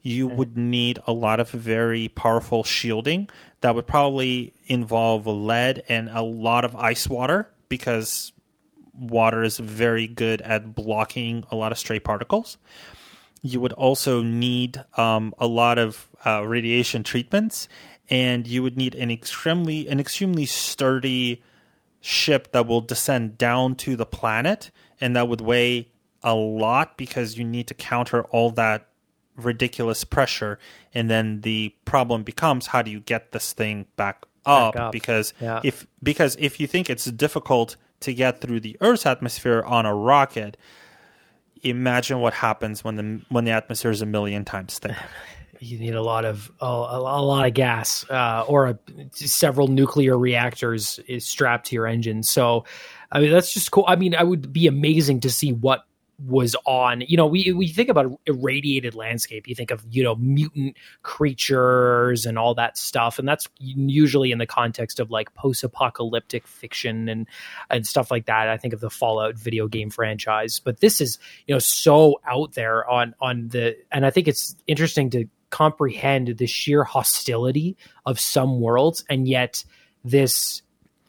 You 0.03 0.27
would 0.27 0.57
need 0.57 1.01
a 1.07 1.13
lot 1.13 1.41
of 1.41 1.51
very 1.51 2.09
powerful 2.09 2.65
shielding 2.65 3.29
that 3.61 3.75
would 3.75 3.87
probably 3.87 4.53
involve 4.67 5.27
lead 5.27 5.83
and 5.89 6.09
a 6.09 6.23
lot 6.23 6.65
of 6.65 6.75
ice 6.77 7.09
water 7.09 7.49
because 7.69 8.33
water 8.95 9.43
is 9.43 9.59
very 9.59 10.07
good 10.07 10.41
at 10.43 10.75
blocking 10.75 11.45
a 11.51 11.57
lot 11.57 11.73
of 11.73 11.79
stray 11.79 11.99
particles. 11.99 12.59
You 13.43 13.61
would 13.61 13.73
also 13.73 14.23
need 14.23 14.85
um, 14.97 15.35
a 15.39 15.47
lot 15.47 15.79
of 15.79 16.09
uh, 16.25 16.45
radiation 16.47 17.03
treatments, 17.03 17.69
and 18.09 18.47
you 18.47 18.63
would 18.63 18.77
need 18.77 18.95
an 18.95 19.11
extremely 19.11 19.89
an 19.89 19.99
extremely 19.99 20.47
sturdy 20.47 21.43
ship 22.03 22.53
that 22.53 22.67
will 22.67 22.83
descend 22.83 23.39
down 23.39 23.75
to 23.77 23.97
the 23.97 24.05
planet, 24.05 24.71
and 25.01 25.17
that 25.17 25.29
would 25.29 25.41
weigh 25.41 25.89
a 26.23 26.35
lot 26.35 26.99
because 26.99 27.39
you 27.39 27.45
need 27.45 27.67
to 27.69 27.75
counter 27.75 28.25
all 28.25 28.51
that 28.51 28.89
ridiculous 29.37 30.05
pressure. 30.05 30.59
And 30.93 31.09
then 31.09 31.41
the 31.41 31.75
problem 31.87 32.23
becomes 32.23 32.67
how 32.67 32.83
do 32.83 32.91
you 32.91 33.01
get 33.01 33.33
this 33.33 33.55
thing 33.55 33.87
back 33.97 34.27
up? 34.45 34.77
up. 34.77 34.93
Because 34.93 35.33
Yeah. 35.41 35.61
if 35.65 35.87
because 36.03 36.37
if 36.39 36.61
you 36.61 36.67
think 36.67 36.91
it's 36.91 37.07
difficult 37.07 37.77
to 38.01 38.13
get 38.13 38.41
through 38.41 38.61
the 38.61 38.77
Earth's 38.81 39.07
atmosphere 39.07 39.63
on 39.65 39.87
a 39.87 39.95
rocket, 39.95 40.57
imagine 41.63 42.19
what 42.21 42.35
happens 42.35 42.85
when 42.85 42.97
the 42.97 43.21
when 43.29 43.45
the 43.45 43.53
atmosphere 43.53 43.91
is 43.93 44.03
a 44.03 44.07
million 44.07 44.45
times 44.45 44.79
thicker. 44.79 44.97
You 45.63 45.79
need 45.79 45.95
a 45.95 46.03
lot 46.03 46.25
of 46.25 46.51
a, 46.61 46.67
a 46.67 46.99
lot 46.99 47.47
of 47.47 47.55
gas 47.55 48.05
uh, 48.11 48.45
or 48.49 48.67
a, 48.67 48.79
several 49.13 49.69
nuclear 49.69 50.19
reactors 50.19 50.99
is 51.07 51.25
strapped 51.25 51.69
to 51.69 51.77
your 51.77 51.87
engine. 51.87 52.25
So, 52.25 52.65
I 53.13 53.21
mean, 53.21 53.31
that's 53.31 53.55
just 53.55 53.71
cool. 53.71 53.85
I 53.87 53.95
mean, 53.95 54.17
I 54.17 54.25
would 54.25 54.53
be 54.53 54.67
amazing 54.67 55.21
to 55.21 55.31
see 55.31 55.53
what 55.53 55.85
was 56.27 56.57
on. 56.67 57.03
You 57.03 57.17
know, 57.17 57.27
we 57.27 57.53
we 57.53 57.69
think 57.69 57.89
about 57.89 58.19
irradiated 58.27 58.97
landscape. 58.97 59.47
You 59.47 59.55
think 59.55 59.71
of 59.71 59.85
you 59.89 60.03
know 60.03 60.17
mutant 60.17 60.77
creatures 61.03 62.27
and 62.27 62.39
all 62.39 62.55
that 62.55 62.77
stuff, 62.77 63.21
and 63.21 63.29
that's 63.29 63.47
usually 63.59 64.33
in 64.33 64.39
the 64.39 64.47
context 64.47 64.99
of 64.99 65.13
like 65.13 65.33
post-apocalyptic 65.35 66.47
fiction 66.47 67.09
and 67.09 67.29
and 67.71 67.87
stuff 67.87 68.11
like 68.11 68.27
that. 68.27 68.49
I 68.49 68.57
think 68.57 68.75
of 68.75 68.81
the 68.81 68.91
Fallout 68.91 69.37
video 69.37 69.69
game 69.69 69.91
franchise, 69.91 70.59
but 70.59 70.81
this 70.81 71.01
is 71.01 71.19
you 71.47 71.55
know 71.55 71.61
so 71.61 72.21
out 72.27 72.55
there 72.55 72.89
on 72.89 73.15
on 73.21 73.49
the, 73.49 73.77
and 73.93 74.05
I 74.05 74.11
think 74.11 74.27
it's 74.27 74.57
interesting 74.67 75.09
to 75.11 75.29
comprehend 75.53 76.39
the 76.39 76.47
sheer 76.47 76.83
hostility 76.83 77.77
of 78.05 78.19
some 78.19 78.61
worlds, 78.61 79.05
and 79.09 79.29
yet 79.29 79.65
this 80.05 80.63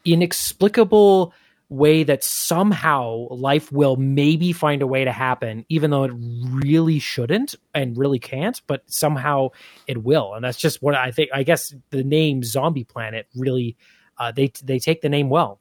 inexplicable 0.05 1.33
way 1.69 2.03
that 2.03 2.23
somehow 2.23 3.27
life 3.31 3.71
will 3.71 3.95
maybe 3.95 4.53
find 4.53 4.83
a 4.83 4.87
way 4.87 5.03
to 5.05 5.11
happen, 5.11 5.65
even 5.69 5.89
though 5.89 6.03
it 6.03 6.11
really 6.13 6.99
shouldn't 6.99 7.55
and 7.73 7.97
really 7.97 8.19
can't, 8.19 8.61
but 8.67 8.83
somehow 8.85 9.49
it 9.87 10.03
will. 10.03 10.35
And 10.35 10.43
that's 10.43 10.59
just 10.59 10.83
what 10.83 10.93
I 10.93 11.09
think. 11.09 11.31
I 11.33 11.41
guess 11.41 11.73
the 11.89 12.03
name 12.03 12.43
Zombie 12.43 12.83
Planet 12.83 13.27
really 13.35 13.75
uh, 14.19 14.31
they 14.31 14.51
they 14.63 14.77
take 14.77 15.01
the 15.01 15.09
name 15.09 15.29
well. 15.29 15.59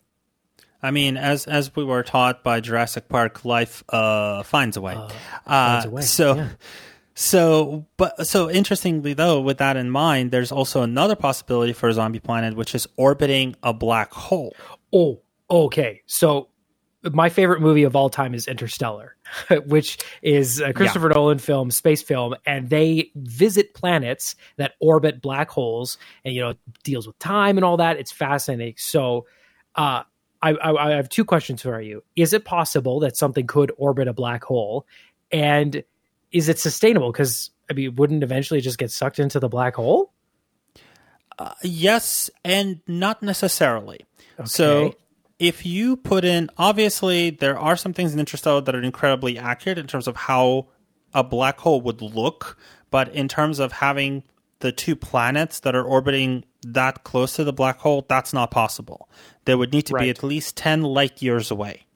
I 0.83 0.91
mean, 0.91 1.17
as 1.17 1.47
as 1.47 1.75
we 1.75 1.85
were 1.85 2.03
taught 2.03 2.43
by 2.43 2.61
Jurassic 2.61 3.09
Park, 3.09 3.45
life 3.45 3.85
uh, 3.89 4.43
finds 4.43 4.77
a 4.77 4.81
way. 4.81 4.95
Uh, 4.95 5.09
finds 5.47 5.87
a 5.87 5.91
way, 5.91 6.03
So, 6.03 6.35
yeah. 6.35 6.49
So, 7.15 7.87
but 7.97 8.27
so 8.27 8.51
interestingly 8.51 9.15
though, 9.15 9.41
with 9.41 9.59
that 9.59 9.77
in 9.77 9.91
mind, 9.91 10.31
there's 10.31 10.53
also 10.53 10.83
another 10.83 11.17
possibility 11.17 11.73
for 11.73 11.89
a 11.89 11.93
zombie 11.93 12.21
planet, 12.21 12.57
which 12.57 12.75
is 12.75 12.87
orbiting 12.97 13.55
a 13.63 13.73
black 13.73 14.13
hole. 14.13 14.55
Oh, 14.93 15.21
okay. 15.51 16.03
So 16.07 16.49
my 17.11 17.29
favorite 17.29 17.61
movie 17.61 17.83
of 17.83 17.97
all 17.97 18.09
time 18.09 18.35
is 18.35 18.47
Interstellar, 18.47 19.17
which 19.67 19.99
is 20.23 20.61
a 20.61 20.73
Christopher 20.73 21.09
Nolan 21.09 21.39
film, 21.39 21.71
space 21.71 22.03
film, 22.03 22.35
and 22.47 22.69
they 22.69 23.11
visit 23.17 23.75
planets 23.75 24.37
that 24.57 24.75
orbit 24.81 25.21
black 25.21 25.51
holes, 25.51 25.99
and 26.25 26.35
you 26.35 26.41
know 26.41 26.55
deals 26.85 27.07
with 27.07 27.19
time 27.19 27.59
and 27.59 27.65
all 27.65 27.79
that. 27.79 27.99
It's 27.99 28.13
fascinating. 28.13 28.75
So, 28.77 29.27
uh, 29.75 30.05
I, 30.41 30.51
I, 30.51 30.89
I 30.89 30.91
have 30.93 31.09
two 31.09 31.25
questions 31.25 31.63
for 31.63 31.81
you. 31.81 32.03
Is 32.17 32.33
it 32.33 32.45
possible 32.45 33.01
that 33.01 33.17
something 33.17 33.47
could 33.47 33.73
orbit 33.77 34.09
a 34.09 34.13
black 34.13 34.45
hole, 34.45 34.87
and 35.31 35.83
is 36.33 36.49
it 36.49 36.59
sustainable? 36.59 37.13
Because 37.13 37.51
I 37.71 37.75
mean, 37.75 37.95
wouldn't 37.97 38.23
eventually 38.23 38.61
just 38.61 38.79
get 38.79 38.91
sucked 38.91 39.19
into 39.19 39.39
the 39.41 39.49
black 39.49 39.77
hole? 39.77 40.13
Uh, 41.39 41.55
yes, 41.63 42.31
and 42.45 42.81
not 42.87 43.23
necessarily. 43.23 44.05
So 44.45 44.95
if 45.39 45.65
you 45.65 45.97
put 45.97 46.25
in, 46.25 46.51
obviously, 46.59 47.31
there 47.31 47.59
are 47.59 47.77
some 47.77 47.93
things 47.93 48.13
in 48.13 48.21
Interstellar 48.21 48.61
that 48.63 48.75
are 48.75 48.83
incredibly 48.83 49.39
accurate 49.39 49.79
in 49.79 49.87
terms 49.87 50.07
of 50.07 50.17
how 50.17 50.69
a 51.15 51.23
black 51.25 51.59
hole 51.59 51.81
would 51.81 52.03
look, 52.03 52.59
but 52.91 53.09
in 53.15 53.29
terms 53.29 53.59
of 53.59 53.73
having 53.73 54.23
the 54.61 54.73
two 54.73 54.95
planets 54.97 55.61
that 55.61 55.75
are 55.75 55.83
orbiting 55.85 56.45
that 56.63 57.03
close 57.05 57.35
to 57.37 57.45
the 57.45 57.53
black 57.53 57.79
hole, 57.79 58.05
that's 58.09 58.33
not 58.33 58.51
possible. 58.51 59.09
They 59.45 59.55
would 59.55 59.73
need 59.73 59.87
to 59.87 59.95
Right. 59.95 60.03
be 60.05 60.11
at 60.11 60.23
least 60.23 60.57
10 60.57 60.83
light 60.83 61.21
years 61.21 61.51
away. 61.51 61.87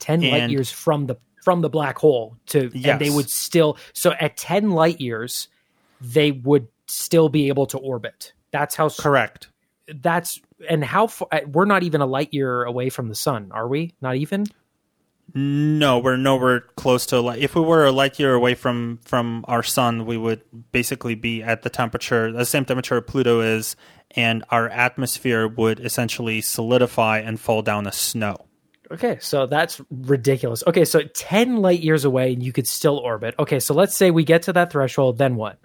10 0.00 0.20
light 0.22 0.50
years 0.50 0.70
from 0.70 1.06
the 1.06 1.16
from 1.42 1.60
the 1.60 1.68
black 1.68 1.98
hole 1.98 2.36
to 2.46 2.70
and 2.84 3.00
they 3.00 3.10
would 3.10 3.28
still 3.28 3.76
so 3.92 4.12
at 4.20 4.36
10 4.36 4.70
light 4.70 5.00
years 5.00 5.48
they 6.00 6.30
would 6.32 6.68
still 6.86 7.28
be 7.28 7.48
able 7.48 7.66
to 7.66 7.78
orbit 7.78 8.32
that's 8.52 8.74
how 8.74 8.88
Correct. 8.88 9.48
that's 9.96 10.40
and 10.70 10.84
how 10.84 11.08
far 11.08 11.28
uh, 11.32 11.40
we're 11.46 11.64
not 11.66 11.82
even 11.82 12.00
a 12.00 12.06
light 12.06 12.32
year 12.32 12.64
away 12.64 12.88
from 12.88 13.08
the 13.08 13.14
sun 13.14 13.50
are 13.52 13.68
we 13.68 13.94
not 14.00 14.16
even 14.16 14.46
No, 15.34 15.98
we're 15.98 16.18
nowhere 16.18 16.60
close 16.76 17.06
to 17.06 17.20
light. 17.20 17.38
If 17.38 17.54
we 17.54 17.62
were 17.62 17.86
a 17.86 17.92
light 17.92 18.18
year 18.18 18.34
away 18.34 18.54
from 18.54 18.98
from 19.02 19.46
our 19.48 19.62
sun, 19.62 20.04
we 20.04 20.18
would 20.18 20.42
basically 20.72 21.14
be 21.14 21.42
at 21.42 21.62
the 21.62 21.70
temperature, 21.70 22.30
the 22.30 22.44
same 22.44 22.66
temperature 22.66 23.00
Pluto 23.00 23.40
is, 23.40 23.74
and 24.10 24.44
our 24.50 24.68
atmosphere 24.68 25.48
would 25.48 25.80
essentially 25.80 26.42
solidify 26.42 27.18
and 27.18 27.40
fall 27.40 27.62
down 27.62 27.86
as 27.86 27.96
snow. 27.96 28.36
Okay 28.92 29.18
so 29.20 29.46
that's 29.46 29.80
ridiculous 29.90 30.62
okay 30.66 30.84
so 30.84 31.02
10 31.02 31.56
light 31.56 31.80
years 31.80 32.04
away 32.04 32.32
and 32.32 32.42
you 32.42 32.52
could 32.52 32.66
still 32.68 32.98
orbit 32.98 33.34
okay 33.38 33.58
so 33.58 33.74
let's 33.74 33.96
say 33.96 34.10
we 34.10 34.24
get 34.24 34.42
to 34.42 34.52
that 34.52 34.70
threshold 34.70 35.18
then 35.18 35.36
what 35.36 35.58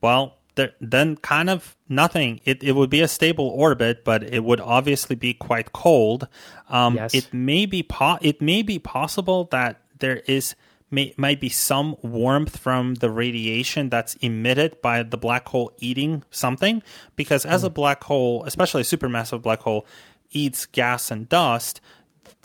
Well, 0.00 0.36
there, 0.54 0.72
then 0.80 1.16
kind 1.16 1.48
of 1.50 1.76
nothing. 1.88 2.40
It 2.44 2.62
it 2.62 2.72
would 2.72 2.90
be 2.90 3.00
a 3.00 3.08
stable 3.08 3.46
orbit, 3.48 4.04
but 4.04 4.22
it 4.22 4.44
would 4.44 4.60
obviously 4.60 5.16
be 5.16 5.32
quite 5.34 5.72
cold. 5.72 6.28
Um, 6.68 6.96
Yes. 6.96 7.14
It 7.14 7.32
may 7.32 7.66
be 7.66 7.82
po- 7.82 8.18
it 8.20 8.42
may 8.42 8.62
be 8.62 8.78
possible 8.78 9.48
that 9.50 9.80
there 9.98 10.22
is 10.26 10.54
may, 10.90 11.14
might 11.16 11.40
be 11.40 11.48
some 11.48 11.96
warmth 12.02 12.56
from 12.58 12.94
the 12.96 13.10
radiation 13.10 13.88
that's 13.88 14.14
emitted 14.16 14.80
by 14.82 15.02
the 15.02 15.16
black 15.16 15.48
hole 15.48 15.72
eating 15.78 16.22
something, 16.30 16.82
because 17.14 17.44
as 17.46 17.62
a 17.64 17.70
black 17.70 18.02
hole, 18.04 18.44
especially 18.44 18.82
a 18.82 18.84
supermassive 18.84 19.42
black 19.42 19.60
hole, 19.60 19.86
eats 20.30 20.66
gas 20.66 21.10
and 21.10 21.28
dust 21.28 21.80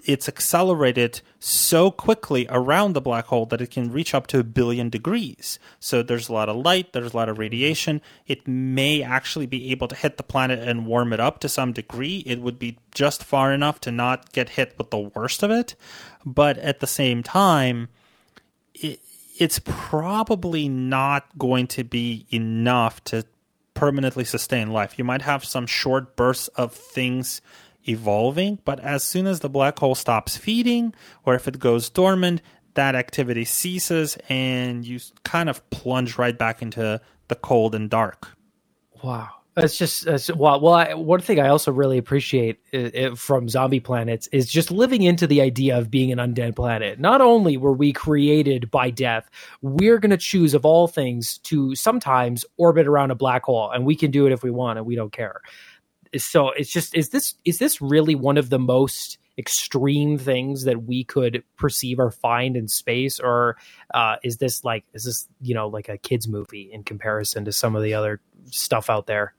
it's 0.06 0.28
accelerated 0.28 1.22
so 1.40 1.90
quickly 1.90 2.46
around 2.50 2.94
the 2.94 3.02
black 3.02 3.26
hole 3.28 3.46
that 3.48 3.62
it 3.62 3.72
can 3.72 3.92
reach 3.92 4.14
up 4.14 4.28
to 4.28 4.40
a 4.40 4.44
billion 4.44 4.90
degrees. 4.90 5.60
So 5.80 6.04
there's 6.04 6.30
a 6.30 6.34
lot 6.34 6.50
of 6.50 6.58
light, 6.58 6.94
there's 6.94 7.14
a 7.14 7.18
lot 7.18 7.30
of 7.30 7.40
radiation. 7.40 8.02
It 8.28 8.48
may 8.48 9.02
actually 9.02 9.46
be 9.46 9.72
able 9.72 9.88
to 9.88 9.96
hit 9.96 10.18
the 10.18 10.24
planet 10.24 10.60
and 10.60 10.86
warm 10.86 11.14
it 11.14 11.20
up 11.20 11.40
to 11.40 11.50
some 11.50 11.72
degree. 11.72 12.24
It 12.26 12.42
would 12.42 12.60
be 12.60 12.78
just 12.94 13.24
far 13.24 13.54
enough 13.54 13.80
to 13.82 13.92
not 13.92 14.32
get 14.34 14.50
hit 14.50 14.76
with 14.78 14.90
the 14.90 15.00
worst 15.00 15.42
of 15.42 15.52
it. 15.52 15.76
But 16.26 16.58
at 16.58 16.80
the 16.80 16.88
same 16.88 17.24
time, 17.24 17.88
it, 18.74 19.00
it's 19.40 19.60
probably 19.64 20.68
not 20.68 21.38
going 21.38 21.68
to 21.68 21.84
be 21.84 22.26
enough 22.30 23.04
to 23.06 23.26
permanently 23.74 24.26
sustain 24.26 24.72
life. 24.72 24.98
You 24.98 25.04
might 25.04 25.24
have 25.24 25.46
some 25.46 25.66
short 25.66 26.16
bursts 26.16 26.50
of 26.50 26.74
things 26.74 27.42
evolving, 27.88 28.60
but 28.66 28.80
as 28.80 29.04
soon 29.04 29.28
as 29.28 29.40
the 29.40 29.50
black 29.50 29.80
hole 29.80 29.96
stops 29.96 30.38
feeding 30.38 30.94
or 31.26 31.36
if 31.36 31.48
it 31.48 31.60
goes 31.60 31.90
dormant, 31.90 32.42
that 32.76 32.96
activity 32.96 33.46
ceases 33.46 34.18
and 34.30 34.86
you 34.86 35.00
kind 35.24 35.50
of 35.50 35.68
plunge 35.70 36.18
right 36.18 36.38
back 36.38 36.62
into 36.62 37.00
the 37.28 37.36
cold 37.36 37.76
and 37.76 37.90
dark. 37.90 38.30
Wow. 39.04 39.30
That's 39.56 39.78
just 39.78 40.06
that's, 40.06 40.34
well. 40.34 40.60
Well, 40.60 40.74
I, 40.74 40.94
one 40.96 41.20
thing 41.20 41.40
I 41.40 41.50
also 41.50 41.72
really 41.72 42.00
appreciate 42.00 42.60
i 42.74 42.92
i 42.96 43.16
from 43.16 43.48
zombie 43.48 43.80
planets 43.80 44.28
is 44.32 44.50
just 44.50 44.72
living 44.72 45.04
into 45.04 45.28
the 45.28 45.42
idea 45.42 45.78
of 45.78 45.92
being 45.92 46.12
an 46.12 46.18
undead 46.18 46.56
planet. 46.56 47.00
Not 47.00 47.22
only 47.22 47.58
were 47.58 47.74
we 47.74 47.94
created 47.94 48.72
by 48.72 48.90
death, 48.90 49.30
we're 49.62 50.00
going 50.00 50.10
to 50.10 50.18
choose 50.18 50.56
of 50.56 50.66
all 50.66 50.88
things 50.88 51.38
to 51.40 51.76
sometimes 51.76 52.46
orbit 52.58 52.88
around 52.88 53.12
a 53.12 53.16
black 53.16 53.44
hole, 53.44 53.70
and 53.70 53.86
we 53.86 53.96
can 53.96 54.10
do 54.10 54.26
it 54.26 54.32
if 54.32 54.42
we 54.42 54.50
want, 54.50 54.80
and 54.80 54.88
we 54.88 54.96
don't 54.96 55.12
care. 55.12 55.42
So 56.18 56.50
it's 56.52 56.72
just 56.72 56.96
is 56.96 57.10
this 57.10 57.36
is 57.46 57.58
this 57.60 57.82
really 57.82 58.16
one 58.16 58.38
of 58.38 58.50
the 58.50 58.60
most 58.60 59.18
extreme 59.38 60.18
things 60.18 60.64
that 60.66 60.84
we 60.84 61.04
could 61.04 61.44
perceive 61.58 61.98
or 62.00 62.12
find 62.12 62.56
in 62.56 62.68
space 62.68 63.20
or 63.20 63.58
uh, 63.94 64.18
is 64.24 64.38
this 64.38 64.64
like 64.64 64.84
is 64.94 65.06
this 65.06 65.28
you 65.42 65.56
know 65.56 65.68
like 65.68 65.90
a 65.90 65.98
kids 65.98 66.28
movie 66.28 66.70
in 66.72 66.84
comparison 66.84 67.44
to 67.46 67.52
some 67.52 67.76
of 67.76 67.82
the 67.82 67.96
other 67.96 68.22
stuff 68.52 68.90
out 68.92 69.08
there 69.08 69.34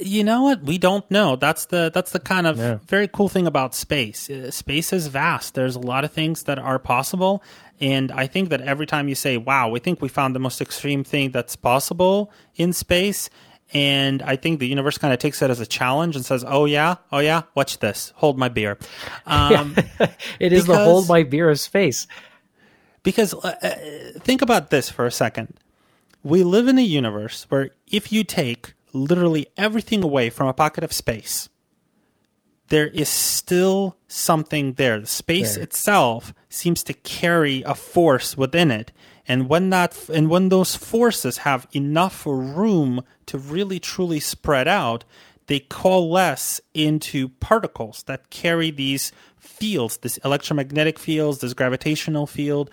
You 0.00 0.24
know 0.24 0.42
what? 0.42 0.62
We 0.64 0.76
don't 0.76 1.08
know. 1.08 1.36
That's 1.36 1.66
the 1.66 1.90
that's 1.94 2.10
the 2.10 2.18
kind 2.18 2.48
of 2.48 2.58
Yeah. 2.58 2.78
very 2.88 3.06
cool 3.06 3.28
thing 3.28 3.46
about 3.46 3.76
space. 3.76 4.28
Uh, 4.28 4.50
Space 4.50 4.92
is 4.92 5.06
vast. 5.06 5.54
There's 5.54 5.76
a 5.76 5.80
lot 5.80 6.02
of 6.04 6.10
things 6.12 6.42
that 6.44 6.58
are 6.58 6.80
possible, 6.80 7.44
and 7.80 8.10
I 8.10 8.26
think 8.26 8.48
that 8.48 8.60
every 8.60 8.86
time 8.86 9.08
you 9.08 9.14
say, 9.14 9.36
"Wow, 9.36 9.68
we 9.70 9.78
think 9.78 10.02
we 10.02 10.08
found 10.08 10.34
the 10.34 10.40
most 10.40 10.60
extreme 10.60 11.04
thing 11.04 11.30
that's 11.30 11.54
possible 11.54 12.32
in 12.56 12.72
space," 12.72 13.30
and 13.74 14.22
I 14.22 14.36
think 14.36 14.60
the 14.60 14.66
universe 14.66 14.96
kind 14.98 15.12
of 15.12 15.18
takes 15.18 15.42
it 15.42 15.50
as 15.50 15.60
a 15.60 15.66
challenge 15.66 16.16
and 16.16 16.24
says, 16.24 16.44
"Oh 16.46 16.64
yeah, 16.64 16.96
oh 17.12 17.18
yeah, 17.18 17.42
watch 17.54 17.78
this. 17.78 18.12
Hold 18.16 18.38
my 18.38 18.48
beer." 18.48 18.78
Um, 19.26 19.76
it 20.40 20.52
is 20.52 20.66
the 20.66 20.76
hold 20.78 21.08
my 21.08 21.22
beer 21.22 21.50
of 21.50 21.60
space 21.60 22.06
Because 23.02 23.34
uh, 23.34 23.54
uh, 23.62 24.18
think 24.20 24.42
about 24.42 24.70
this 24.70 24.90
for 24.90 25.06
a 25.06 25.12
second. 25.12 25.54
We 26.22 26.42
live 26.42 26.66
in 26.68 26.78
a 26.78 26.82
universe 26.82 27.46
where 27.48 27.70
if 27.86 28.10
you 28.12 28.24
take 28.24 28.74
literally 28.92 29.46
everything 29.56 30.02
away 30.02 30.30
from 30.30 30.48
a 30.48 30.52
pocket 30.52 30.82
of 30.82 30.92
space, 30.92 31.48
there 32.68 32.88
is 32.88 33.08
still 33.08 33.96
something 34.08 34.74
there. 34.74 35.00
The 35.00 35.06
space 35.06 35.54
There. 35.54 35.62
itself 35.64 36.34
seems 36.48 36.82
to 36.84 36.92
carry 36.92 37.62
a 37.62 37.74
force 37.74 38.36
within 38.36 38.70
it. 38.70 38.92
And 39.28 39.48
when 39.48 39.70
that 39.70 40.08
and 40.08 40.30
when 40.30 40.48
those 40.48 40.74
forces 40.74 41.38
have 41.38 41.68
enough 41.72 42.24
room 42.24 43.04
to 43.26 43.36
really 43.36 43.78
truly 43.78 44.20
spread 44.20 44.66
out, 44.66 45.04
they 45.46 45.60
coalesce 45.60 46.60
into 46.72 47.28
particles 47.28 48.02
that 48.04 48.30
carry 48.30 48.70
these 48.70 49.12
fields, 49.38 49.98
this 49.98 50.16
electromagnetic 50.18 50.98
fields, 50.98 51.38
this 51.38 51.52
gravitational 51.52 52.26
field, 52.26 52.70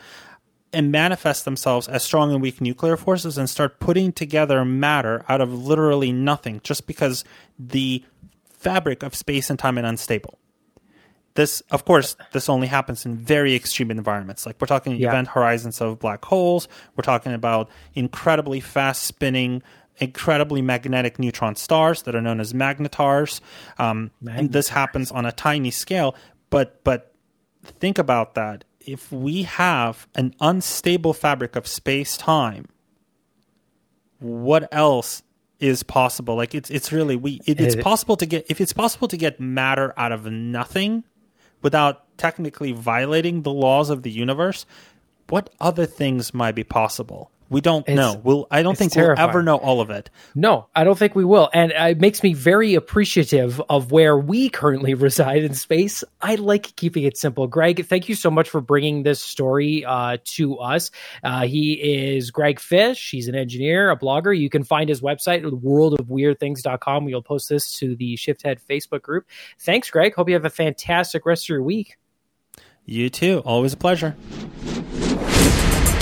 and 0.72 0.92
manifest 0.92 1.46
themselves 1.46 1.88
as 1.88 2.04
strong 2.04 2.32
and 2.32 2.42
weak 2.42 2.62
nuclear 2.62 2.98
forces 2.98 3.38
and 3.38 3.50
start 3.50 3.80
putting 3.80 4.12
together 4.12 4.64
matter 4.66 5.26
out 5.28 5.42
of 5.42 5.54
literally 5.54 6.12
nothing 6.12 6.62
just 6.64 6.88
because 6.88 7.24
the 7.60 8.04
fabric 8.50 9.04
of 9.04 9.14
space 9.14 9.50
and 9.50 9.60
time 9.60 9.78
is 9.78 9.86
unstable. 9.86 10.38
This, 11.36 11.62
of 11.70 11.84
course, 11.86 12.16
this 12.32 12.48
only 12.50 12.68
happens 12.68 13.06
in 13.06 13.18
very 13.18 13.56
extreme 13.56 13.92
environments. 13.92 14.46
Like 14.46 14.56
we're 14.60 14.68
talking 14.68 14.96
Yeah. 14.96 15.10
event 15.10 15.28
horizons 15.30 15.82
of 15.82 16.00
black 16.00 16.24
holes. 16.26 16.68
We're 16.96 17.04
talking 17.04 17.34
about 17.34 17.70
incredibly 17.94 18.62
fast 18.62 19.04
spinning, 19.04 19.62
incredibly 19.98 20.62
magnetic 20.62 21.20
neutron 21.20 21.56
stars 21.58 22.04
that 22.04 22.16
are 22.16 22.22
known 22.22 22.40
as 22.40 22.54
magnetars. 22.54 23.42
Um, 23.78 24.12
and 24.26 24.52
this 24.54 24.70
happens 24.70 25.12
on 25.12 25.26
a 25.26 25.32
tiny 25.34 25.72
scale. 25.72 26.16
But 26.50 26.82
but 26.86 27.14
think 27.66 27.98
about 27.98 28.36
that. 28.36 28.64
If 28.80 29.12
we 29.12 29.44
have 29.44 30.08
an 30.16 30.36
unstable 30.40 31.14
fabric 31.14 31.56
of 31.58 31.68
space 31.68 32.16
time, 32.18 32.68
what 34.20 34.70
else 34.72 35.22
is 35.60 35.84
possible? 35.84 36.36
Like 36.36 36.56
it's 36.56 36.70
it's 36.70 36.94
really 36.94 37.16
we 37.18 37.42
it, 37.46 37.60
it's 37.60 37.76
possible 37.76 38.16
to 38.18 38.26
get 38.26 38.46
if 38.50 38.62
it's 38.62 38.74
possible 38.74 39.08
to 39.10 39.18
get 39.18 39.40
matter 39.40 39.94
out 39.98 40.12
of 40.14 40.26
nothing 40.26 41.04
without 41.66 42.16
technically 42.20 42.72
violating 42.72 43.42
the 43.42 43.52
laws 43.52 43.90
of 43.90 44.04
the 44.04 44.12
universe, 44.12 44.68
what 45.30 45.50
other 45.60 45.88
things 45.88 46.32
might 46.32 46.54
be 46.54 46.64
possible? 46.64 47.32
We 47.50 47.62
don't 47.62 47.88
It's- 47.88 47.96
know. 47.96 48.20
We'll 48.24 48.48
I 48.50 48.64
don't 48.64 48.76
think 48.78 48.96
we'll 48.96 49.14
ever 49.18 49.44
know 49.44 49.58
all 49.58 49.80
of 49.82 49.90
it. 49.92 50.10
no 50.34 50.68
i 50.76 50.84
don't 50.84 50.98
think 50.98 51.14
we 51.16 51.24
will. 51.24 51.50
And 51.54 51.72
uh, 51.74 51.84
it 51.92 52.00
makes 52.00 52.24
me 52.24 52.34
very 52.34 52.74
appreciative 52.74 53.62
of 53.70 53.92
where 53.92 54.18
we 54.18 54.50
currently 54.50 54.94
reside 55.08 55.44
in 55.44 55.54
space. 55.54 56.04
I 56.22 56.36
like 56.36 56.76
keeping 56.76 57.04
it 57.04 57.18
simple. 57.18 57.46
Greg 57.48 57.86
thank 57.86 58.10
you 58.10 58.16
so 58.16 58.32
much 58.32 58.50
for 58.50 58.62
bringing 58.62 59.04
this 59.04 59.22
story 59.22 59.86
uh, 59.86 60.18
to 60.36 60.58
us. 60.58 60.90
Uh, 61.24 61.46
he 61.46 61.74
is 61.74 62.32
greg 62.32 62.60
fish. 62.60 63.12
He's 63.12 63.28
an 63.28 63.36
engineer 63.36 63.92
a 63.92 63.98
blogger. 63.98 64.38
You 64.38 64.50
can 64.50 64.64
find 64.64 64.90
his 64.90 65.02
website 65.02 65.46
at 65.46 65.54
worldofweirdthings.com 65.54 67.06
We'll 67.06 67.22
post 67.22 67.50
this 67.50 67.78
to 67.80 67.96
the 67.96 68.16
shifthead 68.16 68.58
facebook 68.68 69.02
group. 69.04 69.28
Thanks 69.60 69.90
greg. 69.92 70.16
Hope 70.16 70.30
you 70.30 70.34
have 70.36 70.46
a 70.46 70.50
fantastic 70.50 71.26
rest 71.26 71.46
of 71.46 71.50
your 71.50 71.64
week. 71.64 71.98
You 72.86 73.10
too. 73.10 73.42
Always 73.46 73.74
a 73.74 73.78
pleasure. 73.78 74.16